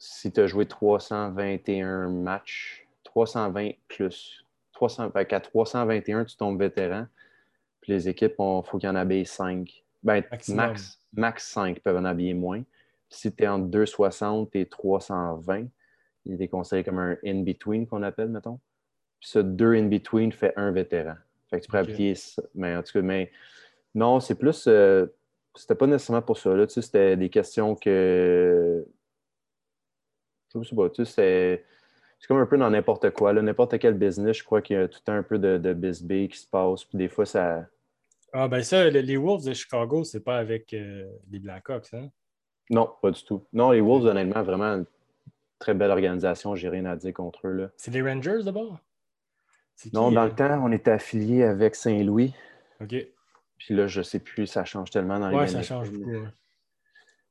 si 0.03 0.31
tu 0.31 0.41
as 0.41 0.47
joué 0.47 0.65
321 0.65 2.09
matchs, 2.09 2.87
320 3.03 3.73
plus. 3.87 4.43
300, 4.73 5.11
à 5.13 5.39
321, 5.39 6.25
tu 6.25 6.35
tombes 6.37 6.57
vétéran. 6.57 7.05
Puis 7.81 7.91
les 7.91 8.09
équipes, 8.09 8.33
il 8.39 8.61
faut 8.65 8.79
qu'il 8.79 8.87
y 8.87 8.91
en 8.91 8.95
habille 8.95 9.27
5. 9.27 9.69
Ben, 10.01 10.23
max, 10.49 10.99
max 11.13 11.47
5 11.51 11.81
peuvent 11.81 11.97
en 11.97 12.05
habiller 12.05 12.33
moins. 12.33 12.63
si 13.09 13.31
tu 13.31 13.43
es 13.43 13.47
entre 13.47 13.67
260 13.67 14.55
et 14.55 14.65
320, 14.65 15.67
il 16.25 16.41
est 16.41 16.47
considéré 16.47 16.83
comme 16.83 16.97
un 16.97 17.15
in-between 17.23 17.85
qu'on 17.85 18.01
appelle, 18.01 18.29
mettons. 18.29 18.59
Puis 19.19 19.29
ce 19.29 19.37
deux 19.37 19.75
in-between 19.75 20.31
fait 20.31 20.53
un 20.55 20.71
vétéran. 20.71 21.13
Fait 21.51 21.59
que 21.59 21.65
tu 21.65 21.71
peux 21.71 21.77
appliquer 21.77 22.15
ça. 22.15 22.41
Mais 22.55 22.75
en 22.75 22.81
tout 22.81 22.93
cas, 22.93 23.01
mais 23.03 23.31
non, 23.93 24.19
c'est 24.19 24.33
plus. 24.33 24.65
Euh, 24.65 25.05
c'était 25.53 25.75
pas 25.75 25.85
nécessairement 25.85 26.23
pour 26.23 26.39
ça. 26.39 26.55
Là. 26.55 26.65
Tu 26.65 26.73
sais, 26.73 26.81
c'était 26.81 27.15
des 27.17 27.29
questions 27.29 27.75
que. 27.75 28.83
Je 30.53 30.67
sais 30.67 30.75
pas, 30.75 30.89
tu 30.89 31.05
sais, 31.05 31.11
c'est 31.11 31.65
c'est 32.21 32.27
comme 32.27 32.37
un 32.37 32.45
peu 32.45 32.57
dans 32.57 32.69
n'importe 32.69 33.09
quoi. 33.11 33.33
N'importe 33.33 33.79
quel 33.79 33.95
business, 33.95 34.37
je 34.37 34.43
crois 34.43 34.61
qu'il 34.61 34.75
y 34.75 34.79
a 34.79 34.87
tout 34.87 34.99
un 35.07 35.23
peu 35.23 35.39
de, 35.39 35.57
de 35.57 35.73
biz 35.73 36.05
qui 36.07 36.37
se 36.37 36.47
passe. 36.47 36.83
Puis 36.83 36.97
des 36.99 37.09
fois, 37.09 37.25
ça. 37.25 37.65
Ah, 38.31 38.47
ben 38.47 38.61
ça, 38.61 38.87
les 38.89 39.17
Wolves 39.17 39.45
de 39.45 39.53
Chicago, 39.53 40.03
c'est 40.03 40.19
pas 40.19 40.37
avec 40.37 40.71
euh, 40.73 41.09
les 41.31 41.39
Blackhawks, 41.39 41.93
hein? 41.93 42.09
Non, 42.69 42.89
pas 43.01 43.09
du 43.09 43.23
tout. 43.23 43.43
Non, 43.51 43.71
les 43.71 43.81
Wolves, 43.81 44.05
honnêtement, 44.05 44.43
vraiment 44.43 44.65
une 44.65 44.85
très 45.57 45.73
belle 45.73 45.89
organisation. 45.89 46.55
J'ai 46.55 46.69
rien 46.69 46.85
à 46.85 46.95
dire 46.95 47.11
contre 47.11 47.47
eux. 47.47 47.71
C'est 47.75 47.91
les 47.91 48.03
Rangers 48.03 48.43
d'abord? 48.45 48.79
Non, 49.91 50.11
dans 50.11 50.25
le 50.25 50.31
euh? 50.31 50.35
temps, 50.35 50.63
on 50.63 50.71
était 50.71 50.91
affilié 50.91 51.43
avec 51.43 51.73
Saint-Louis. 51.73 52.35
OK. 52.81 52.95
Puis 53.57 53.75
là, 53.75 53.87
je 53.87 54.03
sais 54.03 54.19
plus, 54.19 54.45
ça 54.45 54.63
change 54.63 54.91
tellement 54.91 55.19
dans 55.19 55.29
les 55.29 55.35
Ouais, 55.35 55.47
ça 55.47 55.63
change 55.63 55.91
beaucoup. 55.91 56.27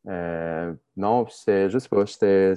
Euh, 0.08 0.74
non, 0.96 1.28
c'était, 1.28 1.70
je 1.70 1.78
sais 1.78 1.88
pas, 1.88 2.06
c'était 2.06 2.54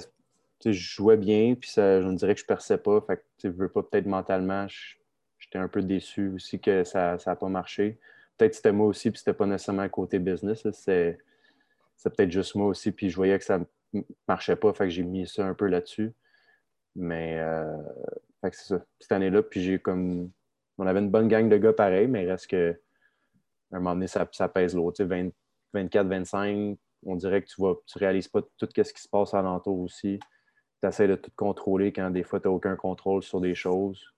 je 0.72 0.94
jouais 0.94 1.16
bien, 1.16 1.54
puis 1.54 1.70
ça, 1.70 2.00
je 2.00 2.06
me 2.06 2.16
dirais 2.16 2.34
que 2.34 2.40
je 2.40 2.46
perçais 2.46 2.78
pas. 2.78 3.00
Fait 3.02 3.24
que, 3.42 3.48
veux 3.48 3.68
pas, 3.68 3.82
peut-être 3.82 4.06
mentalement, 4.06 4.66
j'étais 5.38 5.58
un 5.58 5.68
peu 5.68 5.82
déçu 5.82 6.28
aussi 6.28 6.60
que 6.60 6.84
ça 6.84 7.16
n'a 7.26 7.36
pas 7.36 7.48
marché. 7.48 7.98
Peut-être 8.36 8.54
c'était 8.54 8.72
moi 8.72 8.86
aussi, 8.86 9.10
puis 9.10 9.18
c'était 9.18 9.34
pas 9.34 9.46
nécessairement 9.46 9.88
côté 9.88 10.18
business. 10.18 10.66
C'est 10.72 11.18
peut-être 12.02 12.30
juste 12.30 12.54
moi 12.54 12.68
aussi, 12.68 12.92
puis 12.92 13.10
je 13.10 13.16
voyais 13.16 13.38
que 13.38 13.44
ça 13.44 13.60
marchait 14.26 14.56
pas, 14.56 14.72
fait 14.72 14.84
que 14.84 14.90
j'ai 14.90 15.04
mis 15.04 15.26
ça 15.26 15.46
un 15.46 15.54
peu 15.54 15.66
là-dessus. 15.66 16.12
Mais 16.96 17.38
euh, 17.38 17.76
c'est 18.42 18.54
ça. 18.54 18.84
Cette 19.00 19.12
année-là, 19.12 19.42
puis 19.42 19.62
j'ai 19.62 19.78
comme. 19.78 20.30
On 20.78 20.86
avait 20.86 21.00
une 21.00 21.10
bonne 21.10 21.28
gang 21.28 21.48
de 21.48 21.56
gars 21.56 21.72
pareil, 21.72 22.08
mais 22.08 22.24
il 22.24 22.30
reste 22.30 22.48
que. 22.48 22.80
À 23.72 23.76
un 23.76 23.80
moment 23.80 23.94
donné, 23.94 24.06
ça, 24.06 24.48
pèse 24.48 24.74
l'autre. 24.74 25.02
24, 25.72 26.06
25, 26.06 26.78
on 27.06 27.16
dirait 27.16 27.42
que 27.42 27.48
tu 27.48 27.60
ne 27.60 27.72
tu 27.86 27.98
réalises 27.98 28.28
pas 28.28 28.40
tout 28.42 28.68
ce 28.70 28.92
qui 28.92 29.02
se 29.02 29.08
passe 29.08 29.34
alentour 29.34 29.80
aussi 29.80 30.20
tu 30.82 30.88
essaies 30.88 31.08
de 31.08 31.16
tout 31.16 31.30
contrôler 31.36 31.92
quand 31.92 32.10
des 32.10 32.22
fois 32.22 32.40
tu 32.40 32.48
n'as 32.48 32.54
aucun 32.54 32.76
contrôle 32.76 33.22
sur 33.22 33.40
des 33.40 33.54
choses. 33.54 34.12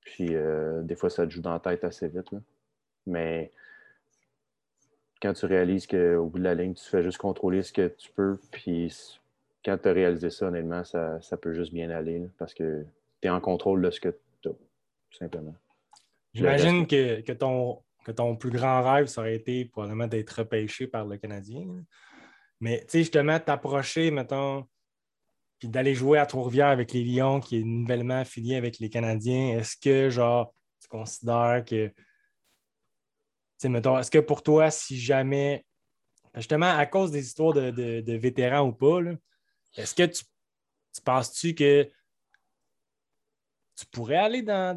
Puis 0.00 0.34
euh, 0.34 0.82
des 0.82 0.96
fois, 0.96 1.10
ça 1.10 1.26
te 1.26 1.30
joue 1.30 1.42
dans 1.42 1.52
la 1.52 1.60
tête 1.60 1.84
assez 1.84 2.08
vite. 2.08 2.30
Mais 3.06 3.50
quand 5.20 5.32
tu 5.32 5.46
réalises 5.46 5.86
qu'au 5.86 6.26
bout 6.26 6.38
de 6.38 6.44
la 6.44 6.54
ligne, 6.54 6.74
tu 6.74 6.84
fais 6.84 7.02
juste 7.02 7.18
contrôler 7.18 7.62
ce 7.62 7.72
que 7.72 7.88
tu 7.88 8.10
peux, 8.12 8.38
puis 8.50 8.94
quand 9.64 9.76
tu 9.78 9.88
as 9.88 9.92
réalisé 9.92 10.30
ça, 10.30 10.46
honnêtement, 10.46 10.84
ça, 10.84 11.20
peut 11.40 11.52
juste 11.52 11.72
bien 11.72 11.90
aller 11.90 12.28
parce 12.38 12.54
que 12.54 12.84
tu 13.20 13.28
es 13.28 13.30
en 13.30 13.40
contrôle 13.40 13.82
de 13.82 13.90
ce 13.90 14.00
que 14.00 14.16
tu 14.40 14.48
as, 14.48 14.52
tout 14.52 15.18
simplement. 15.18 15.54
J'imagine 16.34 16.86
que, 16.86 17.32
ton, 17.32 17.82
que 18.04 18.12
ton 18.12 18.36
plus 18.36 18.50
grand 18.50 18.82
rêve, 18.82 19.06
ça 19.06 19.22
aurait 19.22 19.34
été 19.34 19.64
probablement 19.64 20.06
d'être 20.06 20.30
repêché 20.30 20.86
par 20.86 21.04
le 21.04 21.16
Canadien. 21.16 21.66
Mais 22.60 22.80
tu 22.80 22.86
sais, 22.88 22.98
justement, 23.00 23.38
t'approcher, 23.40 24.10
mettons, 24.10 24.66
puis 25.58 25.68
d'aller 25.68 25.94
jouer 25.94 26.18
à 26.18 26.26
Trois-Rivières 26.26 26.68
avec 26.68 26.92
les 26.92 27.04
Lions, 27.04 27.40
qui 27.40 27.58
est 27.58 27.64
nouvellement 27.64 28.20
affilié 28.20 28.56
avec 28.56 28.78
les 28.78 28.88
Canadiens, 28.88 29.58
est-ce 29.58 29.76
que, 29.76 30.08
genre, 30.10 30.54
tu 30.80 30.88
considères 30.88 31.64
que. 31.66 31.92
Mettons, 33.64 33.98
est-ce 33.98 34.10
que 34.10 34.18
pour 34.18 34.44
toi, 34.44 34.70
si 34.70 34.98
jamais, 34.98 35.64
justement, 36.34 36.70
à 36.70 36.86
cause 36.86 37.10
des 37.10 37.26
histoires 37.26 37.52
de, 37.52 38.16
vétérans 38.16 38.68
ou 38.68 38.72
pas, 38.72 39.00
est-ce 39.76 39.96
que 39.96 40.04
tu, 40.04 40.24
penses-tu 41.04 41.54
que 41.54 41.90
tu 43.76 43.86
pourrais 43.86 44.16
aller 44.16 44.42
dans, 44.42 44.76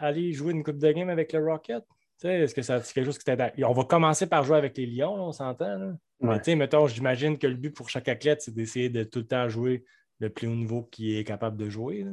aller 0.00 0.32
jouer 0.32 0.52
une 0.52 0.62
coupe 0.62 0.78
de 0.78 0.92
game 0.92 1.08
avec 1.08 1.32
le 1.32 1.44
Rocket? 1.44 1.84
Est-ce 2.22 2.54
que 2.54 2.62
c'est 2.62 2.92
quelque 2.92 3.06
chose 3.06 3.18
qui 3.18 3.24
t'aide? 3.24 3.52
On 3.64 3.72
va 3.72 3.84
commencer 3.84 4.28
par 4.28 4.44
jouer 4.44 4.56
avec 4.56 4.76
les 4.76 4.86
Lions, 4.86 5.14
on 5.14 5.32
s'entend. 5.32 5.96
Mais 6.20 6.54
mettons, 6.54 6.86
j'imagine 6.86 7.36
que 7.36 7.48
le 7.48 7.56
but 7.56 7.74
pour 7.74 7.88
chaque 7.88 8.06
athlète, 8.06 8.42
c'est 8.42 8.54
d'essayer 8.54 8.88
de 8.88 9.02
tout 9.02 9.18
le 9.18 9.26
temps 9.26 9.48
jouer 9.48 9.84
le 10.22 10.30
plus 10.30 10.48
haut 10.48 10.54
niveau 10.54 10.82
qui 10.90 11.18
est 11.18 11.24
capable 11.24 11.56
de 11.56 11.68
jouer. 11.68 12.04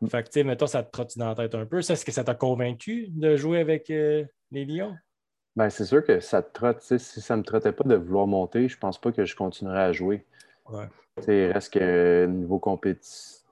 Mm. 0.00 0.08
Fait 0.08 0.22
que, 0.22 0.28
tu 0.28 0.32
sais, 0.40 0.44
mettons, 0.44 0.66
ça 0.66 0.82
te 0.82 0.90
trotte 0.90 1.16
dans 1.16 1.28
la 1.28 1.34
tête 1.34 1.54
un 1.54 1.66
peu? 1.66 1.78
est-ce 1.78 2.04
que 2.04 2.12
ça 2.12 2.24
t'a 2.24 2.34
convaincu 2.34 3.08
de 3.10 3.36
jouer 3.36 3.60
avec 3.60 3.90
euh, 3.90 4.24
les 4.50 4.64
Lions? 4.64 4.96
Ben, 5.56 5.70
c'est 5.70 5.84
sûr 5.84 6.04
que 6.04 6.20
ça 6.20 6.42
te 6.42 6.52
trotte. 6.52 6.80
Si 6.80 6.98
ça 6.98 7.36
ne 7.36 7.40
me 7.40 7.44
trottait 7.44 7.72
pas 7.72 7.84
de 7.84 7.94
vouloir 7.94 8.26
monter, 8.26 8.68
je 8.68 8.76
pense 8.76 9.00
pas 9.00 9.12
que 9.12 9.24
je 9.24 9.36
continuerais 9.36 9.82
à 9.82 9.92
jouer. 9.92 10.26
Ouais. 10.68 10.86
Il 11.28 11.52
reste 11.52 11.74
que 11.74 12.26
niveau 12.26 12.58
compétition, 12.58 13.44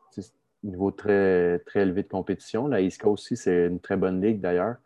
niveau 0.65 0.91
très, 0.91 1.61
très 1.61 1.83
élevé 1.83 2.03
de 2.03 2.09
compétition. 2.09 2.67
La 2.67 2.81
East 2.81 3.01
Coast 3.01 3.25
aussi, 3.25 3.37
c'est 3.37 3.67
une 3.67 3.81
très 3.81 3.97
bonne 3.97 4.21
ligue 4.21 4.41
d'ailleurs. 4.41 4.77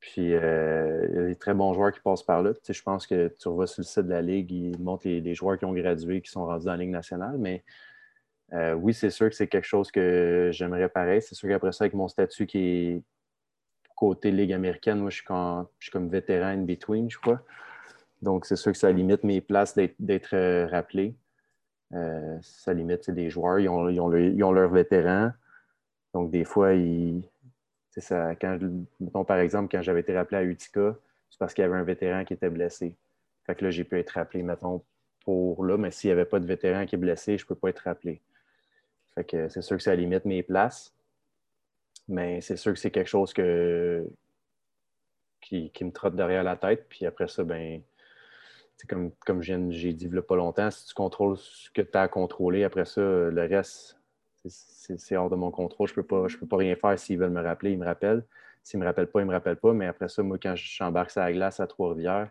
Puis 0.00 0.34
euh, 0.34 1.06
il 1.08 1.14
y 1.14 1.18
a 1.18 1.26
des 1.26 1.36
très 1.36 1.54
bons 1.54 1.74
joueurs 1.74 1.92
qui 1.92 2.00
passent 2.00 2.22
par 2.22 2.42
là. 2.42 2.52
je 2.66 2.82
pense 2.82 3.06
que 3.06 3.28
tu 3.38 3.48
revois 3.48 3.66
sur 3.66 3.82
le 3.82 3.84
site 3.84 4.06
de 4.06 4.10
la 4.10 4.22
Ligue, 4.22 4.50
ils 4.50 4.80
montrent 4.80 5.06
les, 5.06 5.20
les, 5.20 5.34
joueurs 5.34 5.58
qui 5.58 5.66
ont 5.66 5.74
gradué, 5.74 6.22
qui 6.22 6.30
sont 6.30 6.46
rendus 6.46 6.64
dans 6.64 6.72
la 6.72 6.78
Ligue 6.78 6.90
nationale, 6.90 7.36
mais 7.38 7.62
euh, 8.52 8.74
oui, 8.74 8.94
c'est 8.94 9.10
sûr 9.10 9.28
que 9.28 9.34
c'est 9.34 9.46
quelque 9.46 9.66
chose 9.66 9.90
que 9.90 10.50
j'aimerais 10.52 10.88
pareil. 10.88 11.22
C'est 11.22 11.34
sûr 11.34 11.48
qu'après 11.48 11.72
ça, 11.72 11.84
avec 11.84 11.94
mon 11.94 12.08
statut 12.08 12.46
qui 12.46 12.58
est 12.58 13.02
côté 13.94 14.30
Ligue 14.30 14.52
américaine, 14.52 14.98
moi, 14.98 15.10
je 15.10 15.16
suis, 15.16 15.90
comme 15.92 16.08
vétéran 16.08 16.48
in 16.48 16.62
between, 16.62 17.10
je 17.10 17.18
crois. 17.18 17.42
Donc, 18.22 18.46
c'est 18.46 18.56
sûr 18.56 18.72
que 18.72 18.78
ça 18.78 18.90
limite 18.90 19.24
mes 19.24 19.40
places 19.40 19.78
d'être 19.98 20.34
euh, 20.34 20.66
rappelé. 20.66 21.14
Euh, 21.92 22.38
ça 22.42 22.72
limite 22.72 23.10
des 23.10 23.30
joueurs, 23.30 23.58
ils 23.58 23.68
ont, 23.68 23.88
ils, 23.88 24.00
ont 24.00 24.08
le, 24.08 24.30
leur 24.30 24.70
vétéran. 24.70 25.32
Donc, 26.14 26.30
des 26.30 26.44
fois, 26.44 26.72
ils, 26.72 27.22
ça, 27.98 28.34
quand, 28.36 28.58
par 29.24 29.38
exemple, 29.38 29.68
quand 29.70 29.82
j'avais 29.82 30.00
été 30.00 30.16
rappelé 30.16 30.38
à 30.38 30.44
Utica, 30.44 30.96
c'est 31.30 31.38
parce 31.38 31.54
qu'il 31.54 31.62
y 31.62 31.64
avait 31.64 31.76
un 31.76 31.84
vétéran 31.84 32.24
qui 32.24 32.34
était 32.34 32.50
blessé. 32.50 32.96
Fait 33.46 33.54
que 33.54 33.64
là, 33.64 33.70
j'ai 33.70 33.84
pu 33.84 33.98
être 33.98 34.10
rappelé, 34.10 34.42
mettons, 34.42 34.82
pour 35.24 35.64
là, 35.64 35.76
mais 35.76 35.90
s'il 35.90 36.08
n'y 36.08 36.12
avait 36.12 36.24
pas 36.24 36.40
de 36.40 36.46
vétéran 36.46 36.86
qui 36.86 36.94
est 36.94 36.98
blessé, 36.98 37.36
je 37.36 37.44
ne 37.44 37.48
peux 37.48 37.54
pas 37.54 37.68
être 37.68 37.80
rappelé. 37.80 38.20
Fait 39.20 39.24
que 39.24 39.48
c'est 39.50 39.60
sûr 39.60 39.76
que 39.76 39.82
ça 39.82 39.94
limite 39.94 40.24
mes 40.24 40.42
places. 40.42 40.94
Mais 42.08 42.40
c'est 42.40 42.56
sûr 42.56 42.72
que 42.72 42.78
c'est 42.78 42.90
quelque 42.90 43.08
chose 43.08 43.34
que, 43.34 44.08
qui, 45.42 45.70
me 45.82 45.90
trotte 45.90 46.16
derrière 46.16 46.42
la 46.42 46.56
tête. 46.56 46.86
Puis 46.88 47.04
après 47.04 47.28
ça, 47.28 47.44
ben, 47.44 47.82
comme, 48.88 49.10
comme 49.26 49.42
j'ai 49.42 49.58
dit 49.92 50.06
il 50.06 50.12
n'y 50.12 50.18
a 50.18 50.22
pas 50.22 50.36
longtemps, 50.36 50.70
si 50.70 50.86
tu 50.86 50.94
contrôles 50.94 51.36
ce 51.36 51.70
que 51.70 51.82
tu 51.82 51.98
as 51.98 52.02
à 52.02 52.08
contrôler, 52.08 52.64
après 52.64 52.86
ça, 52.86 53.02
le 53.02 53.46
reste, 53.46 53.98
c'est 54.46 55.16
hors 55.16 55.28
de 55.28 55.36
mon 55.36 55.50
contrôle. 55.50 55.86
Je 55.86 55.92
ne 55.92 55.96
peux, 55.96 56.06
pas, 56.06 56.26
peux 56.40 56.46
pas 56.46 56.56
rien 56.56 56.76
faire. 56.76 56.98
S'ils 56.98 57.18
veulent 57.18 57.30
me 57.30 57.42
rappeler, 57.42 57.72
ils 57.72 57.78
me 57.78 57.84
rappellent. 57.84 58.24
S'ils 58.62 58.80
ne 58.80 58.84
me 58.84 58.88
rappellent 58.88 59.10
pas, 59.10 59.20
ils 59.20 59.24
ne 59.24 59.28
me 59.28 59.34
rappellent 59.34 59.56
pas. 59.56 59.74
Mais 59.74 59.86
après 59.86 60.08
ça, 60.08 60.22
moi, 60.22 60.38
quand 60.42 60.56
j'embarque 60.56 61.10
sur 61.10 61.20
la 61.20 61.30
glace 61.30 61.60
à 61.60 61.66
Trois-Rivières, 61.66 62.30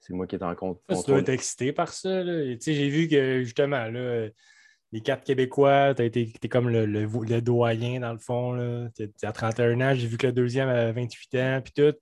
c'est 0.00 0.14
moi 0.14 0.26
qui 0.26 0.34
est 0.34 0.42
en 0.42 0.56
compte. 0.56 0.80
Tu 0.88 0.96
dois 1.06 1.20
être 1.20 1.28
excité 1.28 1.72
par 1.72 1.92
ça. 1.92 2.24
J'ai 2.24 2.88
vu 2.88 3.06
que 3.06 3.44
justement, 3.44 3.84
là, 3.88 4.28
les 4.92 5.00
quatre 5.00 5.24
Québécois, 5.24 5.94
tu 5.94 6.02
es 6.02 6.48
comme 6.48 6.68
le, 6.70 6.86
le, 6.86 7.40
doyen 7.40 8.00
dans 8.00 8.12
le 8.12 8.18
fond. 8.18 8.88
Tu 8.96 9.08
as 9.22 9.32
31 9.32 9.80
ans, 9.80 9.94
j'ai 9.94 10.06
vu 10.06 10.16
que 10.16 10.26
le 10.26 10.32
deuxième 10.32 10.68
avait 10.68 10.92
28 10.92 11.34
ans, 11.36 11.60
puis 11.62 11.72
tout. 11.72 11.96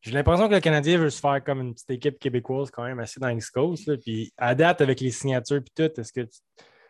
J'ai 0.00 0.10
l'impression 0.10 0.48
que 0.48 0.54
le 0.54 0.60
Canadien 0.60 0.98
veut 0.98 1.10
se 1.10 1.20
faire 1.20 1.42
comme 1.44 1.60
une 1.60 1.74
petite 1.74 1.90
équipe 1.90 2.18
québécoise 2.18 2.72
quand 2.72 2.82
même 2.82 2.98
assez 2.98 3.20
dans 3.20 3.28
l'East 3.28 3.52
Coast. 3.52 3.96
Puis 3.98 4.32
à 4.36 4.56
date, 4.56 4.80
avec 4.80 5.00
les 5.00 5.12
signatures 5.12 5.58
et 5.58 5.88
tout, 5.88 6.00
est-ce 6.00 6.12
que 6.12 6.26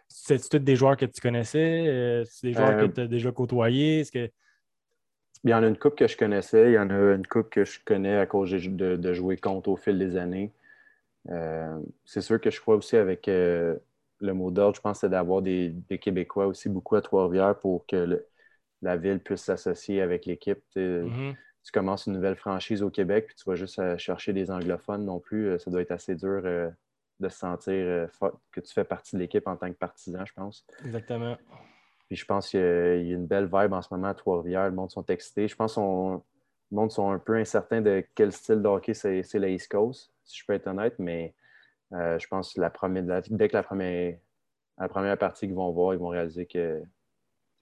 c'est 0.09 0.49
tous 0.49 0.59
des 0.59 0.77
joueurs 0.77 0.97
que 0.97 1.05
tu 1.05 1.21
connaissais? 1.21 1.87
Euh, 1.87 2.25
c'est 2.25 2.47
des 2.47 2.53
joueurs 2.55 2.79
que 2.79 2.85
euh, 2.85 2.89
tu 2.89 3.01
as 3.03 3.07
déjà 3.07 3.31
côtoyés? 3.31 4.01
Est-ce 4.01 4.13
que... 4.13 4.31
Il 5.45 5.51
y 5.51 5.55
en 5.55 5.63
a 5.63 5.67
une 5.67 5.77
coupe 5.77 5.97
que 5.97 6.07
je 6.07 6.17
connaissais, 6.17 6.71
il 6.71 6.75
y 6.75 6.79
en 6.79 6.89
a 6.89 7.15
une 7.15 7.27
coupe 7.27 7.51
que 7.51 7.67
je 7.67 7.81
connais 7.85 8.17
à 8.17 8.25
cause 8.27 8.51
de, 8.51 9.13
jouer 9.13 9.37
contre 9.37 9.69
au 9.69 9.77
fil 9.77 9.99
des 9.99 10.17
années. 10.17 10.51
Euh, 11.29 11.79
c'est 12.07 12.21
sûr 12.23 12.41
que 12.41 12.51
je 12.51 12.61
crois 12.61 12.77
aussi 12.77 12.97
avec 12.97 13.29
le 14.23 14.33
mot 14.33 14.51
d'ordre, 14.51 14.77
je 14.77 14.81
pense 14.81 15.01
c'est 15.01 15.11
d'avoir 15.11 15.43
des, 15.43 15.75
Québécois 16.01 16.47
aussi 16.47 16.69
beaucoup 16.69 16.97
à 16.97 17.03
Trois-Rivières 17.03 17.59
pour 17.59 17.87
que 17.87 18.25
la 18.81 18.97
ville 18.97 19.21
puisse 19.21 19.43
s'associer 19.43 20.01
avec 20.01 20.25
l'équipe. 20.25 20.63
Mm-hmm 20.75 21.35
tu 21.65 21.71
commences 21.71 22.07
une 22.07 22.15
nouvelle 22.15 22.37
franchise 22.37 22.83
au 22.83 22.91
Québec, 22.91 23.27
puis 23.27 23.37
tu 23.37 23.45
vas 23.49 23.55
juste 23.55 23.79
euh, 23.79 23.97
chercher 23.97 24.33
des 24.33 24.51
anglophones 24.51 25.05
non 25.05 25.21
plus, 25.21 25.49
euh, 25.49 25.59
ça 25.59 25.71
doit 25.71 25.81
être 25.81 25.93
assez 25.93 26.15
dur 26.15 26.43
euh, 26.45 26.69
de 27.21 27.29
se 27.29 27.39
sentir 27.39 28.09
que 28.51 28.61
tu 28.61 28.73
fais 28.73 28.83
partie 28.83 29.15
de 29.15 29.21
l'équipe 29.21 29.47
en 29.47 29.57
tant 29.57 29.69
que 29.69 29.77
partisan, 29.77 30.25
je 30.27 30.33
pense. 30.33 30.67
Exactement. 30.85 31.37
Puis 32.09 32.17
je 32.17 32.25
pense 32.25 32.49
qu'il 32.49 32.61
y, 32.61 32.63
a 32.63 33.15
une 33.15 33.27
belle 33.27 33.45
vibe 33.45 33.73
en 33.73 33.81
ce 33.81 33.95
moment 33.95 34.09
à 34.09 34.15
Trois-Rivières. 34.15 34.69
Le 34.69 34.75
monde 34.75 34.91
sont 34.91 35.07
excités. 35.07 35.47
Je 35.47 35.55
pense 35.55 35.77
que 35.77 35.81
le 35.81 36.21
monde 36.73 36.91
sont 36.91 37.13
un 37.13 37.21
peu 37.21 37.37
incertains 37.37 37.81
de 37.81 38.05
quel 38.17 38.33
style 38.33 38.61
de 38.61 38.67
hockey 38.67 38.93
c'est 38.93 39.23
la 39.35 39.49
East 39.49 39.71
Coast, 39.71 40.13
si 40.25 40.41
je 40.41 40.45
peux 40.45 40.55
être 40.55 40.67
honnête, 40.67 40.99
mais 40.99 41.33
je 41.93 42.27
pense 42.27 42.55
que 42.55 42.61
la 42.61 42.71
première, 42.71 43.23
dès 43.29 43.49
que 43.49 43.57
la 43.57 43.63
première, 43.63 44.17
la 44.79 44.89
première 44.89 45.19
partie 45.19 45.47
qu'ils 45.47 45.55
vont 45.55 45.71
voir, 45.73 45.95
ils 45.95 46.01
vont 46.01 46.09
réaliser 46.09 46.47
que 46.47 46.83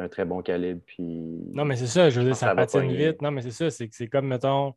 un 0.01 0.09
très 0.09 0.25
bon 0.25 0.43
calibre. 0.43 0.81
Puis... 0.87 1.05
Non, 1.53 1.65
mais 1.65 1.77
c'est 1.77 1.87
ça, 1.87 2.11
je 2.11 2.21
veux 2.21 2.27
dire, 2.27 2.37
ça, 2.37 2.55
patine 2.55 2.93
vite. 2.93 3.23
Non, 3.23 3.31
mais 3.31 3.43
c'est 3.43 3.51
ça, 3.51 3.71
c'est 3.71 3.89
que 3.89 3.95
c'est 3.95 4.09
comme, 4.09 4.27
mettons, 4.27 4.75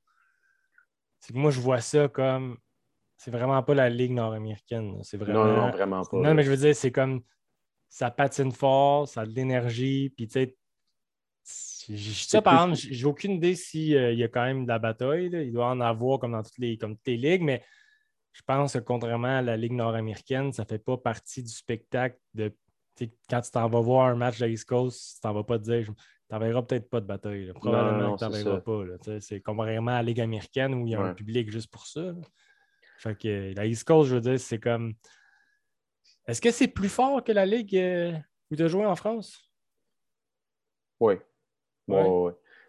c'est 1.19 1.33
que 1.33 1.37
moi, 1.37 1.51
je 1.51 1.59
vois 1.59 1.79
ça 1.79 2.07
comme. 2.07 2.57
C'est 3.15 3.31
vraiment 3.31 3.61
pas 3.63 3.73
la 3.73 3.89
Ligue 3.89 4.11
nord-américaine. 4.11 4.99
C'est 5.03 5.15
vraiment... 5.15 5.45
Non, 5.45 5.55
non, 5.55 5.71
vraiment 5.71 6.03
pas. 6.03 6.17
Non, 6.17 6.33
mais 6.33 6.43
je 6.43 6.49
veux 6.51 6.57
dire, 6.57 6.75
c'est 6.75 6.91
comme. 6.91 7.21
Ça 7.87 8.09
patine 8.09 8.51
fort, 8.51 9.07
ça 9.07 9.21
a 9.21 9.25
de 9.25 9.31
l'énergie, 9.31 10.09
puis 10.09 10.27
tu 10.27 10.33
sais. 10.33 10.57
Ça, 11.45 12.41
par 12.41 12.53
exemple, 12.53 12.75
j'ai 12.75 13.05
aucune 13.05 13.33
idée 13.33 13.55
s'il 13.55 13.95
euh, 13.95 14.13
y 14.13 14.23
a 14.23 14.29
quand 14.29 14.43
même 14.43 14.63
de 14.63 14.69
la 14.69 14.79
bataille. 14.79 15.29
Il 15.31 15.51
doit 15.51 15.67
en 15.67 15.81
avoir 15.81 16.17
comme 16.17 16.31
dans 16.31 16.41
toutes 16.41 16.57
les, 16.57 16.77
comme 16.77 16.95
toutes 16.95 17.07
les 17.07 17.17
ligues, 17.17 17.41
mais 17.41 17.61
je 18.34 18.41
pense 18.45 18.73
que 18.73 18.79
contrairement 18.79 19.38
à 19.38 19.41
la 19.41 19.55
Ligue 19.55 19.73
nord-américaine, 19.73 20.51
ça 20.51 20.63
ne 20.63 20.67
fait 20.67 20.79
pas 20.79 20.97
partie 20.97 21.43
du 21.43 21.51
spectacle 21.51 22.17
de 22.34 22.53
quand 23.29 23.41
tu 23.41 23.51
t'en 23.51 23.67
vas 23.67 23.79
voir 23.79 24.07
un 24.07 24.15
match 24.15 24.39
de 24.39 24.45
l'East 24.45 24.65
Coast, 24.65 25.15
tu 25.15 25.21
t'en 25.21 25.34
vas 25.34 25.43
pas 25.43 25.57
te 25.57 25.63
dire, 25.63 25.86
tu 25.86 25.93
n'enverras 26.31 26.61
peut-être 26.61 26.89
pas 26.89 27.01
de 27.01 27.05
bataille. 27.05 27.51
Probablement 27.53 28.15
que 28.15 28.25
n'en 28.25 28.29
verras 28.29 28.59
pas. 28.59 29.19
C'est 29.19 29.41
complètement 29.41 29.91
à 29.91 29.95
la 29.95 30.03
Ligue 30.03 30.21
américaine 30.21 30.73
où 30.75 30.86
il 30.86 30.91
y 30.91 30.95
a 30.95 31.01
un 31.01 31.13
public 31.13 31.51
juste 31.51 31.71
pour 31.71 31.88
ça. 31.88 32.13
Fait 32.97 33.17
que 33.17 33.53
la 33.55 33.65
East 33.65 33.86
Coast, 33.86 34.09
je 34.09 34.15
veux 34.15 34.21
dire, 34.21 34.39
c'est 34.39 34.59
comme. 34.59 34.93
Est-ce 36.27 36.39
que 36.39 36.51
c'est 36.51 36.67
plus 36.67 36.89
fort 36.89 37.23
que 37.23 37.31
la 37.31 37.45
Ligue 37.45 37.75
euh, 37.75 38.13
où 38.49 38.55
tu 38.55 38.63
as 38.63 38.67
joué 38.67 38.86
en 38.86 38.95
France? 38.95 39.51
Oui. 40.99 41.15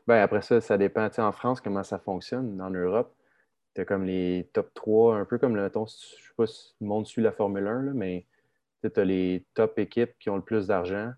Ben, 0.06 0.20
après 0.20 0.42
ça, 0.42 0.60
ça 0.60 0.76
dépend. 0.76 1.08
en 1.18 1.32
France, 1.32 1.60
comment 1.60 1.84
ça 1.84 1.98
fonctionne. 1.98 2.60
En 2.60 2.70
Europe, 2.70 3.14
tu 3.74 3.80
as 3.80 3.84
comme 3.84 4.04
les 4.04 4.48
top 4.52 4.72
3, 4.74 5.16
un 5.16 5.24
peu 5.24 5.38
comme 5.38 5.56
le. 5.56 5.70
Je 5.72 5.78
ne 5.78 5.86
sais 5.86 6.34
pas 6.36 6.46
si 6.46 6.74
le 6.80 6.86
monde 6.86 7.06
suit 7.06 7.22
la 7.22 7.32
Formule 7.32 7.66
1, 7.66 7.82
là, 7.82 7.92
mais 7.94 8.26
tu 8.82 9.00
as 9.00 9.04
les 9.04 9.44
top 9.54 9.78
équipes 9.78 10.12
qui 10.18 10.30
ont 10.30 10.36
le 10.36 10.42
plus 10.42 10.66
d'argent, 10.66 11.12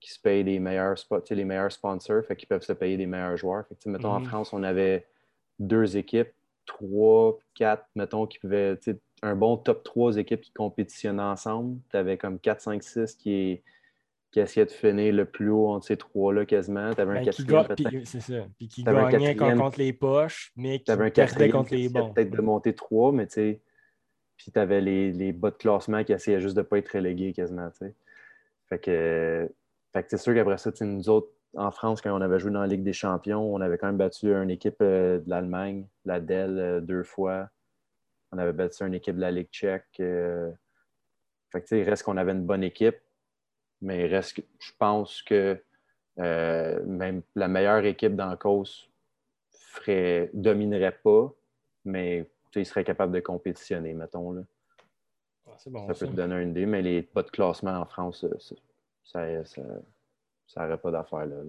qui 0.00 0.12
se 0.12 0.20
payent 0.20 0.44
les 0.44 0.58
meilleurs, 0.58 0.96
les 1.30 1.44
meilleurs 1.44 1.72
sponsors, 1.72 2.24
fait 2.24 2.36
qu'ils 2.36 2.48
peuvent 2.48 2.62
se 2.62 2.72
payer 2.72 2.96
des 2.96 3.06
meilleurs 3.06 3.36
joueurs. 3.36 3.66
Fait 3.66 3.86
mettons, 3.86 4.12
en 4.12 4.20
mhm. 4.20 4.26
France, 4.26 4.52
on 4.52 4.62
avait 4.62 5.06
deux 5.58 5.96
équipes, 5.96 6.32
trois, 6.66 7.38
quatre, 7.54 7.86
mettons, 7.94 8.26
qui 8.26 8.38
pouvaient. 8.38 8.78
Un 9.20 9.34
bon 9.34 9.56
top 9.56 9.82
trois 9.82 10.16
équipes 10.16 10.42
qui 10.42 10.52
compétitionnaient 10.52 11.20
ensemble. 11.20 11.80
Tu 11.90 11.96
avais 11.96 12.16
comme 12.16 12.38
4, 12.38 12.60
5, 12.60 12.82
6 12.84 13.16
qui, 13.16 13.60
qui 14.30 14.40
essayaient 14.40 14.66
de 14.66 14.70
finir 14.70 15.14
le 15.14 15.24
plus 15.24 15.50
haut 15.50 15.68
entre 15.68 15.86
ces 15.86 15.96
trois-là 15.96 16.44
quasiment. 16.44 16.92
Tu 16.94 17.00
avais 17.00 17.12
un 17.12 17.24
ben, 17.24 17.24
quatrième. 17.24 18.04
C'est 18.04 18.20
ça. 18.20 18.46
Puis 18.58 18.68
qui 18.68 18.84
gagnait 18.84 19.34
contre 19.34 19.78
les 19.78 19.92
poches, 19.92 20.52
mais 20.56 20.80
qui 20.80 20.94
perdait 20.94 21.48
contre 21.48 21.74
les 21.74 21.88
bons. 21.88 22.12
Peut-être 22.12 22.30
de 22.30 22.40
monter 22.40 22.74
trois, 22.74 23.12
mais 23.12 23.26
tu 23.26 23.34
sais 23.34 23.60
puis 24.38 24.52
tu 24.52 24.58
avais 24.58 24.80
les, 24.80 25.12
les, 25.12 25.32
bas 25.32 25.50
de 25.50 25.56
classement 25.56 26.04
qui 26.04 26.12
essayaient 26.12 26.40
juste 26.40 26.56
de 26.56 26.60
ne 26.60 26.66
pas 26.66 26.78
être 26.78 26.88
relégués 26.90 27.32
quasiment. 27.32 27.70
Fait 28.68 28.78
que, 28.78 29.50
fait 29.92 30.02
que 30.04 30.10
c'est 30.10 30.16
sûr 30.16 30.32
qu'après 30.32 30.58
ça, 30.58 30.70
nous 30.80 31.08
autres, 31.08 31.32
en 31.56 31.70
France, 31.72 32.00
quand 32.00 32.16
on 32.16 32.20
avait 32.20 32.38
joué 32.38 32.52
dans 32.52 32.60
la 32.60 32.68
Ligue 32.68 32.84
des 32.84 32.92
Champions, 32.92 33.42
on 33.52 33.60
avait 33.60 33.78
quand 33.78 33.88
même 33.88 33.96
battu 33.96 34.32
une 34.32 34.50
équipe 34.50 34.76
euh, 34.80 35.18
de 35.18 35.28
l'Allemagne, 35.28 35.86
la 36.04 36.20
Dell, 36.20 36.58
euh, 36.58 36.80
deux 36.80 37.02
fois. 37.02 37.48
On 38.30 38.38
avait 38.38 38.52
battu 38.52 38.84
une 38.84 38.94
équipe 38.94 39.16
de 39.16 39.20
la 39.20 39.32
Ligue 39.32 39.48
tchèque. 39.50 39.86
Euh. 39.98 40.52
Fait 41.50 41.62
que, 41.62 41.74
il 41.74 41.88
reste 41.88 42.04
qu'on 42.04 42.16
avait 42.16 42.32
une 42.32 42.46
bonne 42.46 42.62
équipe, 42.62 42.98
mais 43.80 44.06
reste 44.06 44.36
que 44.36 44.42
je 44.58 44.72
pense 44.78 45.22
que 45.22 45.62
même 46.16 47.22
la 47.34 47.48
meilleure 47.48 47.84
équipe 47.84 48.16
dans 48.16 48.26
la 48.26 48.36
cause 48.36 48.88
ferait, 49.52 50.30
dominerait 50.32 50.98
pas, 51.02 51.32
mais 51.84 52.28
il 52.54 52.66
serait 52.66 52.84
capable 52.84 53.12
de 53.12 53.20
compétitionner, 53.20 53.94
mettons. 53.94 54.32
Là. 54.32 54.42
Ah, 55.46 55.56
ça, 55.56 55.70
peut 55.70 56.06
te 56.06 56.16
donner 56.16 56.42
une 56.42 56.50
idée, 56.50 56.66
mais 56.66 56.82
les 56.82 57.02
pas 57.02 57.22
de 57.22 57.30
classement 57.30 57.78
en 57.78 57.86
France, 57.86 58.24
ça 59.04 59.26
n'aurait 60.56 60.78
pas 60.78 60.90
d'affaire 60.90 61.26
là. 61.26 61.42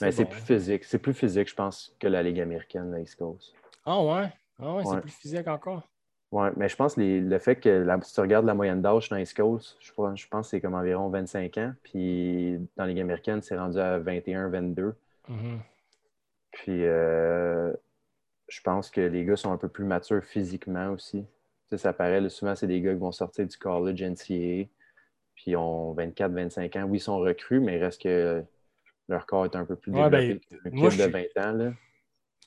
Mais 0.00 0.12
c'est 0.12 0.26
plus 0.26 0.42
physique. 0.42 0.84
C'est 0.84 0.98
plus 0.98 1.14
physique, 1.14 1.48
je 1.48 1.54
pense, 1.54 1.94
que 1.98 2.06
la 2.06 2.22
Ligue 2.22 2.40
américaine, 2.40 2.90
la 2.90 3.00
East 3.00 3.16
Coast. 3.16 3.54
Ah 3.84 4.02
ouais? 4.02 4.30
Ah 4.58 4.74
ouais, 4.74 4.84
c'est 4.84 5.00
plus 5.00 5.10
physique 5.10 5.48
encore? 5.48 5.82
Oui, 6.36 6.48
mais 6.56 6.68
je 6.68 6.76
pense 6.76 6.96
que 6.96 7.00
le 7.00 7.38
fait 7.38 7.56
que 7.56 7.86
si 8.02 8.12
tu 8.12 8.20
regardes 8.20 8.44
la 8.44 8.52
moyenne 8.52 8.82
d'âge 8.82 9.08
dans 9.08 9.16
East 9.16 9.34
Coast, 9.34 9.78
je, 9.80 9.90
je 9.90 10.28
pense 10.28 10.46
que 10.46 10.50
c'est 10.50 10.60
comme 10.60 10.74
environ 10.74 11.08
25 11.08 11.56
ans. 11.56 11.72
Puis 11.82 12.60
dans 12.76 12.84
Ligue 12.84 13.00
américaine, 13.00 13.40
c'est 13.40 13.56
rendu 13.56 13.78
à 13.78 13.98
21, 13.98 14.50
22. 14.50 14.94
Mm-hmm. 15.30 15.34
Puis 16.52 16.84
euh, 16.84 17.72
je 18.48 18.60
pense 18.60 18.90
que 18.90 19.00
les 19.00 19.24
gars 19.24 19.36
sont 19.36 19.50
un 19.50 19.56
peu 19.56 19.68
plus 19.68 19.86
matures 19.86 20.22
physiquement 20.22 20.90
aussi. 20.90 21.24
ça 21.74 21.94
paraît, 21.94 22.28
souvent, 22.28 22.54
c'est 22.54 22.66
des 22.66 22.82
gars 22.82 22.92
qui 22.92 23.00
vont 23.00 23.12
sortir 23.12 23.46
du 23.46 23.56
college 23.56 24.02
NCAA, 24.02 24.68
puis 25.36 25.56
ont 25.56 25.94
24, 25.94 26.32
25 26.32 26.76
ans. 26.76 26.82
Oui, 26.84 26.98
ils 26.98 27.00
sont 27.00 27.18
recrues, 27.18 27.60
mais 27.60 27.78
il 27.78 27.82
reste 27.82 28.02
que 28.02 28.44
leur 29.08 29.24
corps 29.24 29.46
est 29.46 29.56
un 29.56 29.64
peu 29.64 29.76
plus 29.76 29.90
développé 29.90 30.38
ben, 30.64 30.90
qu'un 30.90 31.06
de 31.06 31.10
20 31.10 31.22
ans. 31.38 31.52
Là. 31.52 31.72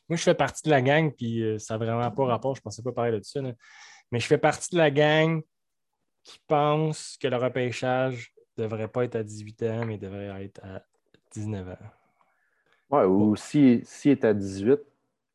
Moi, 0.10 0.18
je 0.18 0.24
fais 0.24 0.34
partie 0.34 0.64
de 0.64 0.70
la 0.72 0.82
gang, 0.82 1.12
puis 1.12 1.44
euh, 1.44 1.60
ça 1.60 1.78
n'a 1.78 1.86
vraiment 1.86 2.12
pas 2.12 2.26
rapport, 2.26 2.56
je 2.56 2.62
ne 2.62 2.64
pensais 2.64 2.82
pas 2.82 2.92
parler 2.92 3.20
de 3.20 3.24
ça. 3.24 3.42
Mais 4.12 4.20
je 4.20 4.26
fais 4.26 4.38
partie 4.38 4.72
de 4.72 4.78
la 4.78 4.90
gang 4.90 5.42
qui 6.24 6.40
pense 6.48 7.18
que 7.18 7.28
le 7.28 7.38
repêchage 7.38 8.34
ne 8.58 8.64
devrait 8.64 8.88
pas 8.88 9.06
être 9.06 9.16
à 9.16 9.24
18 9.24 9.64
ans, 9.64 9.86
mais 9.86 9.98
devrait 9.98 10.44
être 10.44 10.62
à 10.64 10.84
19 11.32 11.70
ans. 11.70 11.78
Ouais, 12.90 13.06
ou 13.06 13.36
si, 13.36 13.82
si 13.84 14.10
est 14.10 14.26
à 14.26 14.34
18, 14.34 14.80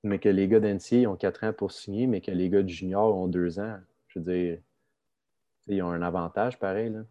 mais 0.03 0.18
que 0.18 0.29
les 0.29 0.49
gars 0.49 0.61
d'NCA 0.61 1.09
ont 1.09 1.16
4 1.16 1.45
ans 1.45 1.53
pour 1.53 1.72
signer, 1.72 2.07
mais 2.07 2.20
que 2.20 2.31
les 2.31 2.51
gars 2.51 2.62
de 2.62 2.68
junior 2.68 3.16
ont 3.16 3.29
2 3.29 3.61
ans. 3.61 3.79
Je 4.09 4.18
veux 4.18 4.25
dire, 4.25 4.59
ils 5.68 5.83
ont 5.83 5.91
un 5.91 6.03
avantage 6.03 6.59
pareil. 6.59 6.91
Là. 6.91 7.05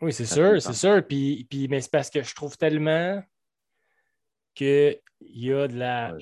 Oui, 0.00 0.12
c'est 0.12 0.24
sûr, 0.24 0.62
c'est 0.62 0.72
sûr. 0.72 1.06
Puis, 1.06 1.46
puis, 1.50 1.68
mais 1.68 1.80
c'est 1.80 1.90
parce 1.90 2.10
que 2.10 2.22
je 2.22 2.34
trouve 2.34 2.56
tellement 2.56 3.22
qu'il 4.54 5.00
y 5.20 5.52
a 5.52 5.68
de 5.68 5.76
la. 5.76 6.16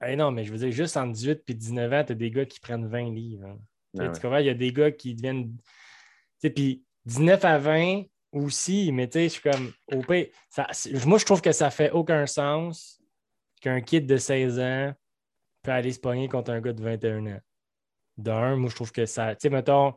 Ah, 0.00 0.14
non, 0.14 0.30
mais 0.30 0.44
je 0.44 0.52
veux 0.52 0.58
dire, 0.58 0.70
juste 0.70 0.96
en 0.96 1.06
18 1.06 1.42
et 1.48 1.54
19 1.54 1.92
ans, 1.92 2.04
tu 2.04 2.12
as 2.12 2.14
des 2.14 2.30
gars 2.30 2.44
qui 2.44 2.60
prennent 2.60 2.86
20 2.86 3.10
livres. 3.12 3.46
Hein. 3.46 3.58
Ah 3.98 4.08
tu 4.08 4.20
comprends? 4.20 4.38
Il 4.38 4.46
y 4.46 4.50
a 4.50 4.54
des 4.54 4.72
gars 4.72 4.90
qui 4.90 5.14
deviennent. 5.14 5.56
Tu 5.56 5.62
sais, 6.38 6.50
puis 6.50 6.84
19 7.06 7.44
à 7.44 7.58
20 7.58 8.02
aussi, 8.32 8.92
mais 8.92 9.08
tu 9.08 9.14
sais, 9.14 9.24
je 9.24 9.28
suis 9.28 9.42
comme. 9.42 9.72
Au 9.92 10.02
ça, 10.50 10.68
moi, 11.06 11.18
je 11.18 11.24
trouve 11.24 11.40
que 11.40 11.52
ça 11.52 11.70
fait 11.70 11.90
aucun 11.90 12.26
sens 12.26 13.00
qu'un 13.62 13.80
kid 13.80 14.06
de 14.06 14.16
16 14.16 14.58
ans 14.60 14.94
aller 15.72 15.92
se 15.92 16.00
pogner 16.00 16.28
contre 16.28 16.50
un 16.50 16.60
gars 16.60 16.72
de 16.72 16.82
21 16.82 17.26
ans. 17.26 17.40
D'un, 18.16 18.56
moi, 18.56 18.70
je 18.70 18.74
trouve 18.74 18.92
que 18.92 19.06
ça. 19.06 19.34
Tu 19.34 19.42
sais, 19.42 19.50
mettons, 19.50 19.94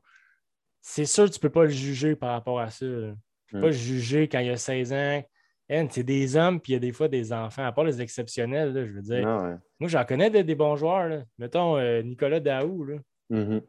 c'est 0.81 1.05
sûr 1.05 1.25
que 1.25 1.31
tu 1.31 1.37
ne 1.37 1.41
peux 1.41 1.49
pas 1.49 1.63
le 1.63 1.69
juger 1.69 2.15
par 2.15 2.31
rapport 2.31 2.59
à 2.59 2.69
ça. 2.69 2.85
Tu 2.85 2.85
ne 2.85 3.15
peux 3.51 3.59
pas 3.59 3.67
le 3.67 3.71
juger 3.71 4.27
quand 4.27 4.39
il 4.39 4.49
a 4.49 4.57
16 4.57 4.93
ans. 4.93 5.23
C'est 5.69 6.03
des 6.03 6.35
hommes, 6.35 6.59
puis 6.59 6.71
il 6.71 6.75
y 6.75 6.77
a 6.77 6.79
des 6.79 6.91
fois 6.91 7.07
des 7.07 7.31
enfants, 7.31 7.63
à 7.63 7.71
part 7.71 7.83
les 7.83 8.01
exceptionnels, 8.01 8.73
je 8.73 8.91
veux 8.91 9.01
dire. 9.01 9.27
Ah 9.27 9.59
moi, 9.79 9.87
j'en 9.87 10.03
connais 10.03 10.29
des, 10.31 10.55
bons 10.55 10.75
joueurs. 10.75 11.23
Mettons 11.37 11.77
euh, 11.77 12.01
Nicolas 12.01 12.39
Daou. 12.39 12.85
Là. 12.85 12.95
Mm-hmm. 13.29 13.61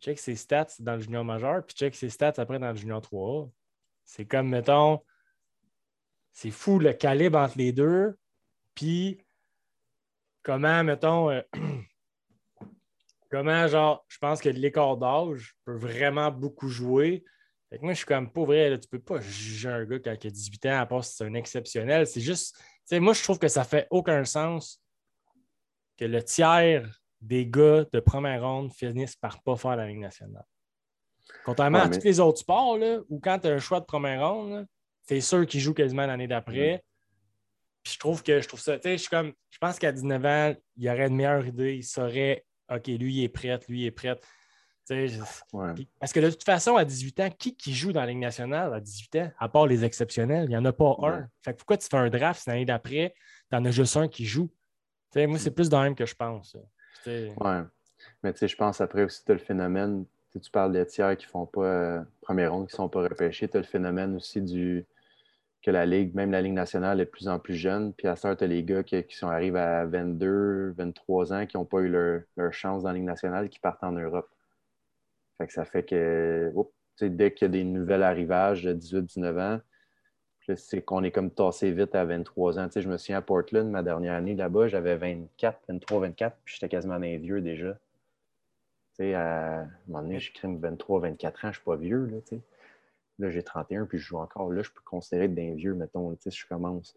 check 0.00 0.18
ses 0.18 0.34
stats 0.34 0.68
dans 0.78 0.94
le 0.94 1.00
junior 1.00 1.24
majeur, 1.24 1.62
puis 1.66 1.76
check 1.76 1.94
ses 1.94 2.08
stats 2.08 2.32
après 2.38 2.58
dans 2.58 2.70
le 2.70 2.76
junior 2.76 3.02
3 3.02 3.50
C'est 4.06 4.24
comme, 4.24 4.48
mettons, 4.48 5.02
c'est 6.32 6.50
fou 6.50 6.78
le 6.78 6.94
calibre 6.94 7.38
entre 7.38 7.58
les 7.58 7.72
deux. 7.72 8.16
Puis, 8.74 9.18
comment, 10.42 10.82
mettons, 10.84 11.30
euh, 11.30 11.42
comment, 13.30 13.68
genre, 13.68 14.06
je 14.08 14.16
pense 14.16 14.40
que 14.40 14.48
l'écart 14.48 14.96
d'âge 14.96 15.54
peut 15.66 15.76
vraiment 15.76 16.30
beaucoup 16.30 16.68
jouer. 16.68 17.24
Fait 17.70 17.78
que 17.78 17.82
moi, 17.82 17.92
je 17.92 17.98
suis 17.98 18.06
comme, 18.06 18.32
pas 18.32 18.44
vrai, 18.44 18.70
là, 18.70 18.78
tu 18.78 18.88
peux 18.88 19.00
pas 19.00 19.20
juger 19.20 19.68
un 19.68 19.84
gars 19.84 19.98
qui 20.16 20.26
a 20.26 20.30
18 20.30 20.66
ans 20.66 20.80
à 20.80 20.86
part 20.86 21.04
si 21.04 21.16
c'est 21.16 21.24
un 21.24 21.34
exceptionnel. 21.34 22.06
C'est 22.06 22.20
juste, 22.20 22.56
tu 22.56 22.62
sais, 22.84 23.00
moi, 23.00 23.12
je 23.12 23.22
trouve 23.22 23.38
que 23.38 23.48
ça 23.48 23.64
fait 23.64 23.88
aucun 23.90 24.24
sens 24.24 24.80
que 25.96 26.04
le 26.04 26.22
tiers 26.22 27.00
des 27.20 27.46
gars 27.46 27.84
de 27.92 28.00
première 28.00 28.42
ronde 28.42 28.72
finissent 28.72 29.16
par 29.16 29.42
pas 29.42 29.56
faire 29.56 29.76
la 29.76 29.86
Ligue 29.88 29.98
nationale. 29.98 30.44
Contrairement 31.44 31.78
à 31.78 31.88
tous 31.88 32.04
les 32.04 32.20
autres 32.20 32.38
sports, 32.38 32.78
là, 32.78 33.00
où 33.08 33.18
quand 33.18 33.40
tu 33.40 33.48
as 33.48 33.52
un 33.52 33.58
choix 33.58 33.80
de 33.80 33.84
première 33.84 34.28
ronde, 34.28 34.66
c'est 35.02 35.20
sûr 35.20 35.46
qu'ils 35.46 35.60
jouent 35.60 35.74
quasiment 35.74 36.06
l'année 36.06 36.28
d'après. 36.28 36.84
Puis 37.82 37.94
je 37.94 37.98
trouve 37.98 38.22
que 38.22 38.40
je 38.40 38.48
trouve 38.48 38.60
ça, 38.60 38.78
tu 38.78 38.88
sais, 38.88 38.98
je 38.98 39.08
comme, 39.08 39.32
je 39.50 39.58
pense 39.58 39.78
qu'à 39.78 39.92
19 39.92 40.24
ans, 40.24 40.54
il 40.76 40.88
aurait 40.88 41.06
une 41.06 41.16
meilleure 41.16 41.46
idée, 41.46 41.76
il 41.76 41.84
saurait, 41.84 42.44
OK, 42.68 42.86
lui, 42.88 43.14
il 43.14 43.24
est 43.24 43.28
prêt, 43.28 43.58
lui, 43.68 43.82
il 43.82 43.86
est 43.86 43.92
prêt. 43.92 44.18
Parce 44.88 46.12
que 46.12 46.20
de 46.20 46.30
toute 46.30 46.44
façon, 46.44 46.76
à 46.76 46.84
18 46.84 47.20
ans, 47.20 47.30
qui, 47.36 47.56
qui 47.56 47.74
joue 47.74 47.92
dans 47.92 48.00
la 48.00 48.06
Ligue 48.06 48.18
nationale 48.18 48.72
à 48.72 48.80
18 48.80 49.16
ans, 49.16 49.30
à 49.38 49.48
part 49.48 49.66
les 49.66 49.84
exceptionnels? 49.84 50.44
Il 50.44 50.50
n'y 50.50 50.56
en 50.56 50.64
a 50.64 50.72
pas 50.72 50.96
un. 51.02 51.28
Fait 51.42 51.52
que 51.52 51.58
pourquoi 51.58 51.76
tu 51.76 51.88
fais 51.88 51.96
un 51.96 52.08
draft 52.08 52.42
si 52.42 52.48
l'année 52.48 52.64
d'après, 52.64 53.14
tu 53.50 53.56
en 53.56 53.64
as 53.64 53.70
juste 53.70 53.96
un 53.96 54.08
qui 54.08 54.24
joue? 54.24 54.50
moi, 55.14 55.38
c'est 55.38 55.50
plus 55.50 55.70
dans 55.70 55.82
même 55.82 55.94
que 55.94 56.04
je 56.04 56.14
pense. 56.14 56.56
Oui. 57.06 57.32
Mais 58.22 58.32
tu 58.32 58.40
sais, 58.40 58.48
je 58.48 58.56
pense 58.56 58.80
après 58.80 59.04
aussi, 59.04 59.24
tu 59.24 59.32
as 59.32 59.34
le 59.34 59.40
phénomène, 59.40 60.04
tu 60.32 60.50
parles 60.50 60.72
des 60.72 60.84
tiers 60.84 61.16
qui 61.16 61.26
ne 61.26 61.30
font 61.30 61.46
pas 61.46 61.64
euh, 61.64 62.02
première 62.20 62.52
ronde, 62.52 62.66
qui 62.68 62.74
ne 62.74 62.76
sont 62.76 62.88
pas 62.88 63.02
repêchés. 63.02 63.48
Tu 63.48 63.56
as 63.56 63.60
le 63.60 63.66
phénomène 63.66 64.14
aussi 64.16 64.42
du 64.42 64.84
que 65.62 65.70
la 65.72 65.84
Ligue, 65.84 66.14
même 66.14 66.30
la 66.30 66.42
Ligue 66.42 66.52
nationale, 66.52 67.00
est 67.00 67.06
de 67.06 67.10
plus 67.10 67.26
en 67.26 67.38
plus 67.40 67.56
jeune. 67.56 67.92
Puis 67.92 68.06
à 68.06 68.14
ça, 68.14 68.36
tu 68.36 68.44
as 68.44 68.46
les 68.46 68.62
gars 68.62 68.84
qui, 68.84 69.04
sont 69.10 69.28
arrivés 69.28 69.58
à 69.58 69.84
22, 69.84 70.74
23 70.76 71.32
ans, 71.32 71.46
qui 71.46 71.56
n'ont 71.56 71.64
pas 71.64 71.80
eu 71.80 71.88
leur, 71.88 72.52
chance 72.52 72.84
dans 72.84 72.90
la 72.90 72.94
Ligue 72.94 73.04
nationale, 73.04 73.48
qui 73.48 73.58
partent 73.58 73.82
en 73.82 73.92
Europe. 73.92 74.28
Fait 75.38 75.46
que 75.46 75.52
ça 75.52 75.64
fait 75.64 75.84
que 75.84 76.52
dès 77.00 77.32
qu'il 77.32 77.46
y 77.46 77.48
a 77.48 77.52
des 77.52 77.64
nouvelles 77.64 78.02
arrivages 78.02 78.62
de 78.62 78.74
18-19 78.74 79.40
ans, 79.40 79.60
c'est 80.54 80.82
qu'on 80.82 81.02
est 81.02 81.10
comme 81.10 81.30
tassé 81.30 81.72
vite 81.72 81.94
à 81.94 82.04
23 82.04 82.58
ans. 82.58 82.68
je 82.74 82.88
me 82.88 82.96
souviens 82.96 83.18
à 83.18 83.22
Portland, 83.22 83.68
ma 83.68 83.82
dernière 83.82 84.14
année 84.14 84.34
là-bas, 84.34 84.68
j'avais 84.68 84.96
24, 84.96 85.60
23, 85.68 86.00
24, 86.00 86.36
puis 86.44 86.54
j'étais 86.54 86.68
quasiment 86.68 86.94
un 86.94 87.18
vieux 87.18 87.40
déjà. 87.40 87.76
à 89.00 89.62
un 89.62 89.68
moment 89.88 90.02
donné, 90.02 90.20
j'ai 90.20 90.32
23, 90.42 91.00
24 91.00 91.36
ans, 91.36 91.40
je 91.42 91.46
ne 91.46 91.52
suis 91.52 91.64
pas 91.64 91.76
vieux. 91.76 92.06
Là, 92.06 92.38
là 93.18 93.30
j'ai 93.30 93.42
31, 93.42 93.86
puis 93.86 93.98
je 93.98 94.04
joue 94.04 94.18
encore. 94.18 94.52
Là, 94.52 94.62
je 94.62 94.70
peux 94.70 94.82
considérer 94.84 95.28
d'un 95.28 95.54
vieux, 95.54 95.74
mettons, 95.74 96.16
si 96.20 96.30
je 96.30 96.46
commence. 96.46 96.94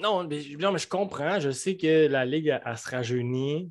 Non 0.00 0.24
mais, 0.24 0.40
mais, 0.58 0.78
je 0.78 0.88
comprends. 0.88 1.38
Je 1.38 1.50
sais 1.50 1.76
que 1.76 2.08
la 2.08 2.24
Ligue, 2.24 2.58
elle, 2.64 2.78
se 2.78 2.90
rajeunit. 2.90 3.70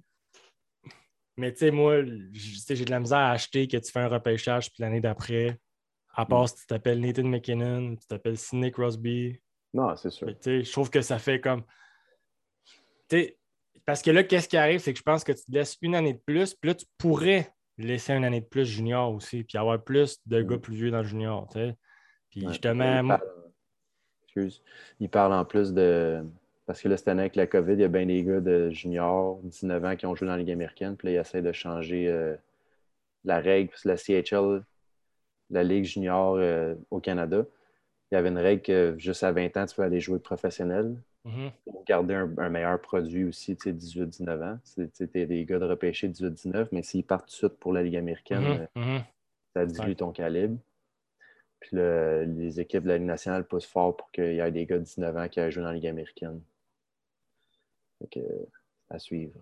Mais 1.40 1.54
tu 1.54 1.60
sais, 1.60 1.72
moi, 1.72 2.04
j'ai 2.34 2.84
de 2.84 2.92
la 2.92 3.00
misère 3.00 3.20
à 3.20 3.32
acheter 3.32 3.68
que 3.68 3.78
tu 3.78 3.92
fais 3.92 4.02
un 4.02 4.10
repêchage, 4.10 4.70
puis 4.72 4.84
l'année 4.84 5.00
d'après, 5.00 5.58
à 6.14 6.26
part 6.26 6.50
si 6.50 6.56
tu 6.56 6.68
t'appelles 6.68 7.00
Nathan 7.00 7.24
McKinnon, 7.24 7.96
tu 7.96 8.06
t'appelles 8.08 8.38
Sidney 8.38 8.72
Crosby. 8.72 9.40
Non, 9.74 9.96
c'est 9.96 10.10
sûr. 10.10 10.28
Je 10.28 10.72
trouve 10.72 10.90
que 10.90 11.02
ça 11.02 11.18
fait 11.18 11.40
comme. 11.40 11.64
Parce 13.86 14.02
que 14.02 14.12
là, 14.12 14.24
qu'est-ce 14.24 14.50
qui 14.50 14.58
arrive, 14.58 14.82
c'est 14.82 14.92
que 14.92 15.00
je 15.00 15.04
pense 15.04 15.24
que 15.24 15.32
tu 15.32 15.46
te 15.46 15.52
laisses 15.52 15.78
une 15.82 15.96
année 15.96 16.14
de 16.14 16.20
plus, 16.20 16.54
puis 16.54 16.72
là, 16.72 16.76
tu 16.76 16.86
pourrais 16.98 17.54
laisser 17.78 18.12
une 18.14 18.26
année 18.26 18.42
de 18.42 18.46
plus 18.46 18.66
junior 18.66 19.14
aussi, 19.14 19.46
puis 19.46 19.58
avoir 19.58 19.82
plus 19.82 20.20
de 20.26 20.42
gars 20.42 20.58
mm. 20.58 20.62
plus 20.62 20.76
vieux 20.76 20.92
dans 20.92 21.00
le 21.00 21.08
junior. 21.08 21.48
Puis 22.30 22.42
justement. 22.48 23.02
Il 23.02 23.08
parle... 23.08 23.22
Excuse. 24.24 24.64
Il 25.00 25.10
parle 25.10 25.34
en 25.34 25.46
plus 25.46 25.74
de. 25.74 26.22
Parce 26.70 26.84
que 26.84 26.88
là, 26.88 26.98
cette 26.98 27.08
année, 27.08 27.22
avec 27.22 27.36
la 27.36 27.48
COVID, 27.48 27.74
il 27.74 27.80
y 27.80 27.84
a 27.84 27.88
bien 27.88 28.06
des 28.06 28.24
gars 28.24 28.42
de 28.42 28.70
junior, 28.70 29.40
19 29.42 29.86
ans, 29.86 29.96
qui 29.96 30.06
ont 30.06 30.16
joué 30.16 30.28
dans 30.28 30.34
la 30.34 30.38
Ligue 30.38 30.52
américaine, 30.52 30.96
puis 30.96 31.08
là, 31.08 31.14
ils 31.14 31.18
essaient 31.18 31.42
de 31.42 31.52
changer 31.52 32.08
euh, 32.08 32.36
la 33.26 33.40
règle, 33.40 33.72
parce 33.72 33.82
que 33.82 33.88
la 33.88 33.98
CHL 33.98 34.62
la 35.50 35.64
Ligue 35.64 35.86
junior 35.86 36.36
euh, 36.36 36.76
au 36.92 37.00
Canada, 37.00 37.44
il 38.12 38.16
y 38.16 38.18
avait 38.20 38.30
une 38.30 38.38
règle 38.38 38.62
que 38.62 38.94
juste 39.00 39.24
à 39.24 39.32
20 39.32 39.58
ans, 39.58 39.66
tu 39.66 39.78
peux 39.78 39.82
aller 39.82 40.00
jouer 40.00 40.20
professionnel 40.20 40.96
mm-hmm. 41.26 41.52
pour 41.72 41.84
garder 41.86 42.14
un, 42.14 42.50
meilleur 42.50 42.80
produit 42.80 43.24
aussi, 43.24 43.58
tu 43.58 43.72
sais, 43.72 43.74
18-19 43.74 44.54
ans. 44.54 44.60
C'était 44.94 45.26
des 45.26 45.46
gars 45.46 45.58
de 45.58 45.66
repêcher 45.66 46.08
18-19, 46.08 46.68
mais 46.72 46.84
s'ils 46.84 47.04
partent 47.04 47.26
tout 47.26 47.32
de 47.32 47.50
suite 47.50 47.58
pour 47.60 47.74
la 47.74 47.82
Ligue 47.82 47.98
américaine, 47.98 48.44
mm-hmm. 48.44 48.68
Euh, 48.78 49.00
mm-hmm. 49.00 49.04
ça 49.56 49.66
dilue 49.66 49.96
ton 49.96 50.12
calibre. 50.12 50.60
Puis 51.62 51.78
les 51.78 52.60
équipes 52.60 52.84
de 52.84 52.90
la 52.90 52.98
Ligue 53.00 53.08
nationale 53.08 53.44
poussent 53.44 53.66
fort 53.66 53.98
pour 53.98 54.12
qu'il 54.12 54.36
y 54.36 54.40
ait 54.40 54.52
des 54.52 54.68
gars 54.68 54.78
de 54.78 54.84
19 54.84 55.18
ans 55.18 55.28
qui 55.28 55.40
aillent 55.40 55.52
jouer 55.52 55.64
dans 55.64 55.70
la 55.70 55.74
Ligue 55.74 55.88
américaine. 55.88 56.40
À 58.90 59.00
suivre. 59.00 59.40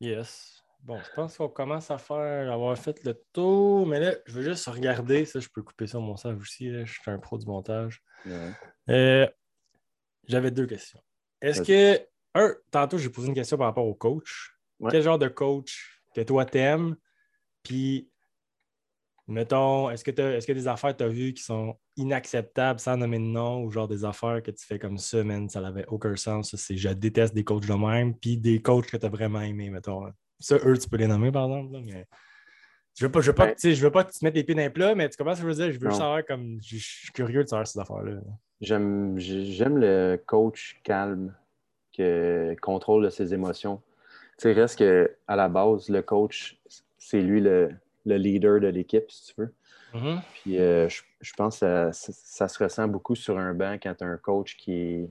Yes. 0.00 0.62
Bon, 0.80 0.98
je 0.98 1.10
pense 1.14 1.38
qu'on 1.38 1.48
commence 1.48 1.90
à 1.90 1.96
faire, 1.96 2.52
avoir 2.52 2.76
fait 2.76 3.02
le 3.04 3.14
tour, 3.32 3.86
mais 3.86 4.00
là, 4.00 4.14
je 4.26 4.32
veux 4.32 4.42
juste 4.42 4.66
regarder. 4.66 5.24
Ça, 5.24 5.40
je 5.40 5.48
peux 5.48 5.62
couper 5.62 5.86
ça 5.86 5.98
au 5.98 6.02
montage 6.02 6.36
aussi. 6.36 6.70
Je 6.84 6.92
suis 6.92 7.10
un 7.10 7.18
pro 7.18 7.38
du 7.38 7.46
montage. 7.46 8.02
Euh, 8.90 9.26
j'avais 10.26 10.50
deux 10.50 10.66
questions. 10.66 11.00
Est-ce 11.40 11.62
que, 11.62 12.06
un, 12.34 12.54
tantôt, 12.70 12.98
j'ai 12.98 13.08
posé 13.08 13.28
une 13.28 13.34
question 13.34 13.56
par 13.56 13.68
rapport 13.68 13.86
au 13.86 13.94
coach. 13.94 14.54
Quel 14.90 15.02
genre 15.02 15.18
de 15.18 15.28
coach 15.28 16.02
que 16.14 16.20
toi 16.20 16.44
t'aimes? 16.44 16.96
Puis, 17.62 18.10
mettons, 19.26 19.90
est-ce 19.90 20.04
que 20.04 20.10
tu 20.10 20.20
est-ce 20.20 20.46
que 20.46 20.52
des 20.52 20.68
affaires 20.68 20.96
tu 20.96 21.04
as 21.04 21.08
vues 21.08 21.32
qui 21.32 21.42
sont 21.42 21.76
inacceptables 21.96 22.80
sans 22.80 22.96
nommer 22.96 23.18
de 23.18 23.24
nom 23.24 23.62
ou 23.62 23.70
genre 23.70 23.88
des 23.88 24.04
affaires 24.04 24.42
que 24.42 24.50
tu 24.50 24.64
fais 24.64 24.78
comme 24.78 24.98
ça, 24.98 25.24
man, 25.24 25.48
ça 25.48 25.60
n'avait 25.60 25.86
aucun 25.88 26.16
sens. 26.16 26.54
C'est 26.56 26.76
je 26.76 26.88
déteste 26.90 27.34
des 27.34 27.44
coachs 27.44 27.66
de 27.66 27.74
même, 27.74 28.14
puis 28.14 28.36
des 28.36 28.60
coachs 28.60 28.90
que 28.90 28.96
tu 28.96 29.06
as 29.06 29.08
vraiment 29.08 29.40
aimé, 29.40 29.70
mettons. 29.70 30.12
Ça, 30.40 30.56
eux, 30.64 30.76
tu 30.76 30.88
peux 30.88 30.96
les 30.96 31.06
nommer, 31.06 31.32
par 31.32 31.46
exemple. 31.46 31.78
mais... 31.84 32.06
Je 32.96 33.06
veux 33.06 33.10
pas, 33.10 33.20
je 33.20 33.26
veux 33.26 33.34
pas, 33.34 33.54
je 33.60 33.82
veux 33.82 33.90
pas 33.90 34.04
te 34.04 34.24
mettre 34.24 34.36
les 34.36 34.44
pieds 34.44 34.54
dans 34.54 34.62
les 34.62 34.70
plats, 34.70 34.94
mais 34.94 35.08
tu 35.08 35.16
comprends 35.16 35.34
ce 35.34 35.42
que 35.42 35.50
je 35.50 35.52
veux 35.52 35.64
dire? 35.64 35.72
Je 35.72 35.80
veux 35.80 35.90
savoir 35.90 36.24
comme. 36.24 36.60
Je 36.62 36.76
suis 36.76 37.10
curieux 37.10 37.42
de 37.42 37.48
savoir 37.48 37.66
ces 37.66 37.78
affaires-là. 37.80 38.20
J'aime, 38.60 39.18
j'aime 39.18 39.78
le 39.78 40.16
coach 40.24 40.80
calme 40.84 41.34
qui 41.90 42.02
contrôle 42.62 43.10
ses 43.10 43.34
émotions. 43.34 43.82
Tu 44.38 44.42
sais, 44.42 44.52
reste 44.52 44.78
que 44.78 45.10
à 45.26 45.34
la 45.34 45.48
base, 45.48 45.88
le 45.88 46.02
coach, 46.02 46.56
c'est 46.96 47.20
lui 47.20 47.40
le, 47.40 47.74
leader 48.04 48.60
de 48.60 48.68
l'équipe, 48.68 49.10
si 49.10 49.34
tu 49.34 49.40
veux. 49.40 49.54
Mm-hmm. 49.94 50.20
Puis 50.34 50.58
euh, 50.58 50.88
je, 50.88 51.32
pense 51.34 51.60
que 51.60 51.90
ça, 51.92 52.48
se 52.48 52.62
ressent 52.62 52.88
beaucoup 52.88 53.14
sur 53.14 53.38
un 53.38 53.54
banc 53.54 53.74
quand 53.82 53.94
tu 53.94 54.04
as 54.04 54.06
un 54.06 54.16
coach 54.16 54.56
qui 54.56 54.72
est, 54.72 55.10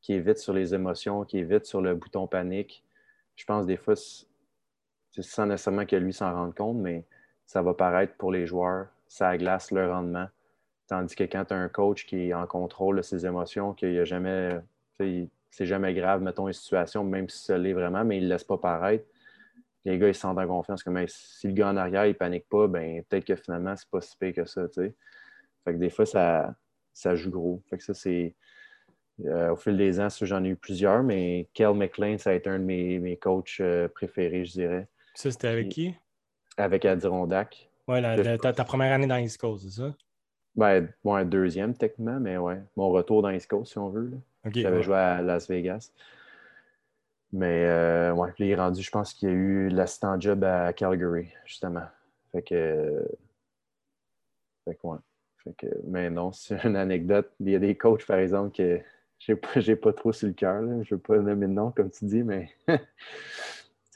qui 0.00 0.14
est 0.14 0.20
vite 0.20 0.38
sur 0.38 0.52
les 0.52 0.74
émotions, 0.74 1.24
qui 1.24 1.38
est 1.38 1.44
vite 1.44 1.66
sur 1.66 1.80
le 1.80 1.94
bouton 1.94 2.26
panique. 2.26 2.84
Je 3.36 3.44
pense 3.44 3.66
des 3.66 3.76
fois, 3.76 3.94
sans 5.18 5.46
nécessairement 5.46 5.86
que 5.86 5.96
lui 5.96 6.12
s'en 6.12 6.32
rende 6.32 6.54
compte, 6.54 6.76
mais 6.76 7.04
ça 7.44 7.62
va 7.62 7.74
paraître 7.74 8.14
pour 8.16 8.30
les 8.30 8.46
joueurs, 8.46 8.86
ça 9.08 9.36
glace 9.36 9.72
le 9.72 9.90
rendement. 9.90 10.28
Tandis 10.86 11.14
que 11.14 11.24
quand 11.24 11.44
tu 11.46 11.54
as 11.54 11.56
un 11.56 11.68
coach 11.68 12.06
qui 12.06 12.28
est 12.28 12.34
en 12.34 12.46
contrôle 12.46 12.96
de 12.96 13.02
ses 13.02 13.26
émotions, 13.26 13.74
qu'il 13.74 13.98
a 13.98 14.04
jamais, 14.04 14.60
c'est 14.98 15.66
jamais 15.66 15.94
grave, 15.94 16.22
mettons, 16.22 16.46
une 16.46 16.52
situation, 16.52 17.04
même 17.04 17.28
si 17.28 17.44
ça 17.44 17.58
l'est 17.58 17.72
vraiment, 17.72 18.04
mais 18.04 18.18
il 18.18 18.24
ne 18.24 18.28
laisse 18.28 18.44
pas 18.44 18.58
paraître. 18.58 19.04
Les 19.84 19.98
gars, 19.98 20.08
ils 20.08 20.14
se 20.14 20.20
sentent 20.20 20.38
en 20.38 20.46
confiance. 20.46 20.82
Comme, 20.82 21.02
si 21.08 21.46
le 21.46 21.54
gars 21.54 21.68
en 21.68 21.76
arrière, 21.76 22.06
il 22.06 22.14
panique 22.14 22.48
pas, 22.48 22.66
ben, 22.68 23.02
peut-être 23.04 23.24
que 23.24 23.36
finalement, 23.36 23.74
c'est 23.76 23.88
pas 23.88 24.00
si 24.00 24.16
pire 24.16 24.34
que 24.34 24.44
ça. 24.44 24.66
Fait 24.68 24.92
que 25.64 25.78
des 25.78 25.90
fois, 25.90 26.06
ça, 26.06 26.54
ça 26.92 27.14
joue 27.14 27.30
gros. 27.30 27.62
Fait 27.70 27.78
que 27.78 27.84
ça, 27.84 27.94
c'est. 27.94 28.34
Euh, 29.26 29.52
au 29.52 29.56
fil 29.56 29.76
des 29.76 30.00
ans, 30.00 30.08
j'en 30.22 30.42
ai 30.44 30.48
eu 30.48 30.56
plusieurs, 30.56 31.02
mais 31.02 31.48
Kel 31.52 31.74
McLean, 31.74 32.16
ça 32.16 32.30
a 32.30 32.32
été 32.32 32.48
un 32.48 32.58
de 32.58 32.64
mes, 32.64 32.98
mes 32.98 33.18
coachs 33.18 33.58
euh, 33.60 33.86
préférés, 33.88 34.46
je 34.46 34.52
dirais. 34.52 34.88
Ça, 35.14 35.30
c'était 35.30 35.48
avec 35.48 35.68
qui? 35.68 35.94
Avec 36.56 36.86
Adirondack. 36.86 37.70
Oui, 37.86 37.98
ta, 38.38 38.64
première 38.64 38.92
année 38.92 39.06
dans 39.06 39.18
East 39.18 39.38
Coast, 39.38 39.64
c'est 39.64 39.80
ça? 39.82 39.94
Ben, 40.54 40.88
un 41.04 41.24
deuxième 41.24 41.74
techniquement, 41.74 42.18
mais 42.18 42.38
ouais. 42.38 42.62
Mon 42.76 42.90
retour 42.90 43.20
dans 43.20 43.30
East 43.30 43.48
Coast, 43.48 43.72
si 43.72 43.78
on 43.78 43.90
veut. 43.90 44.12
J'avais 44.54 44.82
joué 44.82 44.96
à 44.96 45.20
Las 45.20 45.48
Vegas. 45.48 45.92
Mais 47.32 47.64
euh, 47.66 48.12
ouais, 48.12 48.30
il 48.38 48.50
est 48.50 48.54
rendu, 48.56 48.82
je 48.82 48.90
pense 48.90 49.14
qu'il 49.14 49.28
y 49.28 49.32
a 49.32 49.34
eu 49.34 49.68
l'assistant 49.68 50.18
job 50.18 50.42
à 50.42 50.72
Calgary, 50.72 51.28
justement. 51.44 51.86
Fait 52.32 52.42
que. 52.42 53.04
Fait 54.64 54.74
que, 54.74 54.86
ouais. 54.86 54.98
Fait 55.44 55.54
que, 55.56 55.66
mais 55.86 56.10
non, 56.10 56.32
c'est 56.32 56.62
une 56.64 56.76
anecdote. 56.76 57.30
Il 57.40 57.50
y 57.50 57.54
a 57.54 57.58
des 57.58 57.76
coachs, 57.76 58.04
par 58.06 58.18
exemple, 58.18 58.56
que 58.56 58.80
j'ai 59.18 59.36
pas, 59.36 59.60
pas 59.82 59.92
trop 59.92 60.12
sur 60.12 60.26
le 60.26 60.34
cœur. 60.34 60.62
Je 60.62 60.66
ne 60.66 60.84
veux 60.90 60.98
pas 60.98 61.18
nommer 61.18 61.46
de 61.46 61.52
nom, 61.52 61.70
comme 61.70 61.90
tu 61.90 62.04
dis, 62.06 62.22
mais 62.22 62.50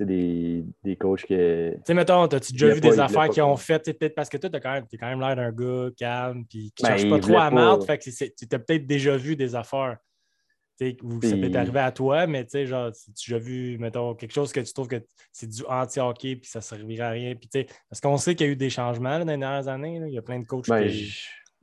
des, 0.01 0.65
des 0.83 0.97
coachs 0.97 1.23
qui. 1.23 1.35
Tu 1.35 1.81
sais, 1.87 1.95
mettons, 1.95 2.25
as-tu 2.25 2.53
déjà 2.53 2.69
vu 2.69 2.81
des 2.81 3.01
affaires 3.01 3.29
qui 3.29 3.41
ont 3.41 3.57
fait, 3.57 3.83
peut-être 3.85 4.15
parce 4.15 4.29
que 4.29 4.37
toi, 4.37 4.49
tu 4.51 4.61
quand 4.61 4.73
même, 4.73 4.87
même 5.01 5.21
l'air 5.21 5.37
d'un 5.37 5.53
gars 5.53 5.91
calme, 5.97 6.45
puis 6.49 6.73
qui 6.73 6.85
ne 6.85 6.89
ben, 6.89 6.97
cherche 6.97 7.11
pas 7.11 7.19
trop 7.19 7.39
à 7.39 7.51
marre, 7.51 7.85
fait 7.85 7.99
que 7.99 8.11
tu 8.11 8.55
as 8.55 8.59
peut-être 8.59 8.87
déjà 8.87 9.17
vu 9.17 9.35
des 9.35 9.55
affaires. 9.55 9.99
Ou 11.03 11.21
ça 11.23 11.37
peut 11.37 11.51
arriver 11.55 11.81
à 11.81 11.93
toi, 11.93 12.27
mais 12.27 12.45
tu 12.45 12.51
sais, 12.51 12.67
genre, 12.67 12.91
tu 13.17 13.35
as 13.35 13.39
vu, 13.39 13.79
mettons, 13.79 14.15
quelque 14.15 14.33
chose 14.33 14.53
que 14.53 14.61
tu 14.61 14.73
trouves 14.73 14.89
que 14.89 15.03
c'est 15.33 15.47
du 15.47 15.63
anti-hockey 15.67 16.37
puis 16.37 16.51
ça 16.51 16.59
ne 16.59 16.63
servirait 16.63 17.05
à 17.05 17.11
rien. 17.11 17.35
Puis, 17.35 17.67
parce 17.89 18.01
qu'on 18.01 18.17
sait 18.17 18.35
qu'il 18.35 18.47
y 18.47 18.51
a 18.51 18.53
eu 18.53 18.57
des 18.57 18.71
changements 18.71 19.19
dans 19.19 19.33
les 19.33 19.39
dernières 19.39 19.69
années. 19.69 20.01
Il 20.07 20.13
y 20.13 20.19
a 20.19 20.23
plein 20.23 20.41
de 20.41 20.47
coachs 20.47 20.69
ben, 20.69 20.89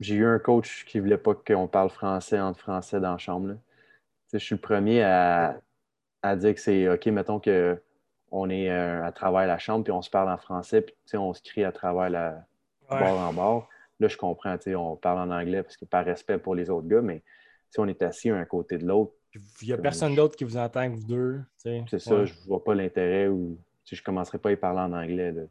J'ai 0.00 0.14
eu 0.14 0.26
un 0.26 0.38
coach 0.38 0.84
qui 0.86 0.96
ne 0.96 1.02
voulait 1.02 1.18
pas 1.18 1.34
qu'on 1.34 1.68
parle 1.68 1.90
français 1.90 2.40
entre 2.40 2.60
français 2.60 3.00
dans 3.00 3.12
la 3.12 3.18
chambre. 3.18 3.56
Je 4.32 4.38
suis 4.38 4.54
le 4.54 4.60
premier 4.60 5.02
à, 5.02 5.60
dire 6.36 6.54
que 6.54 6.60
c'est 6.60 6.88
OK, 6.88 7.06
mettons 7.06 7.38
qu'on 7.38 8.50
est 8.50 8.70
euh, 8.70 9.04
à 9.04 9.12
travers 9.12 9.46
la 9.46 9.58
chambre 9.58 9.84
puis 9.84 9.92
on 9.92 10.00
se 10.00 10.08
parle 10.08 10.30
en 10.30 10.38
français 10.38 10.80
puis 10.80 10.94
on 11.18 11.34
se 11.34 11.42
crie 11.42 11.64
à 11.64 11.72
travers 11.72 12.08
la 12.08 12.46
bord 12.88 13.18
en 13.18 13.32
bord. 13.32 13.68
Là, 14.00 14.08
je 14.08 14.16
comprends, 14.16 14.56
on 14.74 14.96
parle 14.96 15.30
en 15.30 15.30
anglais 15.30 15.62
parce 15.62 15.76
que 15.76 15.84
par 15.84 16.04
respect 16.04 16.38
pour 16.38 16.54
les 16.54 16.70
autres 16.70 16.88
gars, 16.88 17.02
mais 17.02 17.22
on 17.78 17.88
est 17.88 18.02
assis 18.02 18.30
un 18.30 18.44
côté 18.44 18.78
de 18.78 18.86
l'autre. 18.86 19.12
Il 19.62 19.68
n'y 19.68 19.72
a 19.72 19.78
personne 19.78 20.14
d'autre 20.14 20.36
qui 20.36 20.44
vous 20.44 20.56
entend 20.56 20.90
que 20.90 20.96
vous 20.96 21.06
deux. 21.06 21.40
C'est 21.56 21.98
ça, 21.98 22.24
je 22.24 22.34
ne 22.34 22.46
vois 22.46 22.62
pas 22.62 22.74
l'intérêt 22.74 23.28
ou 23.28 23.58
je 23.90 23.96
ne 23.96 24.04
commencerai 24.04 24.38
pas 24.38 24.50
à 24.50 24.52
y 24.52 24.56
parler 24.56 24.80
en 24.80 24.92
anglais. 24.92 25.32
Là, 25.32 25.42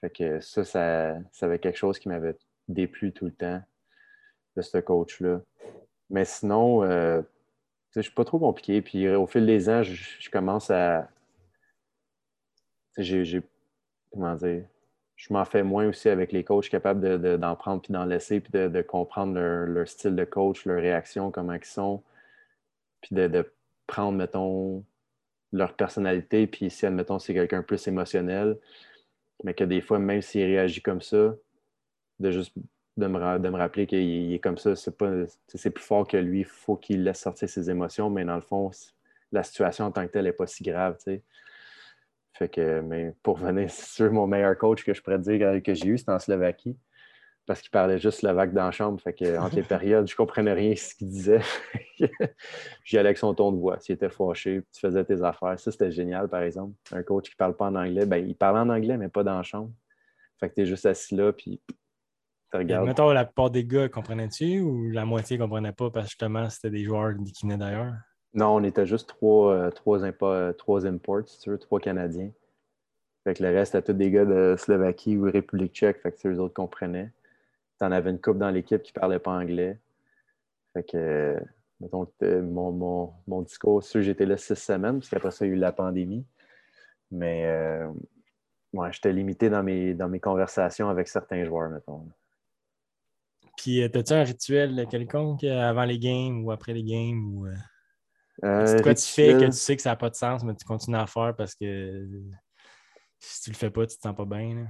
fait 0.00 0.10
que 0.10 0.40
ça, 0.40 0.64
ça, 0.64 1.18
ça 1.32 1.46
avait 1.46 1.58
quelque 1.58 1.78
chose 1.78 1.98
qui 1.98 2.08
m'avait 2.08 2.36
déplu 2.68 3.12
tout 3.12 3.24
le 3.24 3.32
temps 3.32 3.60
de 4.56 4.62
ce 4.62 4.78
coach-là. 4.78 5.40
Mais 6.10 6.24
sinon, 6.24 6.84
euh, 6.84 7.20
je 7.90 8.00
ne 8.00 8.02
suis 8.02 8.12
pas 8.12 8.24
trop 8.24 8.38
compliqué. 8.38 8.80
Puis 8.82 9.08
au 9.08 9.26
fil 9.26 9.46
des 9.46 9.68
ans, 9.68 9.82
je, 9.82 10.30
commence 10.30 10.70
à. 10.70 11.08
J'ai. 12.96 13.42
Comment 14.12 14.34
dire? 14.34 14.64
Je 15.18 15.32
m'en 15.32 15.44
fais 15.44 15.64
moins 15.64 15.88
aussi 15.88 16.08
avec 16.08 16.30
les 16.32 16.44
coachs 16.44 16.70
capables 16.70 17.38
d'en 17.38 17.56
prendre 17.56 17.82
puis 17.82 17.92
d'en 17.92 18.04
laisser, 18.04 18.40
puis 18.40 18.52
de, 18.52 18.82
comprendre 18.82 19.38
leur, 19.38 19.88
style 19.88 20.14
de 20.14 20.24
coach, 20.24 20.64
leur 20.64 20.80
réaction, 20.80 21.32
comment 21.32 21.54
ils 21.54 21.64
sont, 21.64 22.02
puis 23.00 23.16
de, 23.16 23.52
prendre, 23.88 24.16
mettons, 24.16 24.84
leur 25.52 25.74
personnalité, 25.74 26.46
puis 26.46 26.70
si, 26.70 26.86
admettons, 26.86 27.18
c'est 27.18 27.34
quelqu'un 27.34 27.62
plus 27.62 27.88
émotionnel, 27.88 28.58
mais 29.42 29.54
que 29.54 29.64
des 29.64 29.80
fois, 29.80 29.98
même 29.98 30.22
s'il 30.22 30.44
réagit 30.44 30.82
comme 30.82 31.02
ça, 31.02 31.34
de 32.20 32.30
juste 32.30 32.52
de 32.96 33.06
me, 33.06 33.38
de 33.38 33.48
me 33.48 33.56
rappeler 33.56 33.86
qu'il 33.86 34.32
est 34.32 34.38
comme 34.38 34.58
ça, 34.58 34.76
c'est 34.76 35.70
plus 35.70 35.84
fort 35.84 36.06
que 36.06 36.16
lui, 36.16 36.40
il 36.40 36.44
faut 36.44 36.76
qu'il 36.76 37.02
laisse 37.02 37.20
sortir 37.20 37.48
ses 37.48 37.70
émotions, 37.70 38.08
mais 38.08 38.24
dans 38.24 38.36
le 38.36 38.40
fond, 38.40 38.70
la 39.32 39.42
situation 39.42 39.86
en 39.86 39.90
tant 39.90 40.06
que 40.06 40.12
telle 40.12 40.24
n'est 40.24 40.32
pas 40.32 40.46
si 40.46 40.62
grave. 40.62 40.96
Fait 42.38 42.48
que, 42.48 42.80
mais 42.80 43.14
pour 43.22 43.36
venir 43.36 43.68
sur 43.70 44.12
mon 44.12 44.26
meilleur 44.26 44.56
coach 44.56 44.84
que 44.84 44.94
je 44.94 45.02
pourrais 45.02 45.18
dire 45.18 45.60
que 45.62 45.74
j'ai 45.74 45.88
eu, 45.88 45.98
c'était 45.98 46.12
en 46.12 46.20
Slovaquie. 46.20 46.78
Parce 47.46 47.62
qu'il 47.62 47.70
parlait 47.70 47.98
juste 47.98 48.18
slovaque 48.18 48.52
dans 48.52 48.66
la 48.66 48.70
chambre. 48.70 49.00
Fait 49.00 49.14
que, 49.14 49.38
entre 49.38 49.56
les 49.56 49.62
périodes, 49.64 50.06
je 50.06 50.12
ne 50.12 50.16
comprenais 50.16 50.52
rien 50.52 50.76
ce 50.76 50.94
qu'il 50.94 51.08
disait. 51.08 51.40
J'y 52.84 52.98
allais 52.98 53.08
avec 53.08 53.18
son 53.18 53.32
ton 53.34 53.52
de 53.52 53.56
voix. 53.56 53.80
S'il 53.80 53.94
était 53.94 54.10
fâché, 54.10 54.62
tu 54.70 54.80
faisais 54.80 55.02
tes 55.04 55.22
affaires. 55.22 55.58
Ça, 55.58 55.72
c'était 55.72 55.90
génial, 55.90 56.28
par 56.28 56.42
exemple. 56.42 56.74
Un 56.92 57.02
coach 57.02 57.24
qui 57.24 57.34
ne 57.34 57.38
parle 57.38 57.56
pas 57.56 57.66
en 57.66 57.74
anglais, 57.74 58.04
ben, 58.04 58.18
il 58.18 58.36
parle 58.36 58.58
en 58.58 58.68
anglais, 58.68 58.98
mais 58.98 59.08
pas 59.08 59.24
dans 59.24 59.36
la 59.38 59.42
chambre. 59.42 59.72
Fait 60.38 60.50
que 60.50 60.56
tu 60.56 60.60
es 60.60 60.66
juste 60.66 60.84
assis 60.84 61.16
là, 61.16 61.32
puis 61.32 61.60
tu 62.52 62.56
regardes. 62.56 62.86
Mettons, 62.86 63.10
la 63.10 63.24
plupart 63.24 63.50
des 63.50 63.64
gars 63.64 63.88
comprenaient-tu 63.88 64.60
ou 64.60 64.90
la 64.90 65.06
moitié 65.06 65.38
ne 65.38 65.42
comprenaient 65.42 65.72
pas 65.72 65.90
parce 65.90 66.04
que 66.06 66.10
justement, 66.10 66.50
c'était 66.50 66.70
des 66.70 66.84
joueurs 66.84 67.14
qui 67.16 67.46
venaient 67.46 67.56
d'ailleurs? 67.56 67.94
Non, 68.34 68.56
on 68.56 68.64
était 68.64 68.86
juste 68.86 69.08
trois, 69.08 69.54
euh, 69.54 69.70
euh, 70.22 70.52
trois 70.52 70.86
imports, 70.86 71.28
si 71.28 71.40
tu 71.40 71.50
veux, 71.50 71.58
trois 71.58 71.80
Canadiens. 71.80 72.30
Fait 73.24 73.34
que 73.34 73.42
le 73.42 73.50
reste, 73.50 73.72
c'était 73.72 73.92
tous 73.92 73.98
des 73.98 74.10
gars 74.10 74.24
de 74.24 74.54
Slovaquie 74.58 75.16
ou 75.16 75.24
République 75.24 75.74
tchèque, 75.74 76.00
fait 76.00 76.12
que 76.12 76.28
eux 76.28 76.38
autres 76.38 76.54
comprenaient. 76.54 77.10
T'en 77.78 77.90
avais 77.92 78.10
une 78.10 78.20
couple 78.20 78.38
dans 78.38 78.50
l'équipe 78.50 78.82
qui 78.82 78.92
ne 78.94 79.00
parlait 79.00 79.18
pas 79.18 79.32
anglais. 79.32 79.78
Fait 80.72 80.82
que, 80.82 81.36
mettons, 81.80 82.06
mon, 82.22 83.12
mon, 83.26 83.42
discours, 83.42 83.82
sûr, 83.82 84.02
j'étais 84.02 84.26
là 84.26 84.36
six 84.36 84.56
semaines, 84.56 84.98
parce 84.98 85.08
qu'après 85.10 85.30
ça, 85.30 85.46
il 85.46 85.48
y 85.48 85.52
a 85.52 85.54
eu 85.56 85.58
la 85.58 85.72
pandémie. 85.72 86.24
Mais 87.10 87.46
euh, 87.46 87.90
j'étais 88.90 89.12
limité 89.12 89.48
dans 89.48 89.62
mes, 89.62 89.94
dans 89.94 90.08
mes 90.08 90.20
conversations 90.20 90.88
avec 90.88 91.08
certains 91.08 91.44
joueurs, 91.44 91.70
mettons. 91.70 92.06
Puis, 93.56 93.82
as-tu 93.82 94.12
un 94.12 94.22
rituel 94.22 94.86
quelconque 94.90 95.44
avant 95.44 95.84
les 95.84 95.98
games 95.98 96.44
ou 96.44 96.50
après 96.50 96.74
les 96.74 96.84
games? 96.84 97.24
Ou... 97.34 97.48
Euh, 98.44 98.66
c'est 98.66 98.82
quoi 98.82 98.94
tu 98.94 99.06
fais 99.06 99.32
que 99.34 99.46
tu 99.46 99.52
sais 99.52 99.76
que 99.76 99.82
ça 99.82 99.90
n'a 99.90 99.96
pas 99.96 100.10
de 100.10 100.14
sens, 100.14 100.44
mais 100.44 100.54
tu 100.54 100.64
continues 100.64 100.96
à 100.96 101.06
faire 101.06 101.34
parce 101.36 101.54
que 101.54 102.06
si 103.18 103.42
tu 103.42 103.50
le 103.50 103.56
fais 103.56 103.70
pas, 103.70 103.86
tu 103.86 103.96
te 103.96 104.02
sens 104.02 104.14
pas 104.14 104.24
bien? 104.24 104.54
Là? 104.54 104.66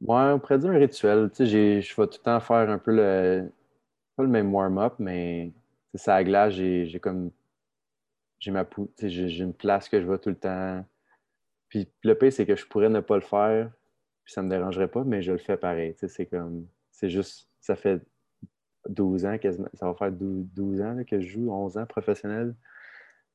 Ouais, 0.00 0.32
on 0.32 0.38
pourrait 0.38 0.58
dire 0.58 0.70
un 0.70 0.78
rituel. 0.78 1.30
Tu 1.30 1.46
sais, 1.46 1.80
je 1.80 1.96
vais 1.96 2.06
tout 2.06 2.18
le 2.18 2.22
temps 2.22 2.40
faire 2.40 2.70
un 2.70 2.78
peu 2.78 2.94
le. 2.94 3.50
Pas 4.14 4.22
le 4.22 4.28
même 4.28 4.54
warm-up, 4.54 4.94
mais 4.98 5.52
c'est 5.94 6.10
à 6.10 6.22
glace, 6.22 6.54
j'ai 6.54 7.00
comme. 7.00 7.30
J'ai 8.38 8.50
ma 8.50 8.66
j'ai 8.98 9.42
une 9.42 9.54
place 9.54 9.88
que 9.88 10.00
je 10.00 10.06
vais 10.06 10.18
tout 10.18 10.28
le 10.28 10.36
temps. 10.36 10.84
Puis 11.68 11.88
le 12.02 12.14
pire, 12.14 12.32
c'est 12.32 12.46
que 12.46 12.54
je 12.54 12.66
pourrais 12.66 12.90
ne 12.90 13.00
pas 13.00 13.16
le 13.16 13.22
faire, 13.22 13.70
puis 14.24 14.32
ça 14.32 14.42
me 14.42 14.50
dérangerait 14.50 14.88
pas, 14.88 15.04
mais 15.04 15.22
je 15.22 15.32
le 15.32 15.38
fais 15.38 15.56
pareil. 15.56 15.94
Tu 15.94 16.00
sais, 16.00 16.08
c'est 16.08 16.26
comme. 16.26 16.66
C'est 16.90 17.10
juste. 17.10 17.48
Ça 17.60 17.74
fait 17.74 18.00
12 18.88 19.26
ans 19.26 19.38
quasiment. 19.38 19.68
Ça 19.74 19.86
va 19.86 19.94
faire 19.94 20.12
12, 20.12 20.80
ans 20.80 20.96
que 21.06 21.20
je 21.20 21.26
joue, 21.26 21.50
11 21.50 21.78
ans 21.78 21.86
professionnel. 21.86 22.54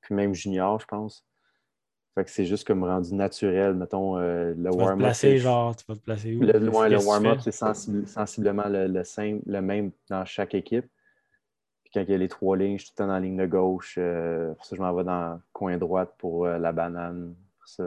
Puis 0.02 0.16
même 0.16 0.34
junior, 0.34 0.80
je 0.80 0.86
pense. 0.86 1.26
Fait 2.16 2.26
que 2.26 2.30
c'est 2.30 2.46
juste 2.46 2.68
comme 2.68 2.84
rendu 2.84 3.14
naturel, 3.14 3.74
mettons, 3.74 4.18
euh, 4.18 4.54
le 4.58 4.70
warm-up. 4.70 5.00
placer, 5.00 5.38
genre, 5.38 5.74
tu 5.76 5.86
vas 5.88 5.96
te 5.96 6.02
placer 6.02 6.36
où? 6.36 6.42
Le, 6.42 6.60
le 6.60 7.06
warm-up, 7.06 7.40
c'est 7.40 7.52
sensiblement 7.54 8.68
le, 8.68 8.88
le, 8.88 9.62
même 9.62 9.92
dans 10.10 10.26
chaque 10.26 10.54
équipe. 10.54 10.88
Puis 11.84 11.92
quand 11.94 12.02
il 12.02 12.10
y 12.10 12.14
a 12.14 12.18
les 12.18 12.28
trois 12.28 12.58
lignes, 12.58 12.78
je 12.78 12.84
suis 12.84 12.90
tout 12.90 12.96
le 12.98 13.04
temps 13.04 13.08
dans 13.08 13.14
la 13.14 13.22
ligne 13.22 13.38
de 13.38 13.46
gauche. 13.46 13.96
Euh, 13.98 14.54
pour 14.56 14.66
ça, 14.66 14.76
je 14.76 14.82
m'en 14.82 14.94
vais 14.94 15.06
dans 15.06 15.36
le 15.36 15.40
coin 15.54 15.78
droite 15.78 16.14
pour 16.18 16.46
euh, 16.46 16.58
la 16.58 16.74
banane. 16.74 17.34
Pour 17.60 17.68
ça, 17.70 17.84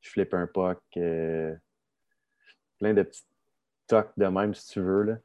je 0.00 0.10
flippe 0.10 0.34
un 0.34 0.46
puck. 0.46 0.78
plein 0.92 1.58
de 2.80 3.02
petits 3.02 3.24
tocs 3.88 4.12
de 4.16 4.26
même, 4.26 4.54
si 4.54 4.68
tu 4.68 4.80
veux. 4.80 5.02
Là. 5.02 5.16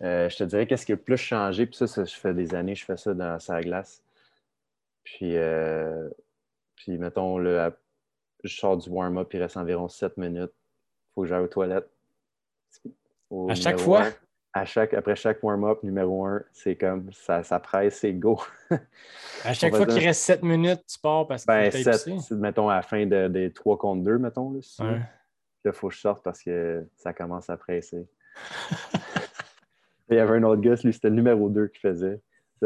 Je 0.00 0.36
te 0.36 0.44
dirais 0.44 0.66
qu'est-ce 0.66 0.86
qui 0.86 0.92
a 0.92 0.96
le 0.96 1.00
plus 1.02 1.16
changé? 1.16 1.66
Puis 1.66 1.76
ça, 1.76 1.86
ça, 1.86 2.04
je 2.04 2.14
fais 2.14 2.34
des 2.34 2.54
années, 2.54 2.74
je 2.74 2.84
fais 2.84 2.96
ça 2.96 3.14
dans 3.14 3.38
sa 3.38 3.60
glace. 3.60 4.02
Puis 5.04 5.36
puis, 6.80 6.96
mettons, 6.96 7.36
le, 7.36 7.74
je 8.42 8.56
sors 8.56 8.78
du 8.78 8.88
warm-up, 8.88 9.28
il 9.34 9.42
reste 9.42 9.58
environ 9.58 9.88
7 9.88 10.16
minutes. 10.16 10.52
Il 10.52 11.12
faut 11.14 11.22
que 11.22 11.28
j'aille 11.28 11.42
aux 11.42 11.48
toilettes. 11.48 11.90
à 13.48 13.54
chaque 13.54 13.78
fois? 13.78 14.06
à 14.52 14.64
chaque, 14.64 14.94
après 14.94 15.14
chaque 15.14 15.42
warm-up, 15.44 15.82
numéro 15.84 16.24
1, 16.24 16.42
c'est 16.52 16.74
comme 16.74 17.12
ça, 17.12 17.42
ça 17.42 17.60
presse, 17.60 17.98
c'est 17.98 18.14
go. 18.14 18.40
à 19.44 19.52
chaque 19.52 19.76
fois 19.76 19.86
qu'il 19.86 20.02
reste 20.04 20.22
7 20.22 20.42
minutes, 20.42 20.84
tu 20.88 20.98
pars 20.98 21.26
parce 21.28 21.44
que 21.44 21.52
ben, 21.52 21.70
7, 21.70 22.30
mettons, 22.32 22.68
à 22.68 22.76
la 22.76 22.82
fin 22.82 23.06
des 23.06 23.28
de, 23.28 23.48
3 23.48 23.78
contre 23.78 24.02
2, 24.02 24.18
mettons. 24.18 24.52
Là, 24.52 24.60
Là, 25.62 25.72
il 25.72 25.72
faut 25.72 25.88
que 25.88 25.94
je 25.94 26.00
sorte 26.00 26.24
parce 26.24 26.42
que 26.42 26.88
ça 26.96 27.12
commence 27.12 27.50
à 27.50 27.58
presser. 27.58 28.08
il 30.10 30.18
y 30.18 30.20
avait 30.20 30.36
un 30.38 30.42
autre 30.44 30.60
gars, 30.60 30.74
lui, 30.82 30.92
c'était 30.92 31.10
le 31.10 31.16
numéro 31.16 31.48
2 31.48 31.68
qui 31.68 31.80
faisait. 31.80 32.20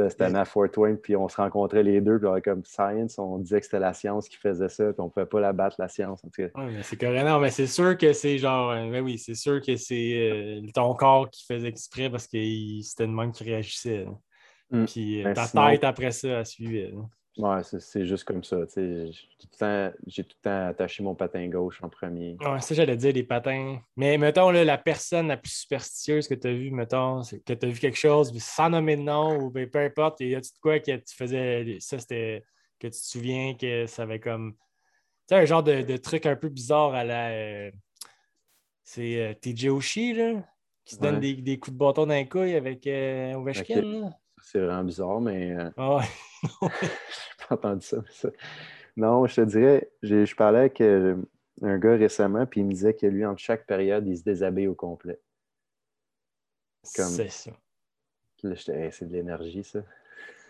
C'était 0.09 0.25
à 0.25 0.45
Fort 0.45 0.67
Wayne, 0.77 0.99
puis 0.99 1.15
on 1.15 1.29
se 1.29 1.37
rencontrait 1.37 1.85
les 1.85 2.01
deux, 2.01 2.19
puis 2.19 2.27
on 2.27 2.41
comme 2.41 2.65
Science, 2.65 3.17
on 3.17 3.39
disait 3.39 3.61
que 3.61 3.67
c'était 3.67 3.79
la 3.79 3.93
science 3.93 4.29
qui 4.29 4.37
faisait 4.37 4.69
ça, 4.69 4.87
puis 4.87 4.97
on 4.99 5.05
ne 5.05 5.09
pouvait 5.11 5.27
pas 5.27 5.41
la 5.41 5.53
battre, 5.53 5.77
la 5.79 5.87
science. 5.87 6.25
En 6.25 6.29
tout 6.29 6.43
cas. 6.43 6.49
c'est 6.83 6.99
correct. 6.99 7.25
mais 7.41 7.51
c'est 7.51 7.69
sûr 7.69 7.97
que 7.97 8.13
c'est 8.13 8.39
genre, 8.39 8.73
euh, 8.73 8.91
ben 8.91 9.05
oui, 9.05 9.19
c'est 9.19 9.37
sûr 9.37 9.61
que 9.63 9.77
c'est 9.77 10.15
euh, 10.33 10.67
ton 10.75 10.95
corps 10.95 11.31
qui 11.31 11.45
faisait 11.47 11.69
exprès 11.69 12.11
parce 12.11 12.27
que 12.27 12.39
c'était 12.83 13.07
le 13.07 13.13
même 13.13 13.31
qui 13.31 13.45
réagissait. 13.45 14.07
Mm. 14.71 14.85
Puis 14.87 15.21
euh, 15.21 15.33
ben, 15.33 15.35
ta 15.35 15.47
tête 15.47 15.85
après 15.85 16.11
ça, 16.11 16.29
elle 16.29 16.47
suivait. 16.47 16.93
Ouais, 17.37 17.63
c'est 17.65 18.07
juste 18.07 18.25
comme 18.25 18.45
ça. 18.45 18.59
J'ai 18.77 19.11
tout, 19.41 19.49
le 19.61 20.23
temps 20.41 20.69
attaché 20.69 21.03
mon 21.03 21.17
patin 21.17 21.49
gauche 21.49 21.83
en 21.83 21.89
premier. 21.89 22.37
Ouais, 22.41 22.61
ça, 22.61 22.75
j'allais 22.77 22.97
dire, 22.97 23.13
les 23.13 23.25
patins. 23.25 23.81
Mais 23.97 24.17
mettons, 24.19 24.51
là, 24.51 24.65
la 24.65 24.79
personne 24.79 25.27
la 25.27 25.37
plus 25.37 25.51
superstitieuse 25.51 26.29
que 26.29 26.35
tu 26.35 26.47
as 26.47 26.53
vue, 26.53 26.71
mettons, 26.71 27.23
que 27.23 27.53
tu 27.53 27.67
as 27.67 27.69
vu 27.69 27.81
quelque 27.81 27.99
chose, 27.99 28.37
sans 28.39 28.71
nommer 28.71 28.97
de 28.97 29.03
nom, 29.03 29.37
ou 29.39 29.51
ben, 29.51 29.69
peu 29.69 29.81
importe, 29.81 30.21
y 30.21 30.35
a-tu 30.37 30.53
de 30.53 30.59
quoi 30.61 30.79
que 30.79 30.97
tu 30.97 31.15
faisais, 31.17 31.79
ça, 31.81 31.99
c'était 31.99 32.45
que 32.79 32.87
tu 32.87 33.01
te 33.01 33.07
souviens 33.07 33.55
que 33.55 33.87
ça 33.87 34.03
avait 34.05 34.21
comme. 34.21 34.55
Tu 35.27 35.35
sais, 35.35 35.37
un 35.37 35.45
genre 35.45 35.63
de, 35.65 35.97
truc 35.97 36.27
un 36.27 36.37
peu 36.37 36.49
bizarre 36.49 36.95
à 36.95 37.03
la. 37.03 37.31
Euh, 37.31 37.71
c'est 38.85 39.17
euh, 39.17 39.35
TJ 39.35 39.69
Oshie, 39.71 40.13
là, 40.13 40.35
qui 40.85 40.95
se 40.95 41.01
donne 41.01 41.19
des, 41.19 41.59
coups 41.59 41.73
de 41.73 41.79
bâton 41.79 42.07
d'un 42.07 42.25
couille 42.27 42.55
avec 42.55 42.87
euh, 42.87 43.35
Ovechkin. 43.35 44.13
C'est 44.45 44.61
vraiment 44.61 44.85
bizarre, 44.85 45.21
mais. 45.21 45.53
Euh, 45.53 45.71
ah 45.77 45.97
ouais. 45.97 46.05
J'ai 46.63 47.47
pas 47.49 47.55
entendu 47.55 47.87
ça, 47.87 48.29
Non, 48.97 49.27
je 49.27 49.37
te 49.37 49.41
dirais, 49.41 49.91
je 50.03 50.35
parlais 50.35 50.61
avec 50.61 50.81
euh, 50.83 51.17
un 51.63 51.79
gars 51.79 51.97
récemment, 51.97 52.45
puis 52.47 52.61
il 52.61 52.67
me 52.67 52.73
disait 52.73 52.95
que 52.95 53.07
lui, 53.07 53.25
entre 53.25 53.41
chaque 53.41 53.67
période, 53.67 54.07
il 54.07 54.17
se 54.17 54.23
déshabille 54.23 54.69
au 54.69 54.75
complet. 54.75 55.19
C'est 56.83 57.31
ça. 57.31 57.53
c'est 58.43 59.09
de 59.09 59.13
l'énergie, 59.13 59.65
ça. 59.65 59.81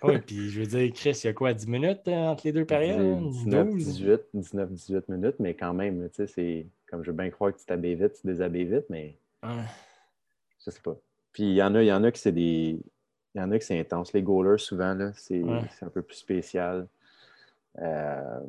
oui, 0.03 0.19
puis 0.19 0.51
je 0.51 0.61
veux 0.61 0.67
dire, 0.67 0.93
Chris, 0.93 1.21
il 1.23 1.27
y 1.29 1.31
a 1.31 1.33
quoi, 1.33 1.55
10 1.55 1.69
minutes 1.69 2.09
euh, 2.09 2.27
entre 2.27 2.47
les 2.47 2.53
deux 2.53 2.65
périodes? 2.65 3.29
19, 3.31 3.77
18, 3.77 4.21
19, 4.35 4.73
18 4.73 5.09
minutes, 5.09 5.37
mais 5.39 5.55
quand 5.55 5.73
même, 5.73 6.11
tu 6.11 6.17
sais, 6.17 6.27
c'est 6.27 6.67
comme 6.91 7.05
je 7.05 7.13
veux 7.13 7.17
bien 7.17 7.31
croire 7.31 7.53
que 7.53 7.61
tu 7.61 7.65
t'habilles 7.65 7.95
vite, 7.95 8.15
tu 8.15 8.23
te 8.23 8.27
déshabilles 8.27 8.65
vite, 8.65 8.87
mais 8.91 9.17
je 9.45 10.71
sais 10.71 10.81
pas. 10.81 10.97
Puis 11.33 11.45
il 11.45 11.55
y 11.55 11.63
en 11.63 11.77
a, 11.77 11.83
il 11.83 11.87
y 11.87 11.93
en 11.93 12.03
a 12.03 12.11
qui 12.11 12.21
c'est 12.21 12.33
des 12.33 12.81
Il 13.35 13.41
y 13.41 13.45
en 13.45 13.51
a 13.51 13.59
qui 13.59 13.67
c'est 13.67 13.79
intense. 13.79 14.13
Les 14.13 14.23
goalers, 14.23 14.61
souvent, 14.61 14.95
là, 14.95 15.13
c'est, 15.15 15.43
Ouais. 15.43 15.63
un 15.83 15.89
peu 15.89 16.03
plus 16.03 16.17
spécial. 16.17 16.87
Euh, 17.81 18.41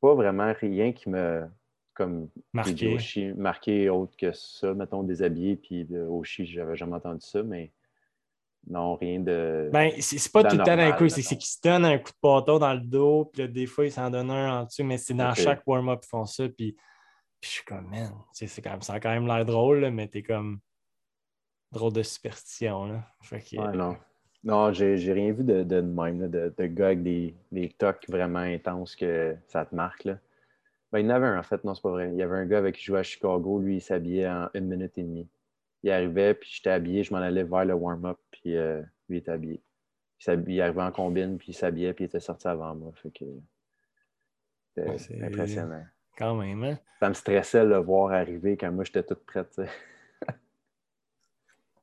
pas 0.00 0.14
vraiment 0.14 0.52
rien 0.60 0.92
qui 0.92 1.08
me 1.08 1.48
comme 1.96 2.28
Marqué. 2.52 3.34
Marqué 3.36 3.88
autre 3.88 4.16
que 4.16 4.30
ça, 4.32 4.74
mettons 4.74 5.02
déshabillé, 5.02 5.56
puis 5.56 5.84
de 5.84 6.00
Oshi, 6.02 6.44
j'avais 6.44 6.76
jamais 6.76 6.94
entendu 6.94 7.26
ça, 7.26 7.42
mais 7.42 7.72
non, 8.68 8.96
rien 8.96 9.20
de. 9.20 9.70
Ben, 9.72 9.90
c'est 10.00 10.30
pas 10.30 10.44
tout 10.44 10.56
le 10.56 10.62
temps 10.62 10.76
d'un 10.76 10.92
coup, 10.92 11.08
c'est 11.08 11.22
qu'ils 11.22 11.40
se 11.46 11.58
donnent 11.62 11.86
un 11.86 11.98
coup 11.98 12.10
de 12.10 12.18
bâton 12.22 12.58
dans 12.58 12.74
le 12.74 12.80
dos, 12.80 13.30
puis 13.32 13.42
là, 13.42 13.48
des 13.48 13.66
fois, 13.66 13.86
ils 13.86 13.92
s'en 13.92 14.10
donnent 14.10 14.30
un 14.30 14.60
en 14.60 14.64
dessous, 14.64 14.84
mais 14.84 14.98
c'est 14.98 15.14
dans 15.14 15.34
chaque 15.34 15.62
warm-up 15.66 16.00
qu'ils 16.00 16.08
font 16.10 16.26
ça, 16.26 16.48
puis, 16.48 16.76
puis 17.40 17.50
je 17.50 17.54
suis 17.56 17.64
comme, 17.64 17.88
man, 17.88 18.12
c'est 18.32 18.60
quand 18.60 18.70
même, 18.72 18.82
ça 18.82 18.94
a 18.94 19.00
quand 19.00 19.10
même 19.10 19.26
l'air 19.26 19.44
drôle, 19.46 19.80
là, 19.80 19.90
mais 19.90 20.06
t'es 20.08 20.22
comme 20.22 20.60
drôle 21.72 21.92
de 21.92 22.02
superstition, 22.02 22.86
là. 22.86 23.02
Fait 23.22 23.40
que, 23.40 23.56
Ouais, 23.56 23.76
non. 23.76 23.96
Non, 24.44 24.72
j'ai 24.72 25.12
rien 25.12 25.32
vu 25.32 25.42
de, 25.42 25.64
de 25.64 25.80
même, 25.80 26.20
là, 26.20 26.28
de, 26.28 26.54
de 26.56 26.66
gars 26.66 26.86
avec 26.86 27.02
des, 27.02 27.34
des 27.50 27.68
tocs 27.68 28.04
vraiment 28.08 28.38
intenses 28.38 28.94
que 28.94 29.36
ça 29.48 29.66
te 29.66 29.74
marque. 29.74 30.04
Là. 30.04 30.18
Ben, 30.92 31.00
il 31.00 31.06
y 31.06 31.08
en 31.08 31.14
avait 31.16 31.26
un, 31.26 31.38
en 31.38 31.42
fait, 31.42 31.64
non, 31.64 31.74
c'est 31.74 31.82
pas 31.82 31.90
vrai. 31.90 32.10
Il 32.12 32.16
y 32.16 32.22
avait 32.22 32.36
un 32.36 32.46
gars 32.46 32.58
avec 32.58 32.76
qui 32.76 32.82
je 32.82 32.86
jouais 32.86 33.00
à 33.00 33.02
Chicago, 33.02 33.58
lui, 33.58 33.76
il 33.76 33.80
s'habillait 33.80 34.28
en 34.28 34.48
une 34.54 34.66
minute 34.66 34.96
et 34.98 35.02
demie. 35.02 35.28
Il 35.82 35.90
arrivait, 35.90 36.34
puis 36.34 36.48
j'étais 36.52 36.70
habillé, 36.70 37.02
je 37.02 37.12
m'en 37.12 37.18
allais 37.18 37.42
vers 37.42 37.64
le 37.64 37.74
warm-up, 37.74 38.18
puis 38.30 38.56
euh, 38.56 38.82
lui 39.08 39.18
était 39.18 39.32
habillé. 39.32 39.60
Il, 40.26 40.60
arrivait 40.60 40.82
en 40.82 40.92
combine, 40.92 41.38
puis 41.38 41.48
il 41.48 41.54
s'habillait, 41.54 41.92
puis 41.92 42.04
il 42.04 42.06
était 42.06 42.20
sorti 42.20 42.46
avant 42.46 42.74
moi. 42.74 42.92
Fait 42.94 43.10
que 43.10 43.24
c'était 44.74 44.88
Ouais, 45.18 45.24
impressionnant. 45.24 45.84
Quand 46.16 46.36
même, 46.36 46.62
hein? 46.64 46.78
Ça 47.00 47.08
me 47.08 47.14
stressait 47.14 47.64
de 47.64 47.68
le 47.68 47.78
voir 47.78 48.12
arriver 48.12 48.56
quand 48.56 48.70
moi 48.72 48.84
j'étais 48.84 49.02
toute 49.02 49.24
prête. 49.26 49.60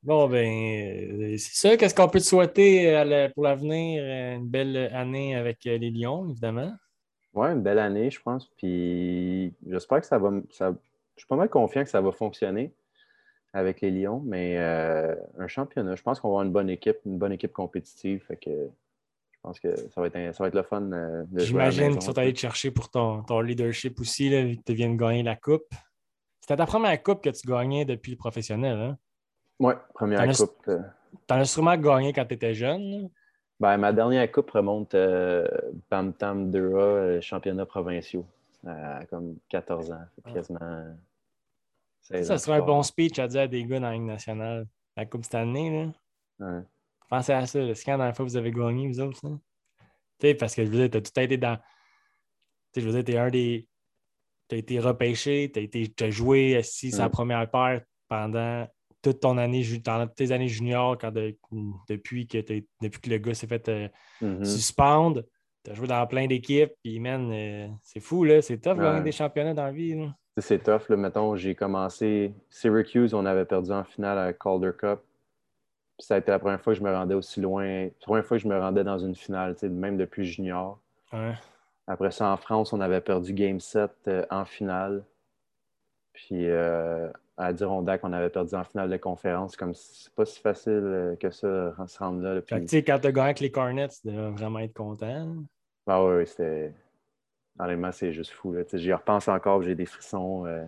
Tu. 0.04 0.08
Bon, 0.08 0.28
ben, 0.28 0.46
euh, 0.46 1.36
c'est 1.38 1.54
ça. 1.68 1.76
Qu'est-ce 1.76 1.94
qu'on 1.94 2.08
peut 2.08 2.18
te 2.20 2.24
souhaiter 2.24 2.90
la- 3.04 3.28
pour 3.30 3.44
l'avenir? 3.44 4.02
Euh, 4.04 4.36
Une 4.36 4.48
belle 4.48 4.76
année 4.92 5.34
avec 5.34 5.66
euh, 5.66 5.78
les 5.78 5.90
Lions, 5.90 6.28
évidemment. 6.28 6.72
Ouais, 7.32 7.48
une 7.52 7.62
belle 7.62 7.78
année, 7.78 8.10
je 8.10 8.20
pense. 8.20 8.48
Puis 8.56 9.52
j'espère 9.66 10.00
que 10.00 10.06
ça 10.06 10.18
va. 10.18 10.30
Ça, 10.50 10.74
je 11.16 11.20
suis 11.22 11.26
pas 11.28 11.36
mal 11.36 11.48
confiant 11.48 11.82
que 11.84 11.90
ça 11.90 12.00
va 12.00 12.12
fonctionner 12.12 12.72
avec 13.52 13.80
les 13.80 13.90
Lions, 13.90 14.20
mais 14.24 14.56
euh, 14.58 15.14
un 15.38 15.46
championnat, 15.48 15.94
je 15.96 16.02
pense 16.02 16.20
qu'on 16.20 16.28
va 16.28 16.32
avoir 16.34 16.44
une 16.46 16.52
bonne 16.52 16.70
équipe, 16.70 16.98
une 17.06 17.18
bonne 17.18 17.32
équipe 17.32 17.52
compétitive. 17.52 18.22
Fait 18.26 18.36
que 18.36 18.50
je 18.50 19.38
pense 19.42 19.60
que 19.60 19.76
ça 19.90 20.00
va 20.00 20.08
être, 20.08 20.16
un- 20.16 20.32
ça 20.32 20.42
va 20.44 20.48
être 20.48 20.54
le 20.54 20.62
fun 20.64 20.90
euh, 20.92 21.24
de 21.30 21.38
J'imagine 21.40 21.92
qu'ils 21.92 22.02
sont 22.02 22.18
allés 22.18 22.32
te 22.32 22.38
chercher 22.40 22.70
pour 22.70 22.90
ton, 22.90 23.22
ton 23.22 23.40
leadership 23.40 24.00
aussi, 24.00 24.28
là, 24.28 24.42
vu 24.44 24.56
que 24.56 24.62
tu 24.66 24.74
viens 24.74 24.90
de 24.90 24.96
gagner 24.96 25.22
la 25.22 25.36
Coupe. 25.36 25.72
C'était 26.40 26.56
ta 26.56 26.66
première 26.66 27.00
Coupe 27.02 27.22
que 27.22 27.30
tu 27.30 27.46
gagnais 27.46 27.84
depuis 27.84 28.10
le 28.12 28.16
professionnel. 28.18 28.76
Hein? 28.76 28.98
Ouais, 29.60 29.74
première 29.94 30.20
T'en 30.24 30.30
as- 30.30 30.36
coupe. 30.36 30.68
euh, 30.68 30.80
Tu 31.28 31.34
en 31.34 31.38
as 31.38 31.44
sûrement 31.44 31.76
gagné 31.76 32.12
quand 32.12 32.24
tu 32.24 32.34
étais 32.34 32.54
jeune. 32.54 33.08
ben, 33.60 33.76
ma 33.76 33.92
dernière 33.92 34.30
coupe 34.30 34.50
remonte 34.50 34.94
euh, 34.94 35.46
Bam 35.90 36.12
Tam 36.12 36.50
2A, 36.50 36.76
euh, 36.78 37.20
championnat 37.20 37.66
provinciaux, 37.66 38.26
à 38.66 39.04
comme 39.06 39.36
14 39.48 39.92
ans. 39.92 40.00
Que 40.24 40.32
quasiment 40.32 40.96
16 42.02 42.26
Ça 42.26 42.38
serait 42.38 42.58
un 42.58 42.62
bon 42.64 42.82
speech 42.82 43.18
à 43.18 43.28
dire 43.28 43.42
à 43.42 43.46
des 43.46 43.64
gars 43.64 43.80
dans 43.80 43.86
la 43.88 43.92
Ligue 43.94 44.02
nationale. 44.02 44.66
La 44.96 45.06
Coupe 45.06 45.24
cette 45.24 45.34
année, 45.36 45.92
là. 46.40 46.46
Ouais. 46.46 46.62
Pensez 47.08 47.32
à 47.32 47.46
ça. 47.46 47.74
C'est 47.74 47.84
quand 47.84 47.92
la 47.92 47.98
dernière 47.98 48.16
fois 48.16 48.24
vous 48.24 48.36
avez 48.36 48.50
gagné, 48.52 48.88
vous 48.88 49.00
autres? 49.00 49.20
là? 49.26 49.36
Tu 50.18 50.28
sais, 50.28 50.34
parce 50.34 50.54
que 50.54 50.64
je 50.64 50.70
veux 50.70 50.76
dire, 50.88 50.90
tu 50.90 50.96
as 50.98 51.00
tout 51.00 51.20
été 51.20 51.36
dans. 51.36 51.56
Tu 51.56 51.62
sais, 52.74 52.80
je 52.80 52.86
veux 52.88 52.92
dire, 52.92 53.04
tu 53.04 53.12
es 53.12 53.18
un 53.18 53.30
des. 53.30 53.68
Tu 54.48 54.56
as 54.56 54.58
été 54.58 54.78
repêché, 54.78 55.50
tu 55.52 55.58
as, 55.58 55.62
été... 55.62 55.88
t'as 55.88 56.10
joué 56.10 56.56
assis 56.56 56.90
sa 56.90 57.06
Mm. 57.08 57.10
première 57.10 57.50
paire 57.50 57.82
pendant 58.08 58.68
toute 59.04 59.20
ton 59.20 59.38
année, 59.38 59.62
toutes 59.62 60.14
tes 60.16 60.32
années 60.32 60.48
juniors, 60.48 60.96
quand 60.98 61.12
de- 61.12 61.36
depuis, 61.88 62.26
que 62.26 62.38
depuis 62.82 63.00
que 63.00 63.10
le 63.10 63.18
gars 63.18 63.34
s'est 63.34 63.46
fait 63.46 63.68
euh, 63.68 63.88
Mhm. 64.20 64.44
suspendre. 64.44 65.22
Tu 65.64 65.70
as 65.70 65.74
joué 65.74 65.86
dans 65.86 66.06
plein 66.06 66.26
d'équipes, 66.26 66.72
puis 66.82 66.98
man, 67.00 67.30
euh, 67.32 67.68
c'est 67.82 68.00
fou, 68.00 68.24
là. 68.24 68.42
C'est 68.42 68.58
tough 68.58 68.76
gagner 68.78 69.02
des 69.02 69.12
championnats 69.12 69.54
dans 69.54 69.64
la 69.64 69.72
vie. 69.72 69.96
C'est 70.38 70.62
tough. 70.62 70.88
Là. 70.88 70.96
Mettons, 70.96 71.36
j'ai 71.36 71.54
commencé 71.54 72.34
Syracuse, 72.50 73.14
on 73.14 73.24
avait 73.24 73.44
perdu 73.44 73.70
en 73.70 73.84
finale 73.84 74.18
à 74.18 74.32
Calder 74.32 74.72
Cup. 74.76 75.00
Puis 75.96 76.06
ça 76.06 76.16
a 76.16 76.18
été 76.18 76.30
la 76.32 76.38
première 76.40 76.60
fois 76.60 76.72
que 76.72 76.78
je 76.80 76.84
me 76.84 76.92
rendais 76.92 77.14
aussi 77.14 77.40
loin. 77.40 77.84
La 77.84 77.90
première 78.00 78.24
fois 78.26 78.36
que 78.36 78.42
je 78.42 78.48
me 78.48 78.58
rendais 78.58 78.82
dans 78.82 78.98
une 78.98 79.14
finale, 79.14 79.54
même 79.62 79.96
depuis 79.96 80.24
junior. 80.26 80.80
Ouais. 81.12 81.34
Après 81.86 82.10
ça, 82.10 82.30
en 82.32 82.36
France, 82.36 82.72
on 82.72 82.80
avait 82.80 83.00
perdu 83.00 83.32
Game 83.32 83.60
7 83.60 83.90
euh, 84.08 84.26
en 84.30 84.44
finale. 84.44 85.04
Puis 86.14 86.46
euh, 86.48 87.08
à 87.36 87.46
Adirondack, 87.46 88.00
on 88.04 88.12
avait 88.12 88.30
perdu 88.30 88.54
en 88.54 88.64
finale 88.64 88.90
de 88.90 88.96
conférence. 88.96 89.56
Comme 89.56 89.74
c'est 89.74 90.12
pas 90.14 90.24
si 90.24 90.40
facile 90.40 90.72
euh, 90.84 91.16
que 91.16 91.30
ça, 91.30 91.74
se 91.86 91.98
rendre 91.98 92.22
là. 92.22 92.40
Fait 92.42 92.56
que, 92.56 92.60
Puis, 92.60 92.68
sais, 92.68 92.82
quand 92.84 92.98
tu 93.00 93.06
as 93.08 93.12
gagné 93.12 93.24
avec 93.26 93.40
les 93.40 93.50
Cornets, 93.50 93.88
tu 93.88 94.06
devais 94.08 94.30
vraiment 94.30 94.60
être 94.60 94.74
content. 94.74 95.34
ah 95.86 96.04
ouais, 96.04 96.26
c'était. 96.26 96.72
Honnêtement, 97.58 97.92
c'est 97.92 98.12
juste 98.12 98.30
fou. 98.32 98.54
J'y 98.72 98.92
repense 98.92 99.28
encore, 99.28 99.62
j'ai 99.62 99.74
des 99.74 99.86
frissons. 99.86 100.44
euh. 100.46 100.64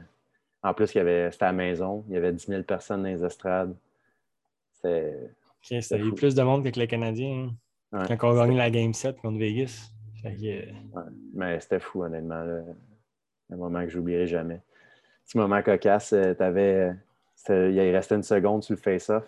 En 0.63 0.73
plus, 0.75 0.95
il 0.95 0.99
y 0.99 1.01
avait... 1.01 1.31
c'était 1.31 1.45
à 1.45 1.49
la 1.49 1.53
maison. 1.53 2.05
Il 2.09 2.15
y 2.15 2.17
avait 2.17 2.33
10 2.33 2.47
000 2.47 2.63
personnes 2.63 3.03
dans 3.03 3.09
les 3.09 3.25
estrades. 3.25 3.75
C'était. 4.73 5.31
Ok, 5.71 5.83
C'était 5.83 5.99
plus 6.17 6.35
de 6.35 6.43
monde 6.43 6.63
qu'avec 6.63 6.77
les 6.77 6.87
Canadiens. 6.87 7.51
hein. 7.93 8.01
ouais, 8.09 8.17
Quand 8.17 8.31
on 8.33 8.39
a 8.39 8.45
gagné 8.47 8.59
la 8.59 8.71
Game 8.71 8.93
7 8.95 9.17
contre 9.21 9.39
Vegas. 9.39 9.91
Fait 10.23 10.35
que, 10.35 10.45
euh, 10.47 10.73
ouais. 10.95 11.11
Mais 11.35 11.61
c'était 11.61 11.81
fou, 11.81 12.03
honnêtement. 12.03 12.43
là. 12.43 12.63
Un 13.53 13.57
moment 13.57 13.83
que 13.85 13.91
j'oublierai 13.91 14.27
jamais. 14.27 14.61
Petit 15.27 15.39
moment 15.39 15.63
cocasse, 15.63 16.13
euh, 16.13 16.35
t'avais. 16.35 16.93
c'était- 17.35 17.73
Il 17.73 17.81
restait 17.95 18.15
une 18.15 18.23
seconde 18.23 18.63
sur 18.63 18.75
le 18.75 18.81
face-off. 18.81 19.25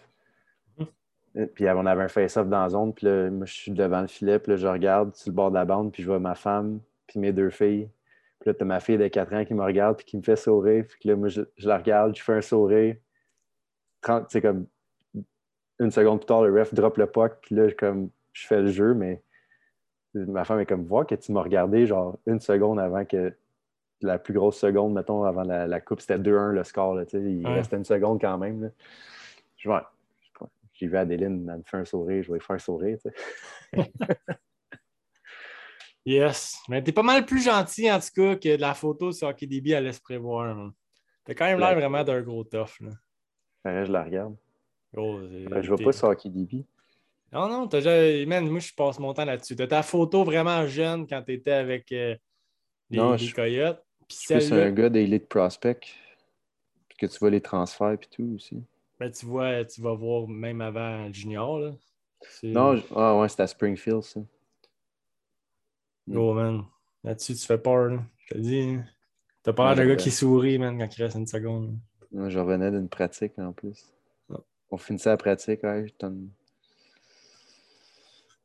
Mhm. 0.78 0.86
Euh, 1.36 1.46
Puis 1.55 1.68
on 1.68 1.84
avait 1.86 2.05
un 2.05 2.09
face-off 2.09 2.49
dans 2.49 2.62
la 2.62 2.68
zone. 2.68 2.94
Puis 2.94 3.07
là, 3.07 3.30
moi, 3.30 3.46
je 3.46 3.53
suis 3.53 3.72
devant 3.72 4.01
le 4.01 4.07
filet. 4.07 4.38
Puis 4.38 4.53
là, 4.53 4.57
je 4.57 4.66
regarde 4.66 5.14
sur 5.14 5.30
le 5.30 5.34
bord 5.34 5.51
de 5.51 5.57
la 5.57 5.64
bande. 5.64 5.92
Puis 5.92 6.03
je 6.03 6.09
vois 6.09 6.20
ma 6.20 6.34
femme. 6.34 6.80
Puis 7.07 7.18
mes 7.18 7.32
deux 7.32 7.51
filles. 7.51 7.88
Puis 8.40 8.51
là, 8.51 8.55
t'as 8.55 8.64
ma 8.64 8.80
fille 8.80 8.99
de 8.99 9.09
4 9.09 9.32
ans 9.34 9.44
qui 9.44 9.55
me 9.55 9.62
regarde. 9.62 9.96
Puis 9.96 10.07
qui 10.07 10.16
me 10.16 10.22
fait 10.22 10.36
sourire. 10.36 10.84
Puis 10.88 11.09
là, 11.09 11.16
moi, 11.16 11.28
je, 11.28 11.42
je 11.57 11.68
la 11.68 11.78
regarde. 11.78 12.16
Je 12.16 12.22
fais 12.22 12.34
un 12.34 12.40
sourire. 12.42 12.96
30, 14.03 14.26
c'est 14.30 14.40
comme 14.40 14.66
une 15.80 15.90
seconde 15.90 16.20
plus 16.20 16.26
tard, 16.26 16.42
le 16.42 16.61
ref 16.61 16.72
drop 16.74 16.96
le 16.96 17.07
puck. 17.07 17.32
Puis 17.42 17.55
là, 17.57 17.70
comme, 17.72 18.11
je 18.32 18.46
fais 18.46 18.61
le 18.62 18.68
jeu. 18.68 18.94
Mais 18.94 19.20
ma 20.14 20.44
femme 20.44 20.61
est 20.61 20.66
comme, 20.66 20.84
voir 20.84 21.07
que 21.07 21.14
tu 21.16 21.32
m'as 21.32 21.42
regardé 21.42 21.86
genre 21.86 22.18
une 22.26 22.40
seconde 22.40 22.78
avant 22.80 23.05
que 23.05 23.32
la 24.01 24.18
plus 24.18 24.34
grosse 24.34 24.59
seconde, 24.59 24.92
mettons, 24.94 25.24
avant 25.24 25.42
la, 25.42 25.66
la 25.66 25.80
coupe, 25.80 26.01
c'était 26.01 26.18
2-1 26.18 26.53
le 26.53 26.64
score. 26.64 26.94
Là, 26.94 27.05
tu 27.07 27.18
sais. 27.18 27.22
il 27.22 27.46
Ouais. 27.46 27.55
restait 27.55 27.76
une 27.76 27.84
seconde 27.84 28.20
quand 28.20 28.38
même. 28.38 28.62
là. 28.62 28.68
Je 29.57 29.68
vois, 29.68 29.92
j'ai 30.72 30.86
vu 30.86 30.96
Adeline, 30.96 31.49
elle 31.51 31.59
me 31.59 31.62
fait 31.64 31.76
un 31.78 31.84
sourire, 31.84 32.22
je 32.22 32.28
vais 32.32 32.38
lui 32.38 32.44
faire 32.44 32.57
un 32.57 32.59
sourire. 32.59 32.99
Yes. 36.05 36.59
Mais 36.68 36.82
t'es 36.82 36.92
pas 36.92 37.03
mal 37.03 37.26
plus 37.26 37.42
gentil, 37.42 37.90
en 37.90 37.99
tout 38.01 38.09
cas, 38.16 38.36
que 38.36 38.57
de 38.57 38.61
la 38.61 38.72
photo 38.74 39.12
sur 39.12 39.28
HockeyDB 39.28 39.74
à 39.74 39.80
laisse 39.80 40.01
prévoir. 40.01 40.70
T'as 41.24 41.34
quand 41.34 41.44
même 41.44 41.59
l'air 41.61 41.74
vraiment 41.74 42.03
d'un 42.03 42.22
gros 42.22 42.44
tough. 42.44 42.80
Là. 42.80 42.90
Que 43.64 43.84
je 43.84 43.92
la 43.92 44.05
regarde. 44.05 44.34
Gros, 44.94 45.20
c'est- 45.20 45.44
Ben, 45.51 45.61
je 45.61 45.68
vois 45.68 45.76
t'es- 45.76 45.84
pas 45.84 45.92
sur 45.92 46.09
Hockey 46.09 46.30
DB. 46.30 46.64
Non, 47.30 47.46
non, 47.49 47.68
t'as 47.68 47.82
déjà. 47.82 48.26
Man, 48.26 48.49
moi, 48.49 48.59
je 48.61 48.72
passe 48.72 48.99
mon 48.99 49.12
temps 49.12 49.26
là-dessus. 49.26 49.55
T'as 49.55 49.66
ta 49.66 49.82
photo 49.82 50.24
vraiment 50.24 50.66
jeune 50.66 51.07
quand 51.07 51.22
t'étais 51.22 51.51
avec 51.53 51.92
euh, 51.92 52.16
les, 52.88 52.96
Non, 52.99 53.12
les 53.12 53.18
je- 53.18 53.34
Coyotes. 53.34 53.84
Celle-là, 54.09 54.66
un 54.66 54.70
gars 54.72 54.88
d'Elite 54.88 55.28
Prospect. 55.28 55.80
Puis 56.88 56.98
que 56.98 57.06
tu 57.06 57.18
vois 57.18 57.30
les 57.30 57.40
transferts 57.40 57.96
puis 57.98 58.09
tout 58.11 58.32
aussi. 58.34 58.62
ben, 58.98 59.11
tu 59.11 59.26
vois, 59.26 59.64
tu 59.64 59.80
vas 59.80 59.94
voir 59.94 60.26
même 60.26 60.61
avant 60.61 61.06
le 61.06 61.12
junior. 61.12 61.59
Là. 61.61 61.74
C'est- 62.22 62.48
Non, 62.48 62.76
je- 62.76 62.82
ah 62.96 63.16
ouais, 63.18 63.28
c'était 63.28 63.44
à 63.44 63.46
Springfield, 63.46 64.02
ça. 64.02 64.20
Gros, 66.09 66.32
man. 66.34 66.64
Là-dessus, 67.04 67.34
tu 67.34 67.46
fais 67.46 67.59
peur. 67.59 67.88
là. 67.90 68.02
Je 68.26 68.34
te 68.34 68.38
dis. 68.38 68.61
hein. 68.61 68.84
T'as 69.42 69.52
l'air 69.52 69.56
d'un 69.56 69.74
gars 69.74 69.82
j'avais- 69.90 69.96
qui 69.96 70.11
sourit, 70.11 70.59
man, 70.59 70.78
quand 70.78 70.96
il 70.98 71.02
reste 71.04 71.16
une 71.16 71.26
seconde. 71.26 71.78
Moi, 72.11 72.28
je 72.28 72.38
revenais 72.38 72.70
d'une 72.70 72.88
pratique 72.88 73.38
en 73.38 73.52
plus. 73.52 73.86
On 74.70 74.76
finissait 74.76 75.11
la 75.11 75.16
pratique, 75.16 75.62
ouais, 75.62 75.86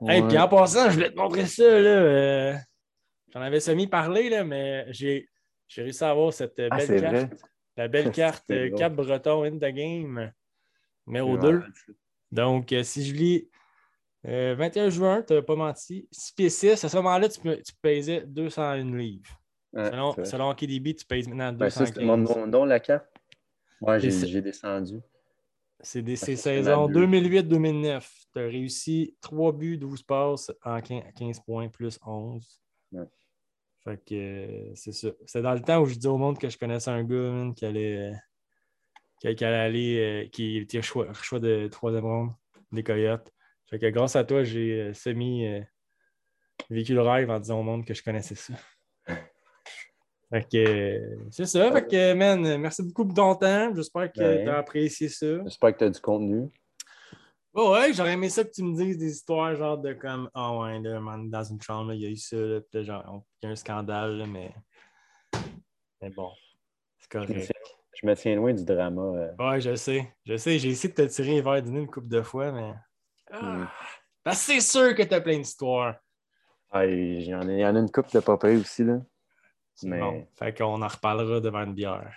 Hey, 0.05 0.21
Ouais. 0.21 0.27
puis 0.27 0.37
en 0.37 0.47
passant, 0.47 0.89
je 0.89 0.95
voulais 0.95 1.11
te 1.11 1.15
montrer 1.17 1.45
ça. 1.47 1.63
Là, 1.63 1.89
euh, 1.89 2.53
J'en 3.33 3.41
avais 3.41 3.59
semi-parlé, 3.59 4.29
là, 4.29 4.43
mais 4.43 4.85
j'ai 4.89 5.27
j'ai 5.67 5.83
réussi 5.83 6.03
à 6.03 6.09
avoir 6.11 6.33
cette 6.33 6.59
euh, 6.59 6.67
Ah, 6.71 6.77
belle 6.77 7.01
carte. 7.01 7.13
vrai. 7.15 7.29
La 7.77 7.87
belle 7.87 8.11
carte 8.11 8.43
C'est 8.47 8.55
euh, 8.57 8.67
drôle. 8.69 8.79
Cap 8.79 8.93
Breton 8.93 9.43
in 9.43 9.57
the 9.57 9.73
game, 9.73 10.31
numéro 11.07 11.35
Je 11.35 11.41
2. 11.41 11.51
me 11.51 11.57
rappelle 11.59 11.73
ça. 11.75 11.93
Donc, 12.31 12.71
euh, 12.71 12.83
si 12.83 13.05
je 13.05 13.13
lis 13.13 13.49
euh, 14.25 14.55
21 14.57 14.89
juin, 14.89 15.21
tu 15.21 15.33
n'as 15.33 15.41
pas 15.41 15.55
menti, 15.55 16.07
6 16.11 16.31
pieds 16.33 16.49
6, 16.49 16.83
à 16.83 16.89
ce 16.89 16.97
moment-là, 16.97 17.29
tu, 17.29 17.39
tu 17.41 17.73
pesais 17.81 18.21
201 18.25 18.95
livres. 18.97 19.39
Ouais, 19.73 19.89
selon, 19.89 20.15
selon 20.23 20.53
KDB, 20.53 20.95
tu 20.95 21.05
pèses 21.05 21.27
maintenant 21.27 21.51
Ben, 21.53 21.69
ça, 21.69 21.79
215. 21.81 21.87
c'était 21.87 22.05
mon, 22.05 22.17
mon 22.17 22.47
don, 22.47 22.63
la 22.65 22.79
carte. 22.79 23.07
Ouais, 23.81 23.99
j'ai 23.99 24.41
descendu. 24.41 24.99
C'est 25.81 26.01
des 26.01 26.15
ces 26.15 26.35
saisons 26.37 26.87
deux. 26.87 27.05
2008-2009. 27.05 28.07
Tu 28.33 28.39
as 28.39 28.43
réussi 28.43 29.17
3 29.19 29.51
buts, 29.51 29.77
12 29.77 30.03
passes 30.03 30.51
en 30.63 30.79
15, 30.79 31.03
15 31.17 31.39
points 31.41 31.67
plus 31.67 31.99
11. 32.05 32.61
Ouais. 32.93 33.03
Fait 33.83 33.97
que 33.97 34.15
euh, 34.15 34.71
c'est 34.75 34.93
ça. 34.93 35.09
C'est 35.25 35.41
dans 35.41 35.53
le 35.53 35.61
temps 35.61 35.81
où 35.81 35.85
je 35.85 35.95
disais 35.95 36.07
au 36.07 36.17
monde 36.17 36.37
que 36.39 36.49
je 36.49 36.57
connaissais 36.57 36.89
un 36.91 37.03
gars 37.03 37.15
man, 37.15 37.53
qui 37.53 37.65
allait, 37.65 38.13
euh, 39.25 39.33
qui, 39.33 39.43
allait 39.43 39.57
aller, 39.57 39.97
euh, 39.99 40.29
qui 40.29 40.57
était 40.57 40.81
choix, 40.81 41.11
choix 41.13 41.39
de 41.39 41.67
troisième 41.67 42.05
ronde 42.05 42.29
des 42.71 42.83
Coyotes. 42.83 43.31
Fait 43.69 43.79
que 43.79 43.87
grâce 43.87 44.15
à 44.15 44.23
toi, 44.23 44.43
j'ai 44.43 44.93
semi 44.93 45.45
vécu 46.69 46.93
le 46.93 47.01
rêve 47.01 47.29
en 47.29 47.39
disant 47.39 47.59
au 47.59 47.63
monde 47.63 47.85
que 47.85 47.93
je 47.93 48.03
connaissais 48.03 48.35
ça. 48.35 48.53
Fait 50.29 50.47
que 50.49 51.17
c'est 51.29 51.45
ça. 51.45 51.71
Fait 51.71 51.87
que, 51.87 52.13
man, 52.13 52.57
merci 52.57 52.83
beaucoup 52.83 53.05
pour 53.05 53.15
ton 53.15 53.35
temps. 53.35 53.73
J'espère 53.75 54.11
que 54.11 54.19
Ouais. 54.19 54.43
tu 54.43 54.49
as 54.49 54.57
apprécié 54.57 55.09
ça. 55.09 55.43
J'espère 55.43 55.73
que 55.73 55.77
tu 55.79 55.83
as 55.85 55.89
du 55.89 55.99
contenu. 55.99 56.49
Ouais, 57.53 57.69
ouais, 57.69 57.93
j'aurais 57.93 58.13
aimé 58.13 58.29
ça 58.29 58.43
que 58.43 58.49
tu 58.51 58.63
me 58.63 58.75
dises 58.75 58.97
des 58.97 59.11
histoires 59.11 59.55
genre 59.55 59.77
de 59.77 59.93
comme 59.93 60.29
Ah 60.33 60.57
ouais, 60.57 60.79
là, 60.79 60.99
man, 60.99 61.29
dans 61.29 61.43
une 61.43 61.61
chambre, 61.61 61.93
il 61.93 62.01
y 62.01 62.05
a 62.05 62.09
eu 62.09 62.15
ça, 62.15 62.35
là, 62.37 62.61
puis 62.61 62.79
là, 62.79 62.83
genre, 62.83 63.23
il 63.41 63.45
y 63.45 63.49
a 63.49 63.51
un 63.51 63.55
scandale, 63.55 64.17
là, 64.17 64.25
mais. 64.25 64.53
Mais 66.01 66.09
bon, 66.09 66.31
c'est 66.99 67.09
correct. 67.11 67.51
je 68.01 68.07
me 68.07 68.15
tiens 68.15 68.35
loin 68.35 68.53
du 68.53 68.65
drama. 68.65 69.01
euh. 69.01 69.35
Ouais, 69.37 69.61
je 69.61 69.75
sais. 69.75 70.11
Je 70.25 70.35
sais, 70.35 70.57
j'ai 70.59 70.69
essayé 70.69 70.93
de 70.93 71.03
te 71.05 71.07
tirer 71.11 71.41
vers 71.41 71.61
du 71.61 71.71
nez 71.71 71.81
une 71.81 71.89
couple 71.91 72.07
de 72.09 72.21
fois, 72.21 72.51
mais. 72.51 72.73
Ah, 73.31 73.41
Mm. 73.41 73.67
Parce 74.23 74.45
que 74.47 74.53
c'est 74.53 74.61
sûr 74.61 74.95
que 74.95 75.03
t'as 75.03 75.19
plein 75.21 75.37
d'histoires. 75.37 75.97
Ah, 76.71 76.85
et 76.85 77.21
j'en 77.21 77.41
ai- 77.49 77.55
il 77.55 77.59
y 77.59 77.65
en 77.65 77.75
a 77.75 77.79
une 77.79 77.91
couple 77.91 78.11
de 78.13 78.19
papier 78.21 78.55
aussi. 78.55 78.83
Là. 78.85 78.99
Mais- 79.83 79.99
Bon, 79.99 80.25
fait 80.35 80.57
qu'on 80.57 80.81
en 80.81 80.87
reparlera 80.87 81.39
devant 81.41 81.63
une 81.63 81.73
bière. 81.73 82.15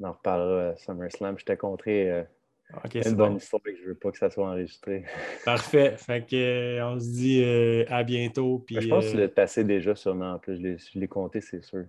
On 0.00 0.08
en 0.08 0.12
reparlera 0.12 0.70
à 0.70 0.76
SummerSlam. 0.76 1.38
Je 1.38 1.44
t'ai 1.44 1.56
contré 1.56 2.10
euh, 2.10 2.24
Ok, 2.72 2.98
c'est 3.00 3.10
une 3.10 3.16
bonne 3.16 3.36
bon. 3.36 3.36
histoire 3.36 3.62
que 3.62 3.74
je 3.76 3.84
veux 3.84 3.94
pas 3.94 4.10
que 4.10 4.18
ça 4.18 4.30
soit 4.30 4.46
enregistré. 4.48 5.04
Parfait. 5.44 5.96
Fait 5.98 6.24
que, 6.26 6.36
euh, 6.36 6.86
on 6.88 6.98
se 6.98 7.06
dit 7.10 7.42
euh, 7.42 7.84
à 7.88 8.02
bientôt. 8.04 8.58
Puis, 8.60 8.76
je 8.80 8.88
pense 8.88 9.06
que 9.06 9.10
tu 9.12 9.16
euh, 9.16 9.20
l'as 9.20 9.28
passé 9.28 9.64
déjà 9.64 9.94
sûrement. 9.94 10.34
En 10.34 10.38
plus, 10.38 10.56
je 10.56 10.98
l'ai- 10.98 11.08
compté, 11.08 11.40
c'est 11.40 11.62
sûr. 11.62 11.86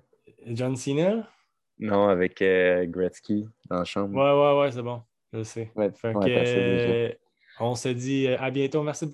John 0.53 0.75
Cena? 0.77 1.27
Non, 1.79 2.07
avec 2.09 2.41
euh, 2.41 2.85
Gretzky 2.85 3.47
dans 3.69 3.79
la 3.79 3.85
chambre. 3.85 4.19
Ouais, 4.19 4.31
ouais, 4.31 4.59
ouais, 4.59 4.71
c'est 4.71 4.81
bon. 4.81 5.03
Je 5.33 5.37
le 5.39 5.43
sais. 5.43 5.75
Ouais, 5.75 5.91
Fait 5.93 6.15
ouais, 6.15 6.19
que, 6.19 6.29
passé 6.29 6.63
déjà. 6.63 6.97
euh, 7.09 7.13
on 7.59 7.75
se 7.75 7.89
dit 7.89 8.27
euh, 8.27 8.37
à 8.39 8.49
bientôt. 8.51 8.81
Merci 8.83 9.05
beaucoup. 9.05 9.13